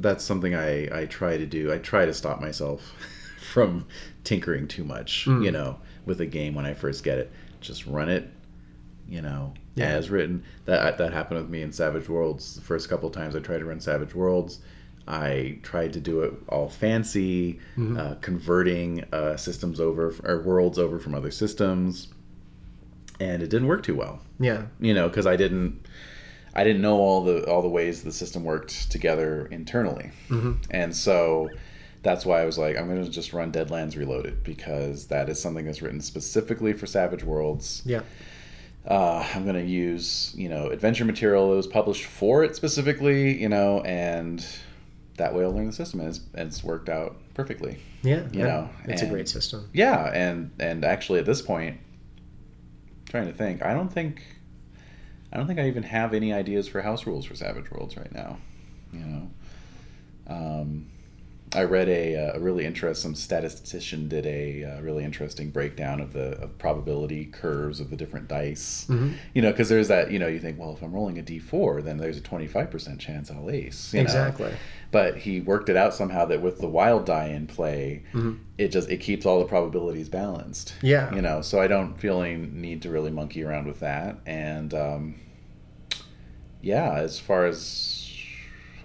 That's 0.00 0.24
something 0.24 0.54
I, 0.54 1.00
I 1.02 1.06
try 1.06 1.36
to 1.36 1.46
do. 1.46 1.72
I 1.72 1.78
try 1.78 2.06
to 2.06 2.14
stop 2.14 2.40
myself 2.40 2.80
from 3.52 3.86
tinkering 4.24 4.68
too 4.68 4.84
much, 4.84 5.26
Mm. 5.26 5.44
you 5.44 5.50
know, 5.52 5.78
with 6.06 6.20
a 6.20 6.26
game 6.26 6.54
when 6.54 6.66
I 6.66 6.74
first 6.74 7.04
get 7.04 7.18
it. 7.18 7.30
Just 7.60 7.86
run 7.86 8.08
it, 8.08 8.28
you 9.08 9.22
know, 9.22 9.54
Yeah. 9.74 9.86
as 9.86 10.10
written. 10.10 10.44
That 10.66 10.98
that 10.98 11.12
happened 11.12 11.40
with 11.40 11.50
me 11.50 11.62
in 11.62 11.72
Savage 11.72 12.08
Worlds. 12.08 12.54
The 12.54 12.60
first 12.60 12.88
couple 12.88 13.10
times 13.10 13.34
I 13.34 13.40
tried 13.40 13.58
to 13.58 13.64
run 13.64 13.80
Savage 13.80 14.14
Worlds, 14.14 14.60
I 15.06 15.58
tried 15.62 15.94
to 15.94 16.00
do 16.00 16.20
it 16.20 16.34
all 16.48 16.68
fancy, 16.68 17.60
Mhm. 17.78 17.98
uh, 17.98 18.14
converting 18.20 19.04
uh, 19.12 19.36
systems 19.36 19.80
over 19.80 20.14
or 20.22 20.42
worlds 20.42 20.78
over 20.78 20.98
from 20.98 21.14
other 21.14 21.30
systems, 21.30 22.08
and 23.18 23.42
it 23.42 23.48
didn't 23.50 23.68
work 23.68 23.82
too 23.82 23.94
well 23.96 24.20
Yeah. 24.38 24.66
you 24.78 24.94
know 24.94 25.08
because 25.08 25.26
i 25.26 25.34
didn't 25.36 25.80
i 26.54 26.64
didn't 26.64 26.82
know 26.82 26.98
all 26.98 27.22
the 27.24 27.44
all 27.50 27.62
the 27.62 27.68
ways 27.68 28.02
the 28.02 28.12
system 28.12 28.44
worked 28.44 28.90
together 28.90 29.46
internally 29.50 30.10
hmm 30.28 30.52
and 30.70 30.94
so 30.94 31.54
that's 32.02 32.24
why 32.24 32.40
i 32.40 32.44
was 32.44 32.58
like 32.58 32.76
i'm 32.76 32.88
going 32.88 33.02
to 33.04 33.10
just 33.10 33.32
run 33.32 33.50
deadlands 33.52 33.96
reloaded 33.96 34.42
because 34.44 35.06
that 35.08 35.28
is 35.28 35.40
something 35.40 35.64
that's 35.64 35.82
written 35.82 36.00
specifically 36.00 36.72
for 36.72 36.86
savage 36.86 37.24
worlds 37.24 37.82
Yeah. 37.84 38.02
uh, 38.86 39.26
i'm 39.34 39.44
going 39.44 39.56
to 39.56 39.64
use 39.70 40.32
you 40.36 40.48
know 40.48 40.68
adventure 40.68 41.04
material 41.04 41.50
that 41.50 41.56
was 41.56 41.66
published 41.66 42.04
for 42.06 42.44
it 42.44 42.56
specifically 42.56 43.40
you 43.40 43.48
know 43.48 43.80
and 43.82 44.44
that 45.16 45.34
way 45.34 45.42
i'll 45.44 45.52
learn 45.52 45.66
the 45.66 45.72
system 45.72 46.00
and 46.00 46.08
it's, 46.10 46.20
and 46.34 46.46
it's 46.48 46.62
worked 46.62 46.88
out 46.88 47.16
perfectly 47.34 47.78
Yeah. 48.02 48.22
You 48.32 48.40
yeah. 48.40 48.46
know, 48.46 48.70
it's 48.86 49.02
a 49.02 49.06
great 49.06 49.28
system. 49.28 49.68
yeah 49.72 50.10
and 50.14 50.50
and 50.60 50.84
actually 50.84 51.18
at 51.18 51.26
this 51.26 51.42
point 51.42 51.78
trying 53.08 53.26
to 53.26 53.32
think 53.32 53.64
i 53.64 53.72
don't 53.74 53.92
think 53.92 54.22
i 55.32 55.36
don't 55.36 55.46
think 55.46 55.58
i 55.58 55.66
even 55.66 55.82
have 55.82 56.14
any 56.14 56.32
ideas 56.32 56.68
for 56.68 56.80
house 56.80 57.06
rules 57.06 57.24
for 57.24 57.34
savage 57.34 57.70
worlds 57.70 57.96
right 57.96 58.12
now 58.12 58.36
you 58.92 59.00
know? 59.00 59.30
Um, 60.28 60.86
i 61.54 61.62
read 61.62 61.88
a, 61.88 62.16
uh, 62.16 62.36
a 62.36 62.40
really 62.40 62.64
interesting 62.64 63.14
statistician 63.14 64.08
did 64.08 64.26
a, 64.26 64.64
uh 64.64 64.80
really 64.80 65.04
interesting 65.04 65.50
breakdown 65.50 66.00
of 66.00 66.12
the 66.12 66.38
of 66.40 66.56
probability 66.58 67.26
curves 67.26 67.80
of 67.80 67.90
the 67.90 67.96
different 67.96 68.28
dice 68.28 68.84
hmm 68.88 69.12
you 69.34 69.42
know 69.42 69.50
because 69.50 69.68
there's 69.68 69.88
that 69.88 70.10
you 70.10 70.18
know 70.18 70.26
you 70.26 70.40
think 70.40 70.58
well 70.58 70.72
if 70.72 70.82
i'm 70.82 70.92
rolling 70.92 71.18
a 71.18 71.22
d4 71.22 71.82
then 71.82 71.96
there's 71.96 72.18
a 72.18 72.20
25% 72.22 72.98
chance 72.98 73.30
i'll 73.30 73.50
ace 73.50 73.92
you 73.92 73.98
know? 74.00 74.04
Exactly. 74.04 74.52
but 74.90 75.16
he 75.16 75.40
worked 75.40 75.68
it 75.68 75.76
out 75.76 75.94
somehow 75.94 76.24
that 76.26 76.42
with 76.42 76.58
the 76.60 76.68
wild 76.68 77.04
die 77.06 77.28
in 77.28 77.46
play 77.46 78.02
Mhm. 78.12 78.38
it 78.58 78.68
just 78.68 78.90
it 78.90 78.98
keeps 78.98 79.24
all 79.26 79.38
the 79.38 79.44
probabilities 79.44 80.08
balanced 80.08 80.74
Yeah. 80.82 81.14
you 81.14 81.22
know 81.22 81.40
so 81.42 81.60
i 81.60 81.66
don't 81.68 81.98
feel 82.00 82.22
any 82.22 82.36
need 82.36 82.82
to 82.82 82.90
really 82.90 83.10
monkey 83.10 83.44
around 83.44 83.66
with 83.66 83.80
that 83.80 84.16
and 84.26 84.74
um, 84.74 85.14
yeah 86.60 86.94
as 86.94 87.18
far 87.18 87.46
as 87.46 87.97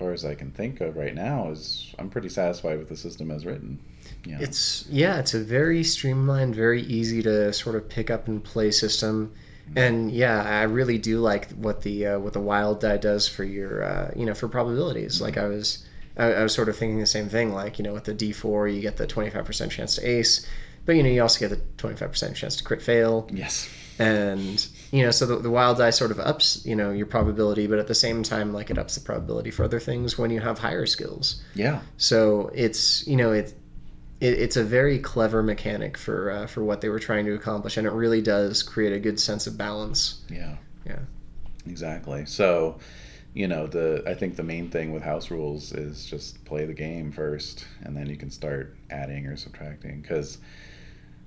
far 0.04 0.14
as 0.14 0.26
i 0.26 0.36
can 0.36 0.52
think 0.52 0.82
of 0.82 0.96
right 0.96 1.16
now 1.16 1.50
is 1.50 1.94
i'm 2.00 2.10
pretty 2.10 2.30
satisfied 2.30 2.78
with 2.80 2.90
the 2.90 2.98
system 2.98 3.32
as 3.32 3.46
written 3.46 3.80
you 4.26 4.34
know? 4.34 4.40
It's 4.42 4.86
yeah, 4.90 5.20
it's 5.20 5.34
a 5.34 5.40
very 5.40 5.84
streamlined, 5.84 6.56
very 6.56 6.82
easy 6.82 7.24
to 7.24 7.52
sort 7.54 7.76
of 7.76 7.90
pick 7.90 8.10
up 8.10 8.28
and 8.28 8.44
play 8.44 8.72
system. 8.72 9.34
And 9.76 10.12
yeah, 10.12 10.42
I 10.42 10.64
really 10.64 10.98
do 10.98 11.20
like 11.20 11.52
what 11.52 11.82
the 11.82 12.08
uh, 12.08 12.20
what 12.20 12.34
the 12.34 12.42
wild 12.42 12.82
die 12.82 12.98
does 12.98 13.28
for 13.28 13.44
your 13.44 13.84
uh, 13.84 14.12
you 14.16 14.26
know 14.26 14.34
for 14.34 14.48
probabilities. 14.48 15.22
Like 15.22 15.38
I 15.38 15.48
was 15.48 15.86
I, 16.18 16.34
I 16.34 16.44
was 16.44 16.54
sort 16.54 16.70
of 16.70 16.78
thinking 16.78 17.00
the 17.00 17.06
same 17.06 17.30
thing. 17.30 17.54
Like 17.54 17.80
you 17.80 17.84
know 17.84 17.94
with 17.94 18.04
the 18.04 18.14
D 18.14 18.34
four 18.34 18.68
you 18.68 18.82
get 18.82 18.98
the 18.98 19.08
twenty 19.08 19.30
five 19.30 19.46
percent 19.46 19.72
chance 19.72 19.96
to 19.96 20.08
ace, 20.08 20.46
but 20.86 20.96
you 20.96 21.04
know 21.04 21.10
you 21.10 21.22
also 21.22 21.40
get 21.40 21.50
the 21.50 21.62
twenty 21.78 21.96
five 21.96 22.12
percent 22.12 22.36
chance 22.36 22.58
to 22.58 22.64
crit 22.64 22.82
fail. 22.82 23.30
yes 23.32 23.70
and 24.00 24.68
you 24.94 25.04
know 25.04 25.10
so 25.10 25.26
the, 25.26 25.38
the 25.38 25.50
wild 25.50 25.80
die 25.80 25.90
sort 25.90 26.12
of 26.12 26.20
ups 26.20 26.64
you 26.66 26.76
know 26.76 26.92
your 26.92 27.08
probability 27.08 27.66
but 27.66 27.80
at 27.80 27.88
the 27.88 27.96
same 27.96 28.22
time 28.22 28.54
like 28.54 28.70
it 28.70 28.78
ups 28.78 28.94
the 28.94 29.02
probability 29.02 29.50
for 29.50 29.64
other 29.64 29.80
things 29.80 30.20
when 30.20 30.30
you 30.30 30.40
have 30.40 30.60
higher 30.60 30.86
skills. 30.86 31.42
Yeah. 31.56 31.82
So 31.98 32.52
it's 32.54 33.06
you 33.08 33.16
know 33.16 33.32
it's 33.32 33.52
it 34.20 34.34
it's 34.40 34.56
a 34.56 34.64
very 34.64 35.00
clever 35.00 35.42
mechanic 35.42 35.98
for 35.98 36.30
uh, 36.30 36.46
for 36.48 36.64
what 36.64 36.82
they 36.82 36.90
were 36.90 37.00
trying 37.00 37.26
to 37.26 37.34
accomplish 37.34 37.78
and 37.78 37.88
it 37.88 37.94
really 37.94 38.22
does 38.22 38.62
create 38.62 38.94
a 38.94 39.00
good 39.00 39.20
sense 39.20 39.48
of 39.48 39.58
balance. 39.58 40.22
Yeah. 40.30 40.58
Yeah. 40.86 41.00
exactly. 41.66 42.28
So 42.28 42.80
you 43.34 43.48
know 43.48 43.66
the 43.66 44.04
i 44.06 44.14
think 44.14 44.36
the 44.36 44.44
main 44.44 44.70
thing 44.70 44.94
with 44.94 45.02
house 45.02 45.32
rules 45.32 45.72
is 45.72 46.06
just 46.06 46.46
play 46.46 46.66
the 46.66 46.74
game 46.74 47.12
first 47.12 47.66
and 47.82 47.98
then 47.98 48.06
you 48.06 48.16
can 48.16 48.30
start 48.30 48.78
adding 48.92 49.26
or 49.26 49.36
subtracting 49.36 50.02
because 50.02 50.38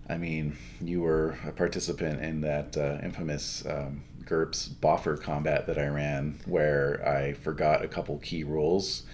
i 0.09 0.17
mean 0.17 0.57
you 0.81 1.01
were 1.01 1.39
a 1.47 1.53
participant 1.53 2.21
in 2.23 2.41
that 2.41 2.77
uh, 2.77 2.99
infamous 3.03 3.65
um, 3.67 4.03
GURPS 4.25 4.69
boffer 4.69 5.21
combat 5.21 5.67
that 5.67 5.79
i 5.79 5.87
ran 5.87 6.39
where 6.47 7.07
i 7.07 7.33
forgot 7.33 7.85
a 7.85 7.89
couple 7.89 8.19
key 8.19 8.45
rules 8.45 9.05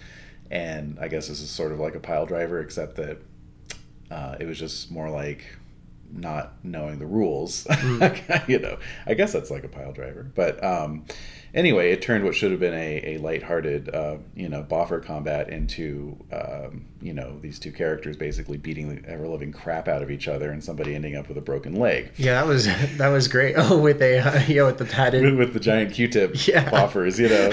and 0.51 0.97
i 0.99 1.07
guess 1.07 1.27
this 1.27 1.41
is 1.41 1.49
sort 1.49 1.71
of 1.71 1.79
like 1.79 1.95
a 1.95 1.99
pile 1.99 2.25
driver 2.25 2.61
except 2.61 2.95
that 2.95 3.17
uh, 4.11 4.35
it 4.39 4.45
was 4.45 4.59
just 4.59 4.91
more 4.91 5.09
like 5.09 5.43
not 6.11 6.53
knowing 6.63 6.99
the 6.99 7.05
rules. 7.05 7.67
you 8.47 8.59
know, 8.59 8.77
I 9.05 9.13
guess 9.13 9.33
that's 9.33 9.51
like 9.51 9.63
a 9.63 9.67
pile 9.67 9.91
driver. 9.91 10.31
But 10.35 10.63
um, 10.63 11.05
anyway, 11.53 11.91
it 11.91 12.01
turned 12.01 12.23
what 12.23 12.35
should 12.35 12.51
have 12.51 12.59
been 12.59 12.73
a, 12.73 13.15
a 13.15 13.17
lighthearted, 13.17 13.93
uh, 13.93 14.17
you 14.35 14.49
know, 14.49 14.63
boffer 14.63 15.03
combat 15.03 15.49
into, 15.49 16.17
um, 16.31 16.85
you 17.01 17.13
know, 17.13 17.37
these 17.39 17.59
two 17.59 17.71
characters 17.71 18.17
basically 18.17 18.57
beating 18.57 18.95
the 18.95 19.09
ever 19.09 19.27
living 19.27 19.51
crap 19.51 19.87
out 19.87 20.01
of 20.01 20.09
each 20.09 20.27
other 20.27 20.51
and 20.51 20.63
somebody 20.63 20.95
ending 20.95 21.15
up 21.15 21.27
with 21.27 21.37
a 21.37 21.41
broken 21.41 21.75
leg. 21.75 22.11
Yeah, 22.17 22.35
that 22.41 22.47
was 22.47 22.65
that 22.97 23.09
was 23.09 23.27
great. 23.27 23.55
Oh, 23.57 23.77
with 23.77 24.01
a 24.01 24.19
uh, 24.19 24.39
yeah, 24.47 24.63
with 24.63 24.77
the 24.77 24.85
padded 24.85 25.23
With, 25.23 25.37
with 25.37 25.53
the 25.53 25.59
giant 25.59 25.93
Q-tip 25.93 26.31
Yeah. 26.47 26.69
boffers, 26.69 27.19
you 27.19 27.29
know. 27.29 27.51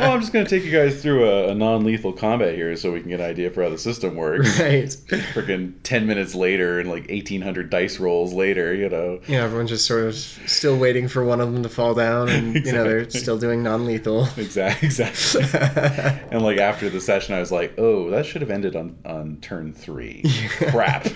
well, 0.00 0.12
I'm 0.12 0.20
just 0.20 0.32
going 0.32 0.44
to 0.44 0.50
take 0.50 0.64
you 0.64 0.72
guys 0.72 1.00
through 1.02 1.28
a, 1.28 1.48
a 1.48 1.54
non-lethal 1.54 2.14
combat 2.14 2.54
here, 2.54 2.76
so 2.76 2.92
we 2.92 3.00
can 3.00 3.10
get 3.10 3.20
an 3.20 3.26
idea 3.26 3.50
for 3.50 3.62
how 3.62 3.70
the 3.70 3.78
system 3.78 4.16
works. 4.16 4.58
right. 4.58 4.84
Freaking 4.84 5.74
ten 5.82 6.06
minutes 6.06 6.34
later, 6.34 6.80
and 6.80 6.88
like 6.90 7.08
1,800 7.08 7.70
dice 7.70 7.98
rolls 7.98 8.32
later, 8.32 8.74
you 8.74 8.88
know. 8.88 9.20
Yeah, 9.28 9.44
everyone's 9.44 9.70
just 9.70 9.86
sort 9.86 10.06
of 10.06 10.14
still 10.14 10.76
waiting 10.76 11.08
for 11.08 11.24
one 11.24 11.40
of 11.40 11.52
them 11.52 11.62
to 11.62 11.68
fall 11.68 11.94
down, 11.94 12.28
and 12.28 12.54
you 12.54 12.72
know 12.72 12.84
they're 12.84 12.98
Exactly. 13.11 13.11
Still 13.20 13.38
doing 13.38 13.62
non-lethal. 13.62 14.26
Exactly. 14.36 14.86
Exactly. 14.88 15.42
and 16.30 16.42
like 16.42 16.58
after 16.58 16.88
the 16.90 17.00
session, 17.00 17.34
I 17.34 17.40
was 17.40 17.52
like, 17.52 17.74
"Oh, 17.78 18.10
that 18.10 18.26
should 18.26 18.40
have 18.42 18.50
ended 18.50 18.76
on 18.76 18.96
on 19.04 19.38
turn 19.40 19.72
three. 19.72 20.24
Crap." 20.70 21.06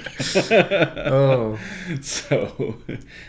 Oh. 0.50 1.58
So, 2.00 2.76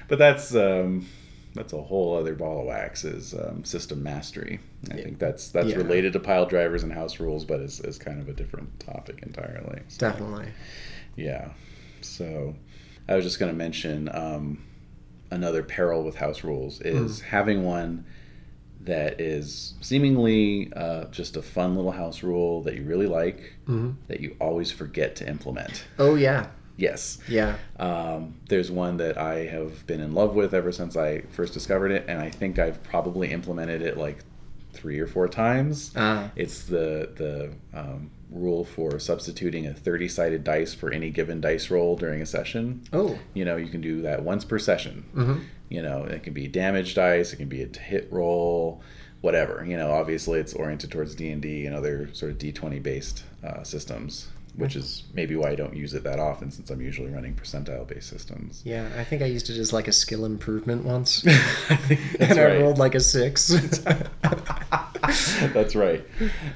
but 0.08 0.20
that's 0.20 0.54
um, 0.56 1.08
that's 1.54 1.74
a 1.74 1.82
whole 1.82 2.16
other 2.18 2.36
ball 2.36 2.62
of 2.62 2.66
wax. 2.68 3.04
Is 3.04 3.34
um, 3.34 3.64
system 3.66 4.04
mastery. 4.04 4.60
I 4.92 4.96
think 4.96 5.20
that's 5.20 5.50
that's 5.50 5.70
Yeah. 5.70 5.78
related 5.78 6.14
to 6.14 6.20
pile 6.20 6.46
drivers 6.46 6.84
and 6.84 6.92
house 6.92 7.20
rules, 7.20 7.46
but 7.46 7.60
is 7.62 7.80
is 7.80 7.98
kind 7.98 8.20
of 8.22 8.30
a 8.30 8.34
different 8.34 8.80
topic 8.80 9.20
entirely. 9.24 9.82
So, 9.88 10.10
Definitely. 10.10 10.48
Yeah. 11.16 11.50
So, 12.02 12.56
I 13.10 13.16
was 13.16 13.26
just 13.26 13.40
going 13.40 13.52
to 13.52 13.58
mention 13.58 14.10
um, 14.14 14.64
another 15.32 15.64
peril 15.64 16.04
with 16.04 16.16
house 16.16 16.44
rules 16.44 16.80
is 16.82 17.20
having 17.22 17.64
one 17.64 18.06
that 18.88 19.22
is 19.22 19.76
seemingly 19.82 20.72
uh, 20.76 21.06
just 21.06 21.38
a 21.38 21.42
fun 21.42 21.76
little 21.76 21.92
house 21.92 22.24
rule 22.24 22.64
that 22.64 22.76
you 22.76 22.84
really 22.84 23.08
like 23.08 23.54
hmm 23.66 23.92
that 24.08 24.20
you 24.22 24.36
always 24.40 24.72
forget 24.72 25.16
to 25.18 25.28
implement. 25.28 25.86
Oh 26.00 26.16
yeah, 26.16 26.48
Yes. 26.78 27.20
yeah. 27.28 27.58
Um, 27.80 28.36
there's 28.50 28.70
one 28.72 28.98
that 28.98 29.18
I 29.18 29.46
have 29.46 29.86
been 29.88 30.00
in 30.00 30.14
love 30.14 30.36
with 30.36 30.54
ever 30.54 30.72
since 30.72 30.96
I 30.96 31.22
first 31.22 31.54
discovered 31.54 31.92
it, 31.92 32.06
and 32.08 32.20
I 32.20 32.30
think 32.30 32.60
I've 32.60 32.82
probably 32.84 33.32
implemented 33.32 33.82
it 33.82 33.98
like 33.98 34.24
three 34.74 35.00
or 35.00 35.08
four 35.08 35.28
times. 35.28 35.92
Ah. 35.96 36.32
It's 36.36 36.64
the 36.64 37.10
the 37.16 37.52
um, 37.78 38.12
rule 38.30 38.66
for 38.66 39.00
substituting 39.00 39.68
a 39.68 39.74
30 39.74 40.08
sided 40.08 40.44
dice 40.44 40.74
for 40.74 40.92
any 40.92 41.10
given 41.10 41.40
dice 41.42 41.70
roll 41.70 41.96
during 41.96 42.22
a 42.22 42.26
session. 42.26 42.84
Oh. 42.94 43.18
You 43.34 43.46
know, 43.46 43.56
you 43.58 43.70
can 43.70 43.82
do 43.82 44.02
that 44.02 44.24
once 44.24 44.44
per 44.46 44.60
session. 44.60 45.04
hmm 45.14 45.40
You 45.70 45.82
know, 45.82 46.04
it 46.04 46.24
can 46.24 46.34
be 46.34 46.48
damage 46.48 46.96
dice, 46.96 47.34
it 47.34 47.38
can 47.38 47.50
be 47.50 47.64
a 47.64 47.78
hit 47.78 48.08
roll, 48.12 48.82
whatever. 49.22 49.66
You 49.66 49.78
know, 49.78 49.92
obviously 49.92 50.40
it's 50.40 50.54
oriented 50.54 50.92
towards 50.92 51.16
D 51.16 51.30
and 51.32 51.42
D 51.42 51.66
and 51.66 51.76
other 51.76 52.10
sort 52.14 52.32
of 52.32 52.38
D20 52.38 52.82
based 52.84 53.24
uh, 53.44 53.64
systems, 53.64 54.28
which 54.58 54.76
is 54.76 55.04
maybe 55.14 55.36
why 55.36 55.52
I 55.52 55.56
don't 55.56 55.76
use 55.76 55.94
it 55.94 56.04
that 56.04 56.20
often 56.20 56.52
since 56.52 56.70
I'm 56.70 56.82
usually 56.82 57.10
running 57.10 57.36
percentile 57.36 57.88
based 57.88 58.10
systems. 58.10 58.62
Yeah, 58.66 58.90
I 58.98 59.04
think 59.04 59.22
I 59.22 59.26
used 59.26 59.50
it 59.50 59.58
as 59.58 59.72
like 59.72 59.88
a 59.88 59.94
skill 59.94 60.26
improvement 60.26 60.84
once, 60.84 61.24
I 61.28 61.76
think 61.76 62.02
that's 62.18 62.32
and 62.32 62.40
right. 62.40 62.58
I 62.58 62.62
rolled 62.62 62.78
like 62.80 62.96
a 62.96 63.00
six. 63.00 63.48
That's 65.54 65.76
right. 65.76 66.06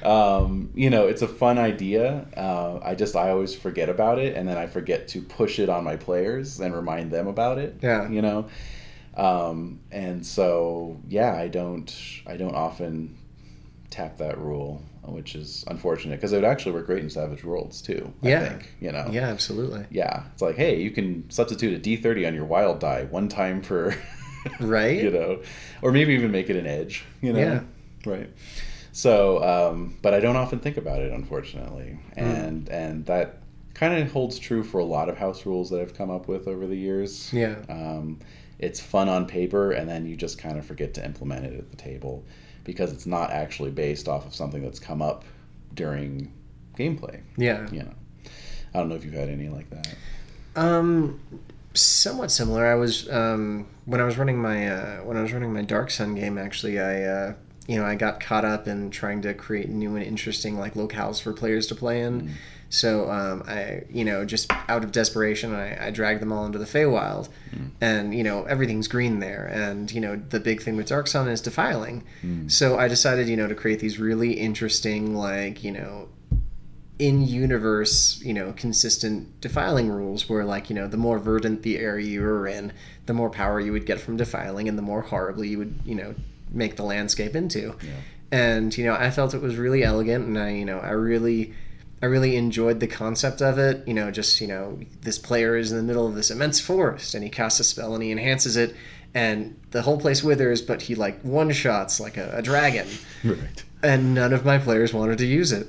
Um, 0.02 0.70
you 0.74 0.90
know, 0.90 1.06
it's 1.06 1.22
a 1.22 1.28
fun 1.28 1.58
idea. 1.58 2.26
Uh, 2.36 2.80
I 2.82 2.94
just 2.94 3.16
I 3.16 3.30
always 3.30 3.54
forget 3.54 3.88
about 3.88 4.18
it, 4.18 4.36
and 4.36 4.46
then 4.46 4.58
I 4.58 4.66
forget 4.66 5.08
to 5.08 5.22
push 5.22 5.58
it 5.58 5.68
on 5.68 5.84
my 5.84 5.96
players 5.96 6.60
and 6.60 6.74
remind 6.74 7.10
them 7.10 7.28
about 7.28 7.58
it. 7.58 7.76
Yeah. 7.80 8.08
You 8.10 8.20
know, 8.20 8.48
um, 9.16 9.80
and 9.90 10.26
so 10.26 11.00
yeah, 11.08 11.34
I 11.34 11.48
don't 11.48 11.94
I 12.26 12.36
don't 12.36 12.54
often 12.54 13.16
tap 13.92 14.18
that 14.18 14.38
rule, 14.38 14.82
which 15.04 15.34
is 15.36 15.64
unfortunate 15.68 16.16
because 16.16 16.32
it 16.32 16.36
would 16.36 16.44
actually 16.44 16.72
work 16.72 16.86
great 16.86 17.02
in 17.02 17.10
Savage 17.10 17.44
Worlds 17.44 17.80
too. 17.82 18.12
I 18.22 18.28
Yeah. 18.28 18.48
think 18.48 18.72
you 18.80 18.90
know. 18.90 19.08
yeah, 19.10 19.28
absolutely. 19.28 19.84
Yeah, 19.90 20.24
it's 20.32 20.42
like, 20.42 20.56
hey, 20.56 20.80
you 20.80 20.90
can 20.90 21.30
substitute 21.30 21.76
a 21.76 21.80
D30 21.80 22.26
on 22.26 22.34
your 22.34 22.44
wild 22.46 22.80
die 22.80 23.04
one 23.04 23.28
time 23.28 23.60
per, 23.62 23.94
Right? 24.60 25.00
you 25.02 25.10
know, 25.10 25.42
or 25.82 25.92
maybe 25.92 26.14
even 26.14 26.32
make 26.32 26.50
it 26.50 26.56
an 26.56 26.66
edge, 26.66 27.04
you 27.20 27.32
know, 27.32 27.38
Yeah. 27.38 27.62
right. 28.06 28.30
So, 28.92 29.42
um, 29.42 29.96
but 30.02 30.12
I 30.14 30.20
don't 30.20 30.36
often 30.36 30.58
think 30.58 30.76
about 30.76 31.00
it, 31.00 31.12
unfortunately, 31.12 31.98
Hmm. 32.14 32.20
and 32.20 32.68
and 32.68 33.06
that 33.06 33.38
kind 33.74 34.02
of 34.02 34.12
holds 34.12 34.38
true 34.38 34.62
for 34.62 34.78
a 34.80 34.84
lot 34.84 35.08
of 35.08 35.16
house 35.16 35.46
rules 35.46 35.70
that 35.70 35.80
I've 35.80 35.94
come 35.94 36.10
up 36.10 36.28
with 36.28 36.46
over 36.46 36.66
the 36.66 36.76
years. 36.76 37.32
Yeah. 37.32 37.56
Um, 37.70 38.18
it's 38.58 38.80
fun 38.80 39.08
on 39.08 39.26
paper, 39.26 39.72
and 39.72 39.88
then 39.88 40.06
you 40.06 40.14
just 40.14 40.38
kind 40.38 40.58
of 40.58 40.64
forget 40.66 40.94
to 40.94 41.04
implement 41.04 41.46
it 41.46 41.58
at 41.58 41.70
the 41.70 41.76
table 41.76 42.22
because 42.64 42.92
it's 42.92 43.06
not 43.06 43.30
actually 43.30 43.70
based 43.70 44.08
off 44.08 44.26
of 44.26 44.34
something 44.34 44.62
that's 44.62 44.78
come 44.78 45.02
up 45.02 45.24
during 45.74 46.32
gameplay. 46.76 47.20
Yeah. 47.36 47.68
You 47.70 47.80
know, 47.80 47.94
I 48.74 48.78
don't 48.78 48.88
know 48.88 48.94
if 48.94 49.04
you've 49.04 49.14
had 49.14 49.28
any 49.28 49.48
like 49.48 49.68
that. 49.70 49.88
Um, 50.56 51.20
somewhat 51.74 52.30
similar. 52.30 52.66
I 52.66 52.74
was 52.74 53.08
um, 53.10 53.66
when 53.86 54.00
I 54.00 54.04
was 54.04 54.18
running 54.18 54.38
my 54.38 54.68
uh, 54.68 54.96
when 54.98 55.16
I 55.16 55.22
was 55.22 55.32
running 55.32 55.52
my 55.52 55.62
Dark 55.62 55.90
Sun 55.90 56.14
game. 56.14 56.38
Actually, 56.38 56.80
I 56.80 57.02
uh, 57.04 57.34
you 57.66 57.78
know 57.78 57.84
I 57.84 57.94
got 57.94 58.20
caught 58.20 58.44
up 58.44 58.68
in 58.68 58.90
trying 58.90 59.22
to 59.22 59.34
create 59.34 59.68
new 59.68 59.96
and 59.96 60.04
interesting 60.04 60.58
like 60.58 60.74
locales 60.74 61.20
for 61.20 61.32
players 61.32 61.66
to 61.68 61.74
play 61.74 62.02
in. 62.02 62.34
So 62.72 63.10
um, 63.10 63.42
I 63.46 63.82
you 63.90 64.02
know 64.02 64.24
just 64.24 64.50
out 64.66 64.82
of 64.82 64.92
desperation, 64.92 65.54
I, 65.54 65.88
I 65.88 65.90
dragged 65.90 66.22
them 66.22 66.32
all 66.32 66.46
into 66.46 66.58
the 66.58 66.64
Feywild, 66.64 67.28
and 67.82 68.14
you 68.14 68.24
know 68.24 68.44
everything's 68.44 68.88
green 68.88 69.20
there, 69.20 69.46
and 69.52 69.92
you 69.92 70.00
know 70.00 70.16
the 70.16 70.40
big 70.40 70.62
thing 70.62 70.76
with 70.76 70.86
Dark 70.86 71.06
Sun 71.06 71.28
is 71.28 71.42
defiling. 71.42 72.02
So 72.48 72.78
I 72.78 72.88
decided 72.88 73.28
you 73.28 73.36
know 73.36 73.46
to 73.46 73.54
create 73.54 73.78
these 73.78 73.98
really 73.98 74.32
interesting 74.32 75.14
like 75.14 75.62
you 75.62 75.70
know 75.70 76.08
in 76.98 77.26
universe, 77.26 78.22
you 78.22 78.32
know, 78.32 78.52
consistent 78.52 79.40
defiling 79.40 79.90
rules 79.90 80.28
where 80.28 80.44
like, 80.44 80.70
you 80.70 80.76
know, 80.76 80.86
the 80.86 80.96
more 80.96 81.18
verdant 81.18 81.62
the 81.62 81.76
area 81.76 82.06
you 82.06 82.22
were 82.22 82.46
in, 82.46 82.72
the 83.06 83.12
more 83.12 83.28
power 83.28 83.60
you 83.60 83.72
would 83.72 83.84
get 83.84 84.00
from 84.00 84.16
defiling 84.16 84.68
and 84.68 84.78
the 84.78 84.82
more 84.82 85.02
horribly 85.02 85.48
you 85.48 85.58
would, 85.58 85.74
you 85.84 85.96
know, 85.96 86.14
make 86.50 86.76
the 86.76 86.84
landscape 86.84 87.34
into. 87.34 87.74
Yeah. 87.82 87.90
And, 88.30 88.76
you 88.78 88.84
know, 88.84 88.94
I 88.94 89.10
felt 89.10 89.34
it 89.34 89.42
was 89.42 89.56
really 89.56 89.82
elegant 89.82 90.26
and 90.26 90.38
I, 90.38 90.50
you 90.50 90.64
know, 90.64 90.78
I 90.78 90.90
really 90.90 91.52
I 92.02 92.06
really 92.06 92.36
enjoyed 92.36 92.80
the 92.80 92.88
concept 92.88 93.40
of 93.40 93.58
it. 93.58 93.86
You 93.86 93.94
know, 93.94 94.10
just, 94.10 94.40
you 94.40 94.48
know, 94.48 94.78
this 95.02 95.18
player 95.18 95.56
is 95.56 95.70
in 95.70 95.78
the 95.78 95.84
middle 95.84 96.06
of 96.06 96.14
this 96.14 96.30
immense 96.30 96.60
forest 96.60 97.14
and 97.14 97.22
he 97.22 97.30
casts 97.30 97.60
a 97.60 97.64
spell 97.64 97.94
and 97.94 98.02
he 98.02 98.10
enhances 98.10 98.56
it 98.56 98.74
and 99.14 99.58
the 99.70 99.82
whole 99.82 99.98
place 99.98 100.22
withers, 100.22 100.62
but 100.62 100.82
he 100.82 100.94
like 100.94 101.20
one 101.22 101.52
shots 101.52 102.00
like 102.00 102.16
a, 102.16 102.36
a 102.36 102.42
dragon. 102.42 102.86
Right. 103.22 103.64
And 103.82 104.14
none 104.14 104.32
of 104.32 104.44
my 104.44 104.58
players 104.58 104.94
wanted 104.94 105.18
to 105.18 105.26
use 105.26 105.52
it. 105.52 105.66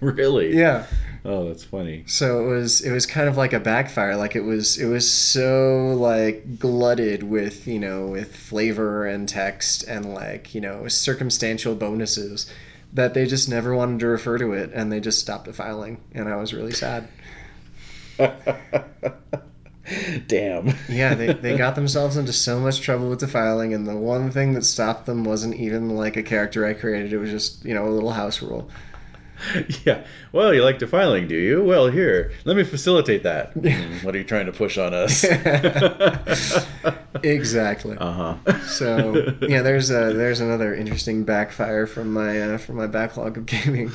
Really? 0.00 0.56
Yeah. 0.56 0.86
Oh, 1.24 1.48
that's 1.48 1.64
funny. 1.64 2.04
So 2.06 2.44
it 2.44 2.48
was 2.48 2.82
it 2.82 2.92
was 2.92 3.06
kind 3.06 3.28
of 3.28 3.36
like 3.36 3.54
a 3.54 3.60
backfire. 3.60 4.16
Like 4.16 4.36
it 4.36 4.42
was 4.42 4.78
it 4.78 4.86
was 4.86 5.10
so 5.10 5.94
like 5.98 6.58
glutted 6.58 7.22
with 7.22 7.66
you 7.66 7.78
know 7.78 8.08
with 8.08 8.36
flavor 8.36 9.06
and 9.06 9.26
text 9.26 9.84
and 9.84 10.12
like 10.12 10.54
you 10.54 10.60
know 10.60 10.86
circumstantial 10.86 11.74
bonuses 11.74 12.52
that 12.94 13.12
they 13.14 13.26
just 13.26 13.48
never 13.48 13.74
wanted 13.74 14.00
to 14.00 14.06
refer 14.06 14.38
to 14.38 14.52
it 14.52 14.70
and 14.72 14.90
they 14.90 15.00
just 15.00 15.18
stopped 15.18 15.44
defiling 15.44 16.00
and 16.12 16.28
I 16.28 16.36
was 16.36 16.54
really 16.54 16.72
sad. 16.72 17.08
Damn. 20.26 20.72
Yeah, 20.88 21.14
they, 21.14 21.34
they 21.34 21.56
got 21.58 21.74
themselves 21.74 22.16
into 22.16 22.32
so 22.32 22.58
much 22.58 22.80
trouble 22.80 23.10
with 23.10 23.20
defiling 23.20 23.74
and 23.74 23.86
the 23.86 23.96
one 23.96 24.30
thing 24.30 24.54
that 24.54 24.64
stopped 24.64 25.06
them 25.06 25.24
wasn't 25.24 25.56
even 25.56 25.90
like 25.90 26.16
a 26.16 26.22
character 26.22 26.64
I 26.64 26.72
created. 26.74 27.12
It 27.12 27.18
was 27.18 27.30
just 27.30 27.64
you 27.64 27.74
know 27.74 27.86
a 27.86 27.90
little 27.90 28.12
house 28.12 28.40
rule. 28.40 28.70
yeah. 29.84 30.04
Well, 30.32 30.54
you 30.54 30.62
like 30.62 30.78
defiling, 30.78 31.28
do 31.28 31.36
you? 31.36 31.62
Well, 31.62 31.88
here, 31.88 32.32
let 32.44 32.56
me 32.56 32.64
facilitate 32.64 33.22
that. 33.24 33.52
Hmm, 33.52 33.98
what 34.06 34.14
are 34.14 34.18
you 34.18 34.24
trying 34.24 34.46
to 34.46 34.52
push 34.52 34.78
on 34.78 34.94
us? 34.94 35.24
Exactly. 37.22 37.96
uh 37.96 38.12
huh. 38.12 38.58
So 38.66 39.34
yeah, 39.40 39.62
there's 39.62 39.90
a 39.90 40.12
there's 40.12 40.40
another 40.40 40.74
interesting 40.74 41.24
backfire 41.24 41.86
from 41.86 42.12
my 42.12 42.38
uh, 42.54 42.58
from 42.58 42.76
my 42.76 42.86
backlog 42.86 43.38
of 43.38 43.46
gaming. 43.46 43.90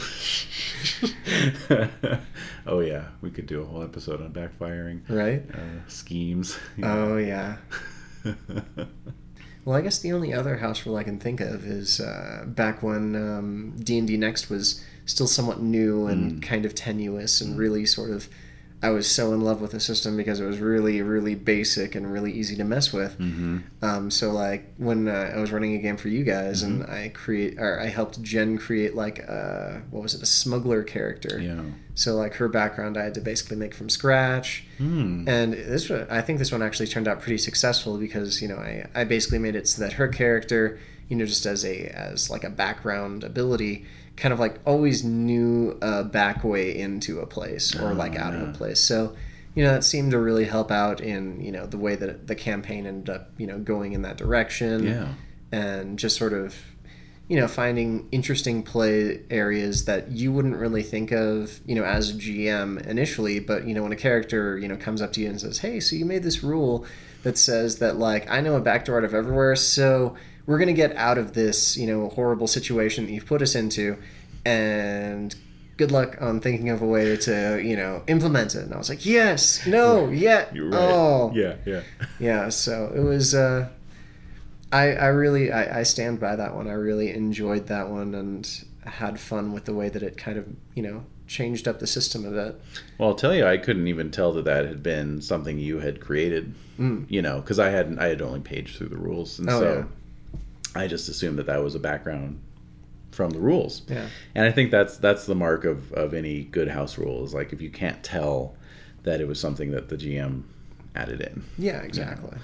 oh 2.65 2.79
yeah, 2.79 3.05
we 3.21 3.29
could 3.29 3.45
do 3.45 3.61
a 3.61 3.65
whole 3.65 3.83
episode 3.83 4.21
on 4.21 4.31
backfiring 4.31 5.01
Right? 5.09 5.43
uh, 5.53 5.87
schemes. 5.87 6.57
you 6.77 6.85
Oh 6.85 7.17
yeah. 7.17 7.57
Well, 9.65 9.77
I 9.77 9.81
guess 9.81 9.99
the 9.99 10.13
only 10.13 10.33
other 10.33 10.55
house 10.57 10.85
rule 10.85 10.95
I 10.95 11.03
can 11.03 11.19
think 11.19 11.41
of 11.41 11.65
is 11.65 11.99
uh, 11.99 12.45
back 12.47 12.81
when 12.81 13.15
um, 13.15 13.73
D 13.83 13.99
and 13.99 14.07
D 14.07 14.17
Next 14.17 14.49
was 14.49 14.83
still 15.09 15.27
somewhat 15.27 15.59
new 15.59 16.07
and 16.07 16.41
kind 16.41 16.65
of 16.65 16.75
tenuous 16.75 17.41
and 17.41 17.57
really 17.57 17.85
sort 17.85 18.11
of 18.11 18.29
I 18.81 18.91
was 18.91 19.11
so 19.11 19.33
in 19.33 19.41
love 19.41 19.59
with 19.59 19.71
the 19.71 19.79
system 19.79 20.15
because 20.15 20.39
it 20.39 20.45
was 20.45 20.59
really, 20.59 21.01
really 21.01 21.35
basic 21.35 21.95
and 21.95 22.09
really 22.09 22.31
easy 22.31 22.55
to 22.55 22.63
mess 22.63 22.93
with. 22.93 23.17
Mm-hmm. 23.19 23.57
Um, 23.81 24.09
so 24.09 24.31
like 24.31 24.73
when 24.77 25.09
uh, 25.09 25.33
I 25.35 25.39
was 25.39 25.51
running 25.51 25.75
a 25.75 25.79
game 25.79 25.97
for 25.97 26.07
you 26.07 26.23
guys 26.23 26.63
and 26.63 26.83
I 26.85 27.09
create 27.13 27.59
or 27.59 27.81
I 27.81 27.87
helped 27.87 28.21
Jen 28.21 28.57
create 28.57 28.95
like 28.95 29.19
a, 29.19 29.81
what 29.91 30.01
was 30.01 30.13
it 30.13 30.21
a 30.21 30.25
smuggler 30.25 30.81
character. 30.83 31.41
Yeah. 31.41 31.61
So 31.95 32.15
like 32.15 32.33
her 32.35 32.47
background 32.47 32.97
I 32.97 33.03
had 33.03 33.13
to 33.15 33.21
basically 33.21 33.57
make 33.57 33.73
from 33.73 33.89
scratch. 33.89 34.63
Hmm. 34.77 35.27
And 35.27 35.53
this 35.53 35.89
one, 35.89 36.07
I 36.09 36.21
think 36.21 36.39
this 36.39 36.53
one 36.53 36.63
actually 36.63 36.87
turned 36.87 37.09
out 37.09 37.21
pretty 37.21 37.39
successful 37.39 37.97
because 37.97 38.41
you 38.41 38.47
know 38.47 38.57
I, 38.57 38.87
I 38.95 39.03
basically 39.03 39.39
made 39.39 39.57
it 39.57 39.67
so 39.67 39.81
that 39.81 39.91
her 39.91 40.07
character, 40.07 40.79
you 41.09 41.17
know, 41.17 41.25
just 41.25 41.45
as 41.45 41.65
a 41.65 41.87
as 41.87 42.29
like 42.29 42.45
a 42.45 42.49
background 42.49 43.25
ability, 43.25 43.85
kind 44.19 44.33
of 44.33 44.39
like 44.39 44.59
always 44.65 45.03
knew 45.03 45.77
a 45.81 46.03
back 46.03 46.43
way 46.43 46.77
into 46.77 47.19
a 47.19 47.25
place 47.25 47.75
or 47.75 47.91
Oh, 47.91 47.93
like 47.93 48.15
out 48.15 48.33
of 48.35 48.49
a 48.49 48.51
place. 48.51 48.79
So, 48.79 49.15
you 49.55 49.63
know, 49.63 49.71
that 49.71 49.83
seemed 49.83 50.11
to 50.11 50.19
really 50.19 50.45
help 50.45 50.71
out 50.71 51.01
in 51.01 51.39
you 51.41 51.51
know 51.51 51.65
the 51.65 51.77
way 51.77 51.95
that 51.95 52.27
the 52.27 52.35
campaign 52.35 52.85
ended 52.85 53.09
up 53.15 53.31
you 53.37 53.47
know 53.47 53.57
going 53.59 53.93
in 53.93 54.01
that 54.03 54.17
direction 54.17 54.85
Yeah. 54.85 55.13
and 55.51 55.97
just 55.97 56.17
sort 56.17 56.33
of 56.33 56.55
you 57.27 57.39
know 57.39 57.47
finding 57.47 58.07
interesting 58.11 58.63
play 58.63 59.21
areas 59.29 59.85
that 59.85 60.11
you 60.11 60.31
wouldn't 60.33 60.55
really 60.57 60.81
think 60.83 61.11
of 61.11 61.59
you 61.65 61.75
know 61.75 61.83
as 61.83 62.09
a 62.09 62.13
gm 62.15 62.83
initially 62.87 63.39
but 63.39 63.65
you 63.67 63.73
know 63.75 63.83
when 63.83 63.91
a 63.91 63.95
character 63.95 64.57
you 64.57 64.67
know 64.67 64.75
comes 64.75 64.99
up 65.01 65.13
to 65.13 65.21
you 65.21 65.29
and 65.29 65.39
says 65.39 65.59
hey 65.59 65.79
so 65.79 65.95
you 65.95 66.05
made 66.05 66.23
this 66.23 66.43
rule 66.43 66.85
that 67.21 67.37
says 67.37 67.77
that 67.79 67.97
like 67.97 68.27
i 68.31 68.41
know 68.41 68.55
a 68.55 68.59
backdoor 68.61 68.97
out 68.97 69.03
of 69.03 69.13
everywhere 69.13 69.55
so 69.55 70.15
we're 70.49 70.57
going 70.57 70.67
to 70.67 70.73
get 70.73 70.95
out 70.95 71.19
of 71.19 71.33
this 71.33 71.77
you 71.77 71.85
know 71.85 72.09
horrible 72.09 72.47
situation 72.47 73.05
that 73.05 73.11
you've 73.11 73.27
put 73.27 73.41
us 73.43 73.53
into 73.53 73.95
and 74.45 75.35
good 75.77 75.91
luck 75.91 76.17
on 76.19 76.39
thinking 76.41 76.69
of 76.69 76.81
a 76.81 76.85
way 76.87 77.15
to 77.15 77.61
you 77.63 77.75
know 77.77 78.01
implement 78.07 78.55
it 78.55 78.63
and 78.63 78.73
i 78.73 78.77
was 78.77 78.89
like 78.89 79.05
yes 79.05 79.65
no 79.67 80.09
yeah 80.09 80.45
You're 80.51 80.69
right. 80.69 80.79
oh 80.81 81.31
Yeah. 81.35 81.55
Yeah. 81.65 81.81
yeah 82.19 82.49
so 82.49 82.91
it 82.95 82.99
was 82.99 83.35
uh 83.35 83.69
i 84.71 84.93
i 84.93 85.07
really 85.07 85.51
I, 85.51 85.81
I 85.81 85.83
stand 85.83 86.19
by 86.19 86.35
that 86.35 86.55
one 86.55 86.67
i 86.67 86.73
really 86.73 87.11
enjoyed 87.13 87.67
that 87.67 87.87
one 87.87 88.15
and 88.15 88.49
had 88.83 89.19
fun 89.19 89.53
with 89.53 89.65
the 89.65 89.73
way 89.75 89.89
that 89.89 90.01
it 90.01 90.17
kind 90.17 90.39
of 90.39 90.47
you 90.73 90.81
know 90.81 91.03
changed 91.27 91.67
up 91.67 91.77
the 91.79 91.85
system 91.85 92.25
a 92.25 92.31
bit 92.31 92.59
Well, 92.97 93.09
I'll 93.09 93.15
tell 93.15 93.35
you, 93.35 93.45
I 93.45 93.57
couldn't 93.57 93.87
even 93.87 94.09
tell 94.09 94.33
that 94.33 94.45
that 94.45 94.65
had 94.65 94.81
been 94.81 95.21
something 95.21 95.59
you 95.59 95.77
had 95.77 96.01
created. 96.01 96.55
Mm. 96.79 97.05
You 97.07 97.21
know, 97.21 97.39
because 97.39 97.59
I 97.59 97.69
hadn't, 97.69 97.99
I 97.99 98.07
had 98.07 98.23
only 98.23 98.39
paged 98.39 98.77
through 98.77 98.89
the 98.89 98.97
rules, 98.97 99.37
and 99.37 99.47
Oh, 99.47 99.59
so 99.59 99.85
I 100.75 100.87
just 100.87 101.09
assumed 101.09 101.39
that 101.39 101.47
that 101.47 101.63
was 101.63 101.75
a 101.75 101.79
background 101.79 102.39
from 103.11 103.31
the 103.31 103.39
rules. 103.39 103.81
yeah 103.87 104.07
And 104.35 104.45
I 104.45 104.51
think 104.51 104.71
that's 104.71 104.97
that's 104.97 105.25
the 105.25 105.35
mark 105.35 105.65
of 105.65 105.91
of 105.93 106.13
any 106.13 106.43
good 106.43 106.67
house 106.67 106.97
rule 106.97 107.25
is 107.25 107.33
like 107.33 107.53
if 107.53 107.61
you 107.61 107.69
can't 107.69 108.01
tell 108.03 108.55
that 109.03 109.19
it 109.21 109.27
was 109.27 109.39
something 109.39 109.71
that 109.71 109.89
the 109.89 109.97
GM 109.97 110.43
added 110.95 111.21
in. 111.21 111.43
yeah 111.57 111.81
exactly 111.81 112.37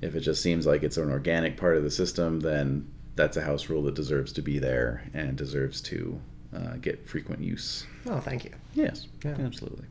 If 0.00 0.14
it 0.14 0.20
just 0.20 0.42
seems 0.42 0.66
like 0.66 0.82
it's 0.82 0.96
an 0.96 1.10
organic 1.10 1.56
part 1.56 1.76
of 1.76 1.82
the 1.84 1.90
system, 1.90 2.40
then 2.40 2.86
that's 3.16 3.36
a 3.36 3.42
house 3.42 3.68
rule 3.68 3.82
that 3.84 3.94
deserves 3.94 4.32
to 4.34 4.42
be 4.42 4.58
there 4.58 5.02
and 5.14 5.36
deserves 5.36 5.80
to 5.82 6.20
uh, 6.54 6.74
get 6.80 7.06
frequent 7.08 7.42
use. 7.42 7.86
oh 8.06 8.20
thank 8.20 8.44
you 8.44 8.50
Yes, 8.74 9.06
Yeah. 9.24 9.36
absolutely. 9.40 9.86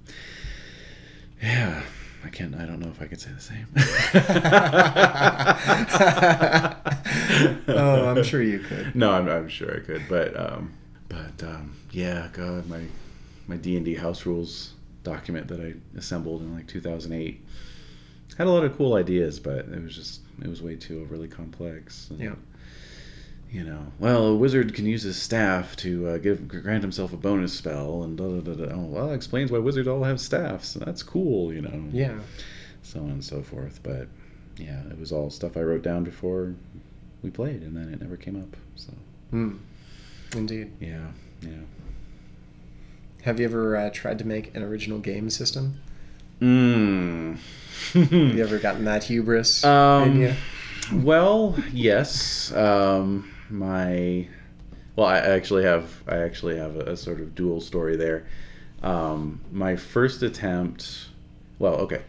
Yeah, 1.42 1.84
I 2.24 2.30
can't. 2.30 2.56
I 2.56 2.66
don't 2.66 2.80
know 2.80 2.90
if 2.90 3.02
I 3.02 3.08
could 3.08 3.20
say 3.20 3.32
the 3.32 3.42
same. 3.42 3.68
oh 7.68 8.10
i'm 8.10 8.24
sure 8.24 8.42
you 8.42 8.60
could 8.60 8.96
No, 8.96 9.12
I'm, 9.12 9.28
I'm 9.28 9.50
sure 9.50 9.76
I 9.76 9.80
could, 9.80 10.04
but 10.08 10.40
um, 10.40 10.72
but 11.10 11.44
um, 11.44 11.76
yeah, 11.92 12.30
God, 12.34 12.68
my 12.68 12.84
my 13.48 13.58
D 13.58 13.76
and 13.76 13.86
D 13.86 13.96
house 13.96 14.26
rules 14.26 14.74
document 15.04 15.48
that 15.48 15.60
I 15.60 15.74
assembled 15.98 16.42
in 16.42 16.56
like 16.56 16.68
2008 16.68 17.42
had 18.42 18.48
a 18.48 18.52
lot 18.52 18.64
of 18.64 18.76
cool 18.76 18.96
ideas, 18.96 19.40
but 19.40 19.66
it 19.66 19.84
was 19.84 19.96
just 19.96 20.22
it 20.42 20.48
was 20.48 20.64
way 20.64 20.76
too 20.76 21.00
overly 21.02 21.28
complex. 21.28 22.10
And, 22.10 22.20
Yeah. 22.20 22.36
You 23.52 23.66
know, 23.66 23.86
well, 24.00 24.28
a 24.28 24.36
wizard 24.36 24.74
can 24.74 24.86
use 24.86 25.04
his 25.04 25.22
staff 25.22 25.76
to 25.78 26.08
uh, 26.08 26.18
give 26.20 26.48
grant 26.48 26.84
himself 26.84 27.12
a 27.12 27.18
bonus 27.18 27.52
spell, 27.52 28.04
and 28.04 28.18
da 28.18 28.26
da 28.26 28.40
da 28.40 28.66
da. 28.66 28.74
Oh, 28.74 28.86
well, 28.86 29.08
that 29.10 29.14
explains 29.14 29.52
why 29.52 29.58
wizards 29.58 29.90
all 29.90 30.04
have 30.04 30.22
staffs. 30.22 30.74
That's 30.76 31.04
cool, 31.04 31.54
you 31.54 31.62
know. 31.62 31.84
yeah 31.92 32.18
So 32.84 33.02
on 33.02 33.10
and 33.10 33.24
so 33.24 33.42
forth, 33.42 33.82
but 33.84 34.08
yeah, 34.56 34.82
it 34.90 34.98
was 34.98 35.12
all 35.12 35.30
stuff 35.30 35.58
I 35.58 35.62
wrote 35.62 35.82
down 35.82 36.06
before 36.06 36.54
we 37.24 37.30
played, 37.30 37.62
and 37.64 37.76
then 37.76 37.94
it 37.94 38.00
never 38.00 38.16
came 38.16 38.38
up. 38.38 38.56
So 38.78 38.94
mm. 39.34 39.58
indeed 40.34 40.72
yeah, 40.80 41.08
yeah. 41.42 41.50
have 43.24 43.38
you 43.38 43.46
ever 43.46 43.76
uh, 43.76 43.90
tried 43.90 44.20
to 44.20 44.26
make 44.26 44.56
an 44.56 44.64
original 44.64 45.00
game 45.00 45.30
system 45.30 45.76
Mm. 46.40 47.38
have 47.94 48.12
you 48.14 48.44
ever 48.44 48.58
gotten 48.58 48.86
that 48.86 49.04
hubris 49.04 49.64
um, 49.64 50.36
well, 50.92 51.56
yes. 51.72 52.52
Um, 52.52 53.31
my 53.52 54.28
well, 54.96 55.08
I 55.08 55.18
actually 55.18 55.64
have 55.64 56.04
I 56.08 56.18
actually 56.18 56.58
have 56.58 56.76
a, 56.76 56.92
a 56.92 56.98
sort 56.98 57.22
of 57.22 57.36
dual 57.36 57.62
story 57.62 57.96
there. 57.96 58.26
Um, 58.84 59.40
my 59.52 59.76
first 59.76 60.24
attempt, 60.24 61.10
well, 61.60 61.76
okay, 61.76 62.02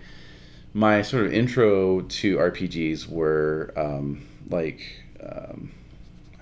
my 0.74 1.02
sort 1.02 1.26
of 1.26 1.32
intro 1.32 2.00
to 2.00 2.36
RPGs 2.36 3.08
were 3.08 3.72
um, 3.76 4.26
like 4.48 5.02
um, 5.22 5.72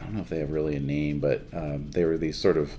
I 0.01 0.05
don't 0.05 0.15
know 0.15 0.21
if 0.21 0.29
they 0.29 0.39
have 0.39 0.51
really 0.51 0.77
a 0.77 0.81
name, 0.81 1.21
but 1.21 1.43
um, 1.53 1.91
they 1.91 2.05
were 2.05 2.17
these 2.19 2.39
sort 2.39 2.57
of 2.57 2.71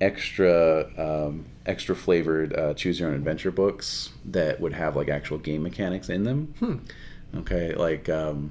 extra 0.00 0.88
um, 0.96 1.44
extra 1.66 1.94
flavored 1.94 2.56
uh, 2.56 2.74
choose 2.74 2.98
your 2.98 3.10
own 3.10 3.14
adventure 3.14 3.50
books 3.50 4.10
that 4.26 4.60
would 4.60 4.72
have 4.72 4.96
like 4.96 5.08
actual 5.08 5.38
game 5.38 5.62
mechanics 5.62 6.08
in 6.08 6.24
them. 6.24 6.54
Hmm. 6.58 7.38
Okay, 7.38 7.74
like 7.74 8.08
um, 8.08 8.50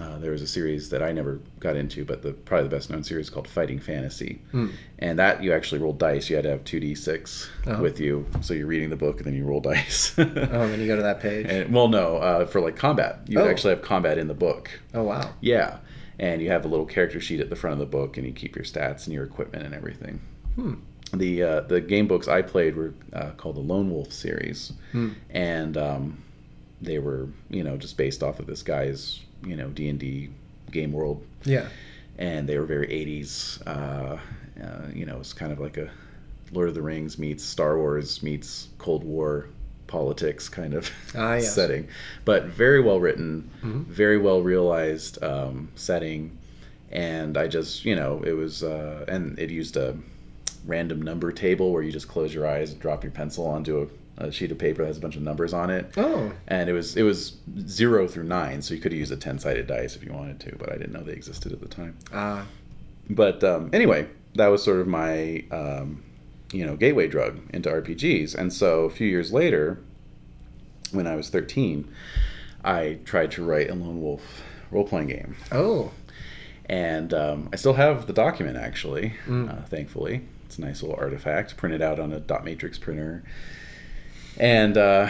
uh, 0.00 0.18
there 0.18 0.30
was 0.32 0.42
a 0.42 0.46
series 0.46 0.90
that 0.90 1.02
I 1.02 1.12
never 1.12 1.40
got 1.60 1.76
into, 1.76 2.04
but 2.04 2.22
the 2.22 2.32
probably 2.32 2.68
the 2.68 2.76
best 2.76 2.90
known 2.90 3.04
series 3.04 3.30
called 3.30 3.46
Fighting 3.48 3.78
Fantasy, 3.78 4.40
Hmm. 4.50 4.68
and 4.98 5.18
that 5.18 5.42
you 5.42 5.52
actually 5.52 5.80
rolled 5.80 5.98
dice. 5.98 6.28
You 6.30 6.36
had 6.36 6.42
to 6.44 6.50
have 6.50 6.64
two 6.64 6.80
d 6.80 6.94
6 6.94 7.48
Uh-huh. 7.66 7.82
with 7.82 8.00
you, 8.00 8.26
so 8.40 8.54
you're 8.54 8.66
reading 8.66 8.90
the 8.90 8.96
book 8.96 9.18
and 9.18 9.26
then 9.26 9.34
you 9.34 9.44
roll 9.44 9.60
dice. 9.72 10.14
oh 10.18 10.24
then 10.24 10.80
you 10.80 10.86
go 10.86 10.96
to 10.96 11.02
that 11.02 11.20
page 11.20 11.46
And, 11.48 11.72
well, 11.72 11.88
no, 11.88 12.16
uh, 12.16 12.46
for 12.46 12.60
like 12.60 12.76
combat, 12.76 13.20
you 13.28 13.38
Oh. 13.40 13.48
actually 13.48 13.74
have 13.74 13.82
combat 13.82 14.18
in 14.18 14.28
the 14.28 14.34
book. 14.34 14.70
oh 14.94 15.02
wow 15.04 15.32
Yeah, 15.40 15.78
and 16.18 16.40
you 16.42 16.50
have 16.50 16.64
a 16.64 16.68
little 16.68 16.86
character 16.86 17.20
sheet 17.20 17.40
at 17.40 17.50
the 17.50 17.56
front 17.56 17.74
of 17.74 17.78
the 17.80 17.86
book, 17.86 18.16
and 18.16 18.26
you 18.26 18.32
keep 18.32 18.56
your 18.56 18.64
stats 18.64 19.04
and 19.06 19.14
your 19.14 19.24
equipment 19.24 19.64
and 19.64 19.74
everything. 19.74 20.20
Hmm. 20.56 20.74
The 21.14 21.42
uh, 21.42 21.60
the 21.60 21.80
game 21.82 22.06
books 22.08 22.26
I 22.26 22.40
played 22.42 22.74
were 22.74 22.94
uh, 23.12 23.30
called 23.36 23.56
the 23.56 23.60
Lone 23.60 23.90
Wolf 23.90 24.12
series, 24.12 24.72
Hmm. 24.92 25.10
and 25.30 25.76
um, 25.76 26.22
they 26.80 26.98
were 26.98 27.28
you 27.50 27.62
know 27.64 27.76
just 27.76 27.96
based 27.98 28.22
off 28.22 28.40
of 28.40 28.46
this 28.46 28.62
guy's 28.62 29.20
you 29.44 29.56
know 29.56 29.68
D 29.68 29.88
and 29.88 29.98
D 29.98 30.30
game 30.70 30.92
world, 30.92 31.24
yeah 31.44 31.66
and 32.18 32.48
they 32.48 32.58
were 32.58 32.66
very 32.66 32.86
80s. 32.88 33.62
Uh, 33.66 34.18
uh, 34.62 34.86
you 34.94 35.06
know, 35.06 35.18
it's 35.20 35.32
kind 35.32 35.50
of 35.50 35.58
like 35.58 35.78
a 35.78 35.90
Lord 36.52 36.68
of 36.68 36.74
the 36.74 36.82
Rings 36.82 37.18
meets 37.18 37.42
Star 37.42 37.76
Wars 37.78 38.22
meets 38.22 38.68
Cold 38.78 39.02
War 39.02 39.46
politics 39.86 40.48
kind 40.50 40.74
of 40.74 40.90
Ah, 41.14 41.34
yes. 41.36 41.54
setting, 41.60 41.88
but 42.24 42.44
very 42.44 42.80
well 42.80 43.00
written, 43.00 43.50
Mhm. 43.62 43.86
very 43.86 44.18
well 44.18 44.42
realized 44.42 45.22
um, 45.24 45.68
setting, 45.74 46.38
and 46.90 47.36
I 47.38 47.48
just 47.48 47.84
you 47.84 47.96
know 47.96 48.22
it 48.24 48.32
was 48.32 48.62
uh, 48.62 49.04
and 49.08 49.38
it 49.38 49.50
used 49.50 49.76
a 49.76 49.96
random 50.66 51.02
number 51.02 51.32
table 51.32 51.72
where 51.72 51.82
you 51.82 51.90
just 51.90 52.08
close 52.08 52.32
your 52.32 52.46
eyes, 52.46 52.72
and 52.72 52.80
drop 52.80 53.02
your 53.04 53.12
pencil 53.12 53.46
onto 53.46 53.82
a, 53.82 53.86
a 54.22 54.32
sheet 54.32 54.50
of 54.52 54.58
paper 54.58 54.82
that 54.82 54.88
has 54.88 54.98
a 54.98 55.00
bunch 55.00 55.16
of 55.16 55.22
numbers 55.22 55.52
on 55.52 55.70
it, 55.70 55.92
oh. 55.96 56.32
And 56.48 56.68
it 56.70 56.72
was 56.72 56.96
it 56.96 57.02
was 57.02 57.36
zero 57.66 58.06
through 58.08 58.24
nine, 58.24 58.62
so 58.62 58.74
you 58.74 58.80
could 58.80 58.92
use 58.92 59.10
a 59.10 59.16
ten 59.16 59.38
sided 59.38 59.66
dice 59.66 59.96
if 59.96 60.04
you 60.04 60.12
wanted 60.12 60.40
to, 60.40 60.56
but 60.56 60.70
I 60.72 60.76
didn't 60.76 60.92
know 60.92 61.02
they 61.02 61.12
existed 61.12 61.52
at 61.52 61.60
the 61.60 61.68
time. 61.68 61.96
ah. 62.12 62.46
But 63.10 63.42
um, 63.44 63.70
anyway, 63.72 64.06
that 64.36 64.46
was 64.48 64.62
sort 64.62 64.80
of 64.80 64.86
my 64.86 65.44
um, 65.50 66.02
you 66.52 66.64
know 66.66 66.76
gateway 66.76 67.08
drug 67.08 67.40
into 67.52 67.68
RPGs, 67.68 68.34
and 68.34 68.52
so 68.52 68.84
a 68.84 68.90
few 68.90 69.06
years 69.08 69.32
later, 69.32 69.78
when 70.92 71.06
I 71.06 71.16
was 71.16 71.28
thirteen, 71.30 71.92
I 72.64 72.98
tried 73.04 73.32
to 73.32 73.44
write 73.44 73.70
a 73.70 73.74
lone 73.74 74.00
wolf 74.00 74.22
role 74.70 74.84
playing 74.86 75.08
game, 75.08 75.36
oh. 75.50 75.90
And 76.66 77.12
um, 77.12 77.48
I 77.52 77.56
still 77.56 77.72
have 77.74 78.06
the 78.06 78.12
document 78.12 78.56
actually, 78.56 79.14
Mm. 79.26 79.50
uh, 79.50 79.66
thankfully. 79.66 80.22
It's 80.46 80.58
a 80.58 80.60
nice 80.60 80.80
little 80.82 80.96
artifact 80.96 81.56
printed 81.56 81.82
out 81.82 81.98
on 81.98 82.12
a 82.12 82.20
dot 82.20 82.44
matrix 82.44 82.78
printer, 82.78 83.22
and 84.38 84.76
uh, 84.76 85.08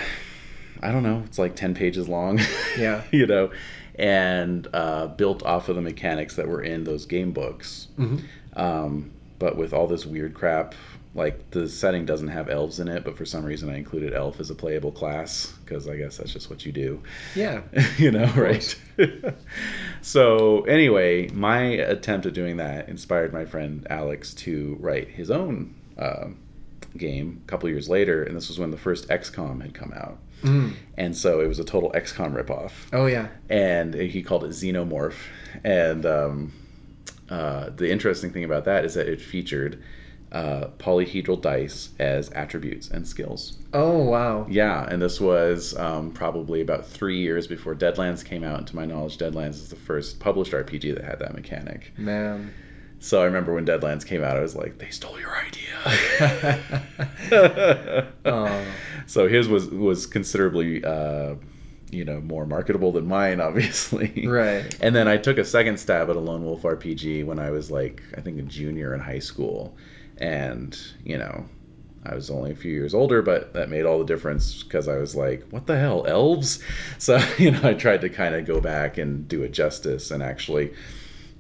I 0.81 0.93
don't 0.93 1.03
know, 1.03 1.23
it's 1.27 1.39
like 1.39 1.57
ten 1.57 1.75
pages 1.75 2.09
long. 2.09 2.41
Yeah. 2.79 3.03
you 3.11 3.27
know, 3.27 3.51
and 3.97 4.67
uh, 4.73 5.07
built 5.09 5.43
off 5.43 5.69
of 5.69 5.77
the 5.77 5.83
mechanics 5.83 6.37
that 6.37 6.49
were 6.49 6.63
in 6.63 6.85
those 6.85 7.05
game 7.07 7.33
books. 7.33 7.89
hmm 7.97 8.17
Um, 8.55 9.13
but 9.39 9.57
with 9.57 9.73
all 9.75 9.87
this 9.89 10.07
weird 10.07 10.33
crap, 10.35 10.75
like 11.15 11.51
the 11.51 11.69
setting 11.69 12.07
doesn't 12.07 12.29
have 12.29 12.49
elves 12.49 12.81
in 12.81 12.89
it, 12.89 13.05
but 13.05 13.19
for 13.19 13.27
some 13.27 13.45
reason 13.45 13.69
I 13.69 13.77
included 13.77 14.15
elf 14.15 14.41
as 14.41 14.49
a 14.49 14.55
playable 14.55 14.93
class 14.93 15.53
because 15.65 15.87
I 15.87 15.97
guess 15.97 16.17
that's 16.17 16.33
just 16.33 16.49
what 16.49 16.65
you 16.65 16.73
do. 16.73 17.03
yeah 17.35 17.61
you 17.99 18.11
know, 18.11 18.27
right? 18.37 18.75
so 20.01 20.63
anyway, 20.63 21.29
my 21.29 21.61
attempt 21.63 22.27
at 22.27 22.33
doing 22.35 22.57
that 22.59 22.89
inspired 22.89 23.33
my 23.33 23.45
friend 23.45 23.87
Alex 23.91 24.35
to 24.35 24.77
write 24.81 25.09
his 25.09 25.31
own 25.31 25.75
um 25.99 26.39
game 26.97 27.43
a 27.45 27.47
couple 27.49 27.69
years 27.69 27.89
later, 27.89 28.23
and 28.23 28.37
this 28.37 28.49
was 28.49 28.59
when 28.59 28.71
the 28.71 28.77
first 28.77 29.09
XCOM 29.09 29.63
had 29.63 29.75
come 29.75 29.93
out. 29.93 30.19
Mm. 30.43 30.75
And 30.97 31.17
so 31.17 31.41
it 31.41 31.47
was 31.47 31.59
a 31.59 31.65
total 31.65 31.93
XCOM 31.93 32.35
ripoff. 32.35 32.73
Oh 32.93 33.07
yeah. 33.07 33.29
And 33.49 33.95
he 33.95 34.23
called 34.23 34.45
it 34.45 34.51
Xenomorph. 34.51 35.15
And 35.65 36.05
um, 36.05 36.53
uh, 37.29 37.71
the 37.71 37.91
interesting 37.91 38.33
thing 38.33 38.45
about 38.45 38.65
that 38.65 38.85
is 38.85 38.95
that 38.95 39.09
it 39.09 39.21
featured 39.21 39.83
uh, 40.33 40.69
polyhedral 40.79 41.41
dice 41.41 41.91
as 41.99 42.31
attributes 42.31 42.89
and 42.89 43.07
skills. 43.07 43.59
Oh 43.73 43.99
wow. 43.99 44.47
Yeah, 44.49 44.83
and 44.83 45.01
this 45.01 45.21
was 45.21 45.77
um, 45.77 46.11
probably 46.13 46.63
about 46.63 46.87
three 46.87 47.19
years 47.19 47.47
before 47.47 47.75
Deadlands 47.75 48.25
came 48.25 48.43
out. 48.43 48.59
And 48.59 48.67
to 48.69 48.77
my 48.77 48.87
knowledge, 48.87 49.19
Deadlands 49.19 49.57
is 49.57 49.69
the 49.69 49.77
first 49.77 50.21
published 50.21 50.53
RPG 50.53 50.95
that 50.95 51.05
had 51.05 51.19
that 51.21 51.35
mechanic. 51.35 51.93
Man. 51.99 52.53
So 53.03 53.21
I 53.21 53.25
remember 53.25 53.53
when 53.53 53.67
Deadlands 53.67 54.07
came 54.07 54.23
out, 54.23 54.37
I 54.37 54.41
was 54.41 54.55
like, 54.55 54.79
they 54.79 54.91
stole 54.91 55.19
your 55.19 55.35
oh. 55.35 55.43
idea. 57.31 58.09
so 59.07 59.29
his 59.29 59.49
was 59.49 59.67
was 59.69 60.07
considerably. 60.07 60.85
Uh, 60.85 61.35
you 61.91 62.07
know, 62.07 62.23
more 62.23 62.47
marketable 62.47 62.91
than 62.93 63.07
mine, 63.07 63.39
obviously. 63.39 64.27
Right. 64.27 64.65
And 64.81 64.97
then 64.97 65.09
I 65.09 65.19
took 65.19 65.37
a 65.37 65.45
second 65.45 65.79
stab 65.79 66.09
at 66.09 66.17
a 66.17 66.21
lone 66.21 66.43
wolf 66.43 66.63
RPG 66.63 67.27
when 67.27 67.39
I 67.39 67.51
was 67.51 67.71
like, 67.71 68.03
I 68.17 68.23
think 68.23 68.39
a 68.39 68.43
junior 68.43 68.95
in 68.95 69.01
high 69.01 69.19
school, 69.19 69.77
and 70.17 70.75
you 71.05 71.19
know, 71.19 71.45
I 72.05 72.15
was 72.15 72.31
only 72.31 72.51
a 72.51 72.57
few 72.57 72.73
years 72.73 72.95
older, 72.95 73.21
but 73.21 73.53
that 73.53 73.69
made 73.69 73.85
all 73.85 73.99
the 73.99 74.07
difference 74.07 74.63
because 74.63 74.89
I 74.89 74.97
was 74.97 75.15
like, 75.15 75.47
what 75.51 75.67
the 75.67 75.79
hell, 75.79 76.07
elves? 76.07 76.61
So, 76.99 77.21
you 77.37 77.51
know, 77.51 77.61
I 77.63 77.75
tried 77.75 78.01
to 78.03 78.09
kind 78.09 78.35
of 78.35 78.47
go 78.47 78.61
back 78.61 78.97
and 78.97 79.29
do 79.29 79.43
it 79.43 79.53
justice 79.53 80.11
and 80.11 80.23
actually 80.23 80.73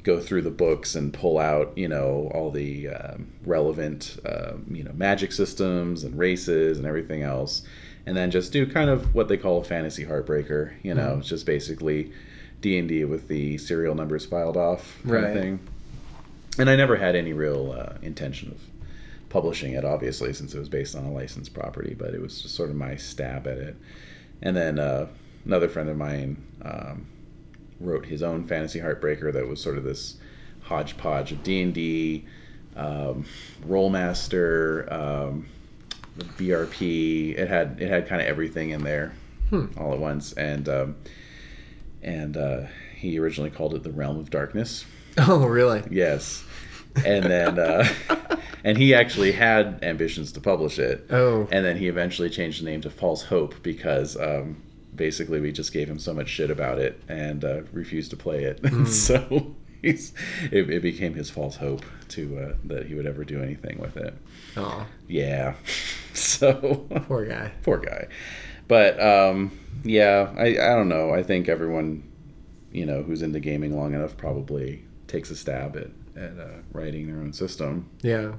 go 0.02 0.18
through 0.20 0.42
the 0.42 0.50
books 0.50 0.94
and 0.96 1.12
pull 1.12 1.38
out, 1.38 1.76
you 1.76 1.88
know, 1.88 2.30
all 2.34 2.50
the 2.50 2.88
um, 2.88 3.32
relevant, 3.44 4.18
um, 4.26 4.64
you 4.70 4.82
know, 4.82 4.92
magic 4.94 5.30
systems 5.32 6.02
and 6.04 6.18
races 6.18 6.78
and 6.78 6.86
everything 6.86 7.22
else. 7.22 7.62
And 8.04 8.16
then 8.16 8.32
just 8.32 8.52
do 8.52 8.66
kind 8.66 8.90
of 8.90 9.14
what 9.14 9.28
they 9.28 9.36
call 9.36 9.60
a 9.60 9.64
fantasy 9.64 10.04
heartbreaker. 10.04 10.72
You 10.82 10.94
know, 10.94 11.10
Mhm. 11.14 11.20
it's 11.20 11.28
just 11.28 11.46
basically 11.46 12.10
D 12.60 12.78
and 12.78 12.88
D 12.88 13.04
with 13.04 13.28
the 13.28 13.58
serial 13.58 13.94
numbers 13.94 14.24
filed 14.26 14.56
off 14.56 14.98
kind 15.04 15.14
Right. 15.14 15.24
of 15.24 15.32
thing. 15.32 15.60
And 16.58 16.68
I 16.68 16.74
never 16.76 16.96
had 16.96 17.14
any 17.14 17.32
real 17.32 17.72
uh, 17.72 17.94
intention 18.02 18.50
of 18.50 18.60
publishing 19.28 19.72
it, 19.74 19.84
obviously, 19.84 20.32
since 20.32 20.52
it 20.52 20.58
was 20.58 20.68
based 20.68 20.96
on 20.96 21.04
a 21.04 21.12
licensed 21.12 21.54
property. 21.54 21.94
But 21.96 22.12
it 22.12 22.20
was 22.20 22.42
just 22.42 22.56
sort 22.56 22.70
of 22.70 22.76
my 22.76 22.96
stab 22.96 23.46
at 23.46 23.58
it. 23.58 23.76
And 24.42 24.56
then 24.56 24.80
uh, 24.80 25.06
another 25.46 25.68
friend 25.68 25.88
of 25.88 25.96
mine 25.96 26.42
um, 26.62 27.06
wrote 27.80 28.06
his 28.06 28.22
own 28.22 28.46
fantasy 28.46 28.78
heartbreaker 28.80 29.32
that 29.32 29.46
was 29.46 29.60
sort 29.60 29.78
of 29.78 29.84
this 29.84 30.16
hodgepodge 30.62 31.32
of 31.32 31.42
D 31.42 31.62
and 31.62 31.74
D, 31.74 32.24
um, 32.76 33.24
Rolemaster, 33.66 34.90
um, 34.92 35.46
BRP. 36.38 37.36
It 37.36 37.48
had 37.48 37.78
it 37.80 37.88
had 37.88 38.06
kind 38.08 38.20
of 38.22 38.28
everything 38.28 38.70
in 38.70 38.82
there 38.84 39.12
Hmm. 39.50 39.66
all 39.76 39.92
at 39.92 39.98
once, 39.98 40.32
and 40.32 40.68
um, 40.68 40.96
and 42.02 42.36
uh, 42.36 42.62
he 42.96 43.18
originally 43.18 43.50
called 43.50 43.74
it 43.74 43.82
the 43.82 43.90
Realm 43.92 44.18
of 44.18 44.30
Darkness. 44.30 44.84
Oh 45.18 45.44
really? 45.46 45.82
Yes, 45.90 46.42
and 47.04 47.22
then 47.26 47.58
uh, 47.58 47.86
and 48.64 48.78
he 48.78 48.94
actually 48.94 49.30
had 49.32 49.80
ambitions 49.82 50.32
to 50.32 50.40
publish 50.40 50.78
it, 50.78 51.06
Oh. 51.10 51.46
and 51.52 51.62
then 51.62 51.76
he 51.76 51.88
eventually 51.88 52.30
changed 52.30 52.62
the 52.62 52.64
name 52.64 52.80
to 52.80 52.88
False 52.90 53.22
Hope 53.22 53.62
because 53.62 54.16
um, 54.16 54.62
basically 55.02 55.40
we 55.40 55.50
just 55.50 55.72
gave 55.72 55.88
him 55.90 55.98
so 55.98 56.14
much 56.14 56.28
shit 56.28 56.48
about 56.48 56.78
it 56.78 57.02
and 57.08 57.44
uh, 57.44 57.62
refused 57.72 58.10
to 58.10 58.16
play 58.16 58.44
it. 58.44 58.62
Mm. 58.62 58.86
so 59.08 59.52
he's, 59.82 60.12
it, 60.52 60.70
it 60.70 60.80
became 60.80 61.12
his 61.12 61.28
false 61.28 61.56
hope 61.56 61.84
to 62.10 62.38
uh, 62.38 62.54
that 62.66 62.86
he 62.86 62.94
would 62.94 63.04
ever 63.06 63.24
do 63.24 63.42
anything 63.42 63.78
with 63.80 63.96
it. 63.96 64.14
Oh. 64.56 64.86
Yeah. 65.08 65.54
So 66.14 66.52
Poor 67.08 67.24
guy. 67.24 67.50
poor 67.62 67.78
guy. 67.78 68.06
But 68.68 69.00
um, 69.00 69.50
yeah, 69.82 70.30
I, 70.36 70.48
I 70.48 70.76
don't 70.76 70.90
know. 70.90 71.10
I 71.14 71.22
think 71.22 71.48
everyone, 71.48 72.02
you 72.70 72.84
know, 72.84 73.02
who's 73.02 73.22
into 73.22 73.40
gaming 73.40 73.74
long 73.74 73.94
enough 73.94 74.14
probably 74.18 74.84
takes 75.08 75.30
a 75.30 75.36
stab 75.36 75.74
at, 75.78 75.88
at 76.22 76.38
uh, 76.38 76.58
writing 76.74 77.06
their 77.06 77.16
own 77.16 77.32
system. 77.32 77.88
Yeah. 78.02 78.32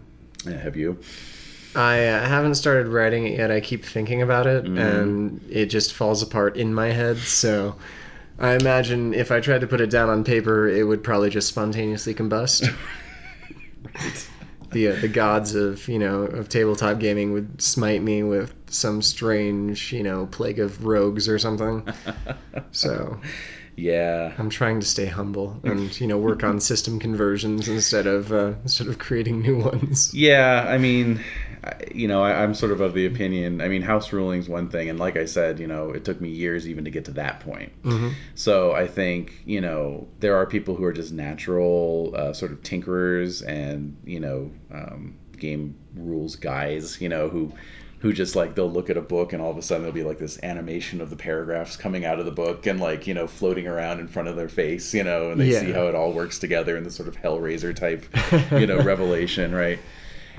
Uh, 0.45 0.51
have 0.51 0.77
you? 0.77 0.99
I 1.75 2.05
uh, 2.07 2.27
haven't 2.27 2.55
started 2.55 2.87
writing 2.87 3.25
it 3.27 3.37
yet. 3.37 3.51
I 3.51 3.59
keep 3.59 3.83
thinking 3.83 4.21
about 4.21 4.45
it, 4.47 4.65
Mhm. 4.65 4.77
and 4.77 5.41
it 5.49 5.67
just 5.67 5.93
falls 5.93 6.21
apart 6.21 6.55
in 6.57 6.73
my 6.73 6.89
head. 6.91 7.17
So, 7.17 7.75
I 8.39 8.55
imagine 8.55 9.13
if 9.13 9.31
I 9.31 9.39
tried 9.39 9.61
to 9.61 9.67
put 9.67 9.81
it 9.81 9.89
down 9.89 10.09
on 10.09 10.23
paper, 10.23 10.67
it 10.67 10.83
would 10.83 11.03
probably 11.03 11.29
just 11.29 11.47
spontaneously 11.47 12.13
combust. 12.13 12.71
right. 13.95 14.29
the 14.71 14.89
uh, 14.89 14.95
the 15.01 15.07
gods 15.07 15.55
of 15.55 15.87
you 15.87 15.99
know 15.99 16.23
of 16.23 16.49
tabletop 16.49 16.99
gaming 16.99 17.31
would 17.33 17.61
smite 17.61 18.01
me 18.01 18.23
with 18.23 18.53
some 18.67 19.01
strange 19.01 19.93
you 19.93 20.01
know 20.03 20.25
plague 20.27 20.59
of 20.59 20.85
rogues 20.85 21.27
or 21.29 21.39
something. 21.39 21.87
So 22.71 23.19
Yeah. 23.75 24.33
I'm 24.37 24.49
trying 24.49 24.79
to 24.81 24.85
stay 24.85 25.05
humble 25.05 25.59
and 25.63 25.99
you 25.99 26.07
know 26.07 26.17
work 26.17 26.43
on 26.43 26.59
system 26.59 26.99
conversions 26.99 27.67
instead 27.67 28.07
of 28.07 28.31
uh, 28.31 28.53
instead 28.63 28.87
of 28.87 28.99
creating 28.99 29.41
new 29.41 29.57
ones. 29.57 30.13
Yeah, 30.13 30.65
I 30.67 30.77
mean, 30.77 31.21
you 31.93 32.07
know, 32.07 32.23
I, 32.23 32.43
I'm 32.43 32.53
sort 32.53 32.71
of 32.71 32.81
of 32.81 32.93
the 32.93 33.05
opinion. 33.05 33.61
I 33.61 33.67
mean, 33.67 33.81
house 33.81 34.13
ruling's 34.13 34.47
one 34.47 34.69
thing, 34.69 34.89
and 34.89 34.99
like 34.99 35.17
I 35.17 35.25
said, 35.25 35.59
you 35.59 35.67
know, 35.67 35.91
it 35.91 36.05
took 36.05 36.19
me 36.21 36.29
years 36.29 36.67
even 36.67 36.85
to 36.85 36.91
get 36.91 37.05
to 37.05 37.11
that 37.11 37.39
point. 37.39 37.71
hmm 37.83 38.09
So 38.35 38.73
I 38.73 38.87
think 38.87 39.41
you 39.45 39.61
know 39.61 40.07
there 40.19 40.35
are 40.37 40.45
people 40.45 40.75
who 40.75 40.83
are 40.83 40.93
just 40.93 41.11
natural 41.11 42.13
uh, 42.15 42.33
sort 42.33 42.51
of 42.51 42.61
tinkerers 42.61 43.41
and 43.47 43.97
you 44.05 44.19
know 44.19 44.51
um, 44.71 45.15
game 45.37 45.75
rules 45.95 46.35
guys. 46.35 47.01
You 47.01 47.09
know 47.09 47.29
who 47.29 47.53
who 48.03 48.13
just 48.13 48.35
like 48.35 48.53
they'll 48.53 48.69
look 48.71 48.89
at 48.91 48.97
a 48.97 49.01
book 49.01 49.33
and 49.33 49.41
all 49.41 49.49
of 49.49 49.57
a 49.57 49.61
sudden 49.61 49.81
there'll 49.81 49.95
be 49.95 50.03
like 50.03 50.19
this 50.19 50.37
animation 50.43 51.01
of 51.01 51.09
the 51.09 51.15
paragraphs 51.15 51.77
coming 51.77 52.03
out 52.05 52.19
of 52.19 52.25
the 52.25 52.31
book 52.31 52.67
and 52.67 52.79
like 52.79 53.07
you 53.07 53.13
know 53.15 53.25
floating 53.27 53.65
around 53.65 53.99
in 53.99 54.07
front 54.07 54.27
of 54.27 54.35
their 54.35 54.49
face. 54.49 54.93
You 54.93 55.03
know, 55.03 55.31
and 55.31 55.39
they 55.41 55.49
see 55.61 55.71
how 55.71 55.87
it 55.87 55.95
all 55.95 56.13
works 56.13 56.37
together 56.37 56.77
in 56.77 56.83
this 56.83 56.95
sort 56.95 57.07
of 57.09 57.15
Hellraiser 57.15 57.75
type 57.75 58.05
you 58.59 58.67
know 58.67 58.79
revelation, 58.83 59.55
right? 59.55 59.79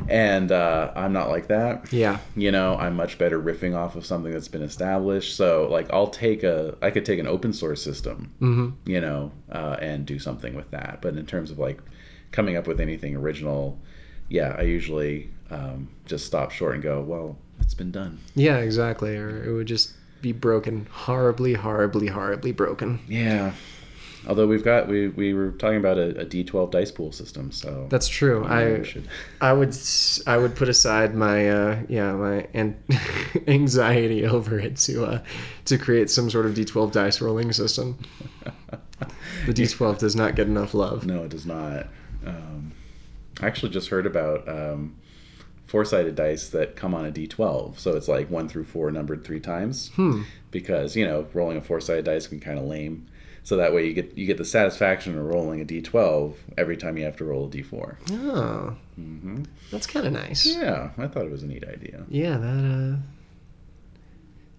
And 0.09 0.51
uh, 0.51 0.93
I'm 0.97 1.13
not 1.13 1.29
like 1.31 1.47
that 1.49 1.93
Yeah. 1.93 2.19
you 2.35 2.51
know 2.51 2.75
i'm 2.77 2.97
much 2.97 3.17
better 3.17 3.41
riffing 3.41 3.77
off 3.77 3.95
of 3.95 4.05
something 4.05 4.33
that's 4.33 4.49
been 4.49 4.63
established 4.63 5.37
so 5.37 5.69
like 5.71 5.87
i'll 5.93 6.09
take 6.09 6.43
a 6.43 6.77
i 6.83 6.91
could 6.91 7.05
take 7.07 7.21
an 7.21 7.29
open 7.29 7.53
source 7.53 7.81
system 7.81 8.33
hmm 8.41 8.71
you 8.87 9.01
know 9.01 9.31
uh, 9.53 9.77
and 9.81 10.05
do 10.05 10.19
something 10.19 10.55
with 10.57 10.69
that 10.73 10.99
but 11.01 11.17
in 11.17 11.25
terms 11.27 11.53
of 11.53 11.61
like 11.61 11.81
coming 12.33 12.57
up 12.57 12.67
with 12.67 12.81
anything 12.81 13.15
original 13.15 13.79
yeah 14.29 14.57
i 14.59 14.63
usually 14.63 15.31
um, 15.51 15.89
just 16.07 16.27
stop 16.27 16.51
short 16.51 16.75
and 16.75 16.83
go 16.83 17.01
well 17.01 17.37
it's 17.61 17.75
been 17.75 17.91
done 17.93 18.19
Yeah, 18.35 18.59
exactly. 18.59 19.17
Or 19.17 19.45
it 19.45 19.53
would 19.53 19.67
just 19.67 19.93
be 20.23 20.33
broken, 20.33 20.87
horribly, 20.91 21.55
horribly, 21.55 22.07
horribly 22.09 22.53
broken. 22.53 22.99
yeah 23.09 23.53
although 24.27 24.47
we've 24.47 24.65
got 24.65 24.89
we, 24.89 25.09
we 25.09 25.35
were 25.35 25.51
talking 25.51 25.77
about 25.77 25.99
a, 25.99 26.21
a 26.23 26.25
d12 26.25 26.71
dice 26.71 26.91
pool 26.91 27.13
system 27.13 27.53
so 27.53 27.87
That's 27.91 28.09
true. 28.09 28.43
you 28.43 28.49
know, 28.49 28.77
I 28.81 28.83
should 28.83 29.07
I 29.39 29.53
would 29.53 29.77
I 30.27 30.39
would 30.39 30.57
put 30.57 30.71
aside 30.71 31.15
my 31.15 31.51
uh, 31.51 31.83
yeah 31.91 32.13
my 32.15 32.47
an- 32.55 32.83
anxiety 33.47 34.25
over 34.25 34.59
it 34.59 34.77
to 34.79 35.05
uh, 35.05 35.23
to 35.67 35.77
create 35.79 36.09
some 36.09 36.31
sort 36.31 36.47
of 36.47 36.55
D12 36.55 36.91
dice 36.93 37.21
rolling 37.21 37.53
system. 37.53 37.99
The 39.47 39.53
D12 39.53 39.99
does 39.99 40.17
not 40.17 40.37
get 40.37 40.47
enough 40.47 40.73
love. 40.73 41.05
No, 41.07 41.25
it 41.25 41.29
does 41.31 41.45
not. 41.47 41.87
Um, 42.27 42.73
I 43.43 43.47
actually 43.47 43.73
just 43.73 43.89
heard 43.91 44.07
about 44.07 44.49
um, 44.49 44.97
four-sided 45.75 46.15
dice 46.15 46.51
that 46.51 46.77
come 46.77 46.95
on 46.95 47.05
a 47.05 47.11
D12, 47.11 47.81
so 47.81 47.97
it's 47.97 48.07
like 48.07 48.31
one 48.31 48.49
through 48.49 48.63
four 48.63 48.93
numbered 48.93 49.25
three 49.25 49.41
times. 49.41 49.89
Hmm. 49.97 50.23
Because 50.53 50.95
you 50.95 51.05
know, 51.05 51.27
rolling 51.35 51.57
a 51.57 51.61
four-sided 51.61 52.05
dice 52.05 52.29
can 52.29 52.39
kind 52.39 52.61
of 52.61 52.67
lame. 52.67 53.09
So 53.43 53.57
that 53.57 53.75
way 53.75 53.85
you 53.89 53.93
get 53.93 54.17
you 54.17 54.25
get 54.25 54.39
the 54.39 54.45
satisfaction 54.45 55.19
of 55.19 55.25
rolling 55.25 55.61
a 55.61 55.65
D12 55.65 56.37
every 56.57 56.77
time 56.77 56.97
you 56.97 57.07
have 57.07 57.17
to 57.17 57.25
roll 57.25 57.47
a 57.47 57.51
D4. 57.51 57.97
Oh, 58.13 58.77
hmm 58.95 59.43
that's 59.73 59.89
kind 59.89 60.07
of 60.07 60.13
nice. 60.13 60.47
Yeah, 60.47 60.91
I 60.97 61.09
thought 61.09 61.25
it 61.25 61.33
was 61.33 61.43
a 61.43 61.49
neat 61.49 61.65
idea. 61.65 62.05
Yeah, 62.09 62.39
that. 62.39 62.95
Uh... 62.95 62.97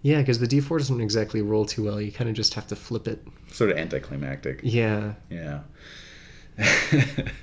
Yeah, 0.02 0.18
because 0.18 0.38
the 0.38 0.46
D4 0.46 0.76
doesn't 0.76 1.00
exactly 1.00 1.40
roll 1.40 1.64
too 1.64 1.84
well. 1.84 1.98
You 1.98 2.12
kind 2.12 2.28
of 2.28 2.36
just 2.36 2.52
have 2.54 2.66
to 2.66 2.76
flip 2.76 3.08
it. 3.08 3.26
Sort 3.52 3.70
of 3.70 3.78
anticlimactic. 3.78 4.60
Yeah. 4.62 5.14
Yeah. 5.30 5.60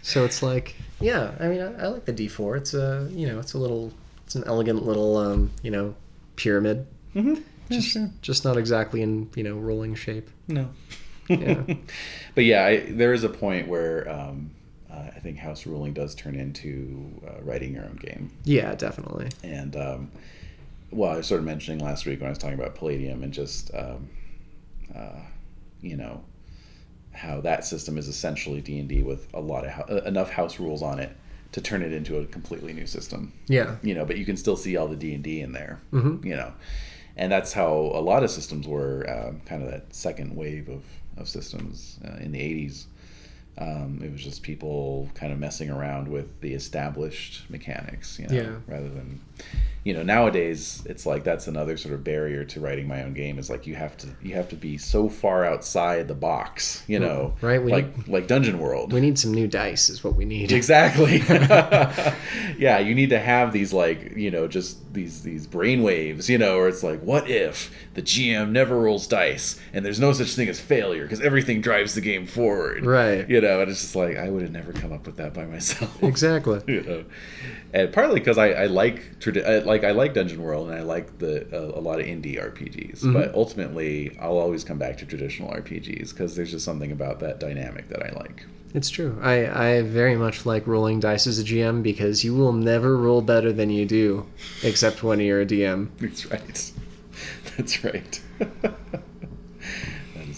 So 0.02 0.26
it's 0.26 0.44
like, 0.44 0.76
yeah. 1.00 1.32
I 1.40 1.48
mean, 1.48 1.62
I, 1.62 1.84
I 1.84 1.88
like 1.88 2.06
the 2.06 2.14
D4. 2.14 2.58
It's 2.58 2.74
a, 2.74 3.08
you 3.12 3.28
know, 3.28 3.40
it's 3.40 3.54
a 3.54 3.58
little, 3.58 3.92
it's 4.26 4.36
an 4.36 4.44
elegant 4.46 4.86
little, 4.86 5.18
um, 5.18 5.52
you 5.62 5.72
know, 5.72 5.96
pyramid. 6.36 6.86
hmm 7.14 7.36
Yeah, 7.36 7.42
Just, 7.70 7.90
sure. 7.90 8.10
just 8.22 8.44
not 8.46 8.58
exactly 8.58 9.02
in, 9.02 9.30
you 9.36 9.44
know, 9.44 9.58
rolling 9.58 9.96
shape. 9.96 10.30
No. 10.48 10.70
Yeah. 11.30 11.64
but 12.36 12.44
yeah, 12.44 12.66
I, 12.66 12.80
there 12.90 13.14
is 13.14 13.24
a 13.24 13.30
point 13.30 13.68
where 13.68 14.10
um, 14.10 14.52
uh, 14.92 15.10
I 15.16 15.20
think 15.20 15.38
house 15.38 15.66
ruling 15.66 15.94
does 15.94 16.16
turn 16.16 16.36
into 16.36 17.10
uh, 17.28 17.42
writing 17.44 17.74
your 17.74 17.86
own 17.86 17.96
game. 17.96 18.32
Yeah, 18.44 18.76
definitely. 18.76 19.30
And 19.44 19.76
um, 19.76 20.12
well, 20.92 21.12
I 21.12 21.18
was 21.18 21.28
sort 21.28 21.40
of 21.40 21.46
mentioning 21.46 21.80
last 21.84 22.06
week 22.06 22.20
when 22.20 22.28
I 22.28 22.30
was 22.30 22.38
talking 22.38 22.60
about 22.60 22.76
Palladium 22.76 23.24
and 23.24 23.34
just 23.34 23.74
um, 23.74 24.10
uh, 24.96 25.22
you 25.82 25.96
know 25.98 26.22
how 27.14 27.42
that 27.42 27.64
system 27.66 27.98
is 27.98 28.08
essentially 28.08 28.62
D 28.62 28.80
and 28.80 28.90
D 28.90 29.02
with 29.04 29.28
a 29.34 29.40
lot 29.40 29.66
of 29.66 29.72
hou- 29.72 29.84
uh, 29.98 30.02
enough 30.06 30.30
house 30.30 30.60
rules 30.60 30.82
on 30.82 31.00
it 31.00 31.16
to 31.54 31.62
turn 31.62 31.84
it 31.84 31.94
into 31.94 32.18
a 32.18 32.26
completely 32.26 32.74
new 32.74 32.88
system. 32.88 33.32
Yeah. 33.48 33.76
You 33.84 33.94
know, 33.94 34.06
but 34.06 34.18
you 34.18 34.26
can 34.26 34.38
still 34.38 34.58
see 34.58 34.76
all 34.78 34.88
the 34.88 34.96
D 34.96 35.14
and 35.14 35.24
D 35.24 35.42
in 35.42 35.52
there. 35.52 35.80
Mhm. 35.92 36.26
You 36.26 36.36
know, 36.36 36.52
and 37.16 37.32
that's 37.32 37.54
how 37.54 37.72
a 37.72 38.02
lot 38.02 38.24
of 38.24 38.32
systems 38.32 38.68
were. 38.68 39.06
Um, 39.10 39.42
kind 39.46 39.62
of 39.64 39.70
that 39.72 39.94
second 39.94 40.36
wave 40.36 40.68
of 40.70 40.84
of 41.18 41.30
systems 41.30 42.00
uh, 42.04 42.18
in 42.18 42.32
the 42.32 42.40
'80s. 42.40 42.86
Um, 43.60 44.02
it 44.04 44.12
was 44.12 44.24
just 44.24 44.42
people 44.42 45.08
kind 45.14 45.32
of 45.32 45.38
messing 45.38 45.70
around 45.70 46.08
with 46.08 46.42
the 46.42 46.56
established 46.56 47.48
mechanics, 47.52 48.18
you 48.18 48.28
know, 48.28 48.34
Yeah. 48.34 48.56
rather 48.66 48.90
than, 48.90 49.22
you 49.84 49.94
know, 49.94 50.04
nowadays 50.04 50.82
it's 50.86 51.06
like 51.06 51.24
that's 51.24 51.48
another 51.48 51.76
sort 51.76 51.94
of 51.94 52.04
barrier 52.04 52.46
to 52.46 52.60
writing 52.60 52.88
my 52.88 53.04
own 53.04 53.14
game 53.14 53.38
is 53.38 53.50
like 53.50 53.68
you 53.68 53.76
have 53.76 53.98
to 53.98 54.08
you 54.22 54.34
have 54.36 54.50
to 54.50 54.56
be 54.56 54.78
so 54.78 55.10
far 55.10 55.44
outside 55.46 56.08
the 56.08 56.16
box, 56.16 56.84
you 56.88 57.00
mm-hmm. 57.00 57.08
know, 57.08 57.34
Right, 57.42 57.62
we 57.62 57.72
like 57.72 58.08
like 58.08 58.28
Dungeon 58.28 58.60
World. 58.60 58.94
We 58.94 59.02
need 59.02 59.20
some 59.20 59.34
new 59.34 59.48
dice, 59.48 59.90
is 59.90 60.04
what 60.04 60.16
we 60.16 60.26
need. 60.26 60.52
Exactly. 60.52 61.18
yeah, 62.58 62.80
you 62.80 62.96
need 62.96 63.10
to 63.10 63.20
have 63.20 63.52
these 63.52 63.74
like 63.74 64.16
you 64.16 64.32
know 64.32 64.48
just 64.48 64.78
these 64.94 65.22
these 65.22 65.48
brain 65.48 65.84
waves, 65.84 66.30
you 66.30 66.38
know, 66.38 66.58
or 66.58 66.68
it's 66.68 66.84
like, 66.84 67.02
what 67.02 67.30
if 67.30 67.72
the 67.96 68.02
GM 68.02 68.52
never 68.52 68.80
rolls 68.80 69.08
dice 69.08 69.60
and 69.74 69.86
there's 69.86 70.00
no 70.00 70.14
such 70.14 70.36
thing 70.36 70.48
as 70.50 70.60
failure 70.60 71.04
because 71.04 71.22
everything 71.22 71.62
drives 71.62 71.96
the 71.96 72.02
game 72.02 72.28
forward, 72.28 72.86
Right. 72.86 73.28
You 73.30 73.42
know, 73.42 73.62
and 73.62 73.70
it's 73.70 73.82
just 73.82 73.96
like 73.96 74.18
I 74.18 74.30
would 74.30 74.44
have 74.44 74.52
never 74.52 74.72
come 74.72 74.94
up 74.94 75.06
with 75.06 75.18
that 75.18 75.34
by 75.34 75.46
myself. 75.46 76.02
Exactly. 76.04 76.62
you 76.68 76.82
know, 76.82 77.06
and 77.74 77.92
partly 77.92 78.20
because 78.20 78.38
I, 78.38 78.52
I 78.52 78.66
like 78.68 79.20
tradi- 79.20 79.46
I, 79.46 79.60
like 79.74 79.84
I 79.84 79.92
like 79.92 80.14
Dungeon 80.14 80.42
World 80.42 80.70
and 80.70 80.78
I 80.78 80.84
like 80.84 81.18
the 81.18 81.34
uh, 81.52 81.80
a 81.80 81.82
lot 81.82 82.00
of 82.00 82.06
indie 82.06 82.38
RPGs, 82.40 83.00
Mm-hmm. 83.00 83.14
but 83.14 83.34
ultimately 83.34 84.16
I'll 84.22 84.38
always 84.38 84.64
come 84.64 84.78
back 84.78 84.98
to 85.00 85.06
traditional 85.06 85.50
RPGs 85.52 86.10
because 86.12 86.36
there's 86.36 86.52
just 86.52 86.64
something 86.66 86.92
about 86.92 87.20
that 87.22 87.40
dynamic 87.40 87.90
that 87.90 88.04
I 88.04 88.12
like. 88.18 88.46
It's 88.76 88.90
true. 88.90 89.18
I, 89.22 89.36
I 89.78 89.82
very 89.84 90.16
much 90.16 90.46
like 90.46 90.66
rolling 90.68 91.00
dice 91.00 91.28
as 91.28 91.38
a 91.40 91.44
GM 91.44 91.84
because 91.84 92.24
you 92.24 92.34
will 92.36 92.54
never 92.54 92.98
roll 92.98 93.22
better 93.22 93.52
than 93.54 93.70
you 93.70 93.86
do, 93.86 94.26
except 94.64 95.04
when 95.04 95.20
you're 95.20 95.42
a 95.42 95.46
DM. 95.46 95.90
That's 96.00 96.26
right. 96.32 96.72
That's 97.58 97.84
right. 97.84 98.22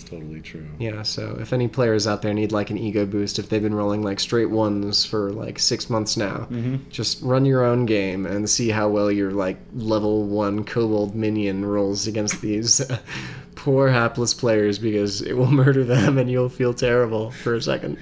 that 0.09 0.15
is 0.15 0.21
totally 0.21 0.41
true. 0.41 0.65
Yeah, 0.79 1.03
so 1.03 1.37
if 1.39 1.53
any 1.53 1.67
players 1.67 2.07
out 2.07 2.21
there 2.21 2.33
need 2.33 2.51
like 2.51 2.69
an 2.69 2.77
ego 2.77 3.05
boost, 3.05 3.39
if 3.39 3.49
they've 3.49 3.61
been 3.61 3.73
rolling 3.73 4.01
like 4.03 4.19
straight 4.19 4.49
ones 4.49 5.05
for 5.05 5.31
like 5.31 5.59
six 5.59 5.89
months 5.89 6.17
now, 6.17 6.47
Mhm. 6.51 6.79
just 6.89 7.21
run 7.21 7.45
your 7.45 7.63
own 7.63 7.85
game 7.85 8.25
and 8.25 8.49
see 8.49 8.69
how 8.69 8.89
well 8.89 9.11
your 9.11 9.31
like 9.31 9.57
level 9.75 10.23
one 10.23 10.63
kobold 10.63 11.15
minion 11.15 11.65
rolls 11.65 12.07
against 12.07 12.41
these 12.41 12.81
poor 13.55 13.89
hapless 13.89 14.33
players 14.33 14.79
because 14.79 15.21
it 15.21 15.33
will 15.33 15.51
murder 15.51 15.83
them 15.83 16.17
and 16.17 16.29
you'll 16.29 16.49
feel 16.49 16.73
terrible 16.73 17.31
for 17.31 17.55
a 17.55 17.61
second. 17.61 17.97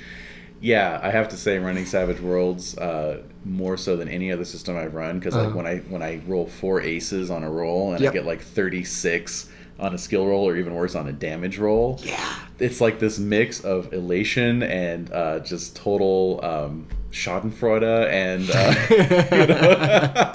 Yeah, 0.61 0.97
I 1.03 1.11
have 1.11 1.27
to 1.29 1.35
say, 1.37 1.57
running 1.59 1.85
Savage 1.85 2.21
Worlds 2.21 2.77
uh, 2.77 3.23
more 3.43 3.75
so 3.75 3.97
than 3.97 4.07
any 4.07 4.31
other 4.31 4.45
system 4.45 4.77
I've 4.77 4.93
run 4.93 5.19
because 5.19 5.35
like 5.35 5.47
Uh-huh. 5.47 5.57
when 5.57 5.67
I 5.67 5.77
when 5.89 6.01
I 6.01 6.21
roll 6.25 6.47
four 6.47 6.79
aces 6.81 7.29
on 7.29 7.43
a 7.43 7.51
roll 7.51 7.91
and 7.91 8.01
Yep. 8.01 8.11
I 8.11 8.13
get 8.13 8.25
like 8.25 8.41
thirty 8.41 8.85
six 8.85 9.49
on 9.79 9.93
a 9.93 9.97
skill 9.97 10.25
roll 10.25 10.47
or 10.47 10.55
even 10.57 10.73
worse 10.73 10.95
on 10.95 11.07
a 11.07 11.11
damage 11.11 11.57
roll, 11.57 11.99
Yeah. 12.03 12.35
it's 12.59 12.79
like 12.79 12.99
this 12.99 13.17
mix 13.19 13.61
of 13.61 13.91
elation 13.93 14.63
and 14.63 15.11
uh, 15.11 15.39
just 15.39 15.75
total 15.75 16.39
um, 16.43 16.87
Schadenfreude 17.11 18.09
and, 18.09 18.49
uh, 18.49 18.73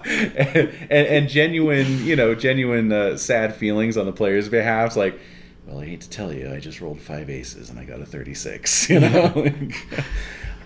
and, 0.37 0.69
and 0.91 1.07
and 1.07 1.29
genuine 1.29 2.05
you 2.05 2.15
know 2.17 2.35
genuine 2.35 2.93
uh, 2.93 3.17
sad 3.17 3.55
feelings 3.57 3.97
on 3.97 4.07
the 4.07 4.13
player's 4.13 4.49
behalf. 4.49 4.89
It's 4.89 4.97
like, 4.97 5.19
well, 5.67 5.81
I 5.81 5.87
hate 5.87 6.01
to 6.03 6.11
tell 6.11 6.33
you, 6.33 6.53
I 6.53 6.61
just 6.61 6.81
rolled 6.81 7.01
five 7.01 7.31
aces 7.31 7.71
and 7.71 7.79
I 7.79 7.85
got 7.85 8.01
a 8.01 8.07
thirty 8.07 8.35
six. 8.35 8.89
You 8.91 9.01
know, 9.01 9.33
Like, 9.35 9.77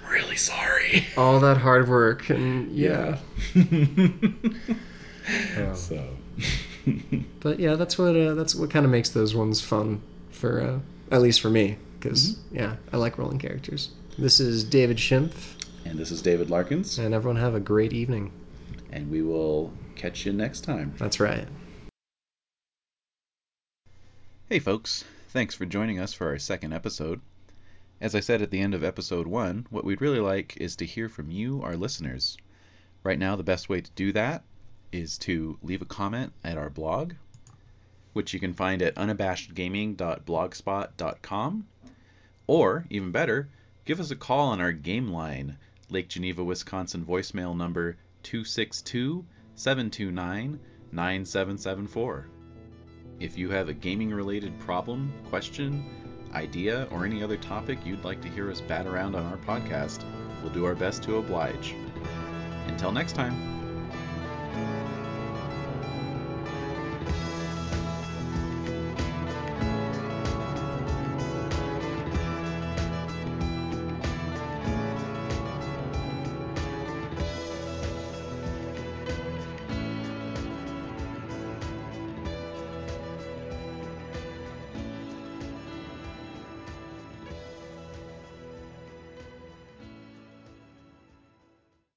I'm 0.05 0.11
really 0.13 0.37
sorry. 0.37 1.07
All 1.17 1.41
that 1.41 1.57
hard 1.57 1.89
work 1.89 2.29
and 2.31 2.71
yeah. 2.73 3.19
Oh. 5.59 5.75
so. 5.75 6.17
But 7.41 7.59
yeah, 7.59 7.75
that's 7.75 7.99
what 7.99 8.15
uh, 8.17 8.35
that's 8.35 8.55
what 8.55 8.71
kind 8.71 8.85
of 8.85 8.91
makes 8.93 9.11
those 9.11 9.35
ones 9.35 9.61
fun 9.61 10.01
for 10.31 10.61
uh, 10.61 10.79
at 11.15 11.21
least 11.23 11.41
for 11.41 11.51
me 11.51 11.77
because 11.99 12.39
yeah, 12.53 12.77
I 12.93 12.97
like 12.97 13.19
rolling 13.19 13.39
characters. 13.39 13.91
This 14.19 14.41
is 14.41 14.63
David 14.65 14.97
Schimpf, 14.99 15.35
And 15.85 15.99
this 15.99 16.11
is 16.11 16.23
David 16.23 16.51
Larkins, 16.51 16.99
and 16.99 17.15
everyone 17.15 17.41
have 17.41 17.55
a 17.55 17.61
great 17.61 17.93
evening. 17.93 18.31
and 18.93 19.11
we 19.11 19.23
will 19.23 19.73
catch 19.97 20.27
you 20.27 20.33
next 20.33 20.61
time. 20.63 20.95
That's 20.99 21.19
right. 21.19 21.47
Hey, 24.49 24.59
folks. 24.59 25.05
Thanks 25.31 25.55
for 25.55 25.65
joining 25.65 25.99
us 25.99 26.13
for 26.13 26.29
our 26.29 26.39
second 26.39 26.73
episode. 26.75 27.21
As 28.01 28.15
I 28.15 28.21
said 28.21 28.43
at 28.43 28.51
the 28.51 28.61
end 28.61 28.75
of 28.75 28.85
episode 28.85 29.27
one, 29.27 29.67
what 29.71 29.85
we'd 29.85 30.01
really 30.01 30.21
like 30.21 30.57
is 30.59 30.77
to 30.77 30.87
hear 30.87 31.09
from 31.09 31.31
you, 31.31 31.63
our 31.63 31.77
listeners. 31.77 32.37
Right 33.03 33.19
now, 33.19 33.37
the 33.37 33.43
best 33.43 33.69
way 33.69 33.81
to 33.81 33.91
do 33.93 34.13
that 34.13 34.43
is 34.93 35.19
to 35.19 35.59
leave 35.63 35.83
a 35.83 35.87
comment 35.87 36.33
at 36.45 36.59
our 36.59 36.71
blog, 36.71 37.15
which 38.13 38.35
you 38.35 38.41
can 38.41 38.53
find 38.53 38.83
at 38.83 38.97
unabashedgaming.blogspot.com. 38.97 41.67
Or, 42.47 42.85
even 42.91 43.11
better, 43.11 43.49
give 43.85 44.01
us 44.01 44.11
a 44.11 44.17
call 44.17 44.49
on 44.49 44.61
our 44.61 44.73
game 44.73 45.09
line, 45.09 45.57
Lake 45.89 46.09
Geneva, 46.09 46.45
Wisconsin 46.45 47.05
voicemail 47.05 47.57
number 47.57 47.97
262 48.23 49.25
729 49.55 50.61
9774. 50.93 52.27
If 53.21 53.39
you 53.39 53.51
have 53.51 53.69
a 53.69 53.75
gaming 53.75 54.11
related 54.11 54.59
problem, 54.59 55.13
question, 55.29 55.85
idea, 56.35 56.89
or 56.91 57.05
any 57.05 57.23
other 57.23 57.37
topic 57.37 57.79
you'd 57.85 58.05
like 58.05 58.21
to 58.23 58.29
hear 58.29 58.51
us 58.51 58.61
bat 58.61 58.87
around 58.87 59.15
on 59.15 59.25
our 59.27 59.39
podcast, 59.39 60.05
we'll 60.43 60.53
do 60.53 60.65
our 60.65 60.75
best 60.75 61.03
to 61.05 61.17
oblige. 61.17 61.75
Until 62.67 62.93
next 62.93 63.13
time. 63.13 63.52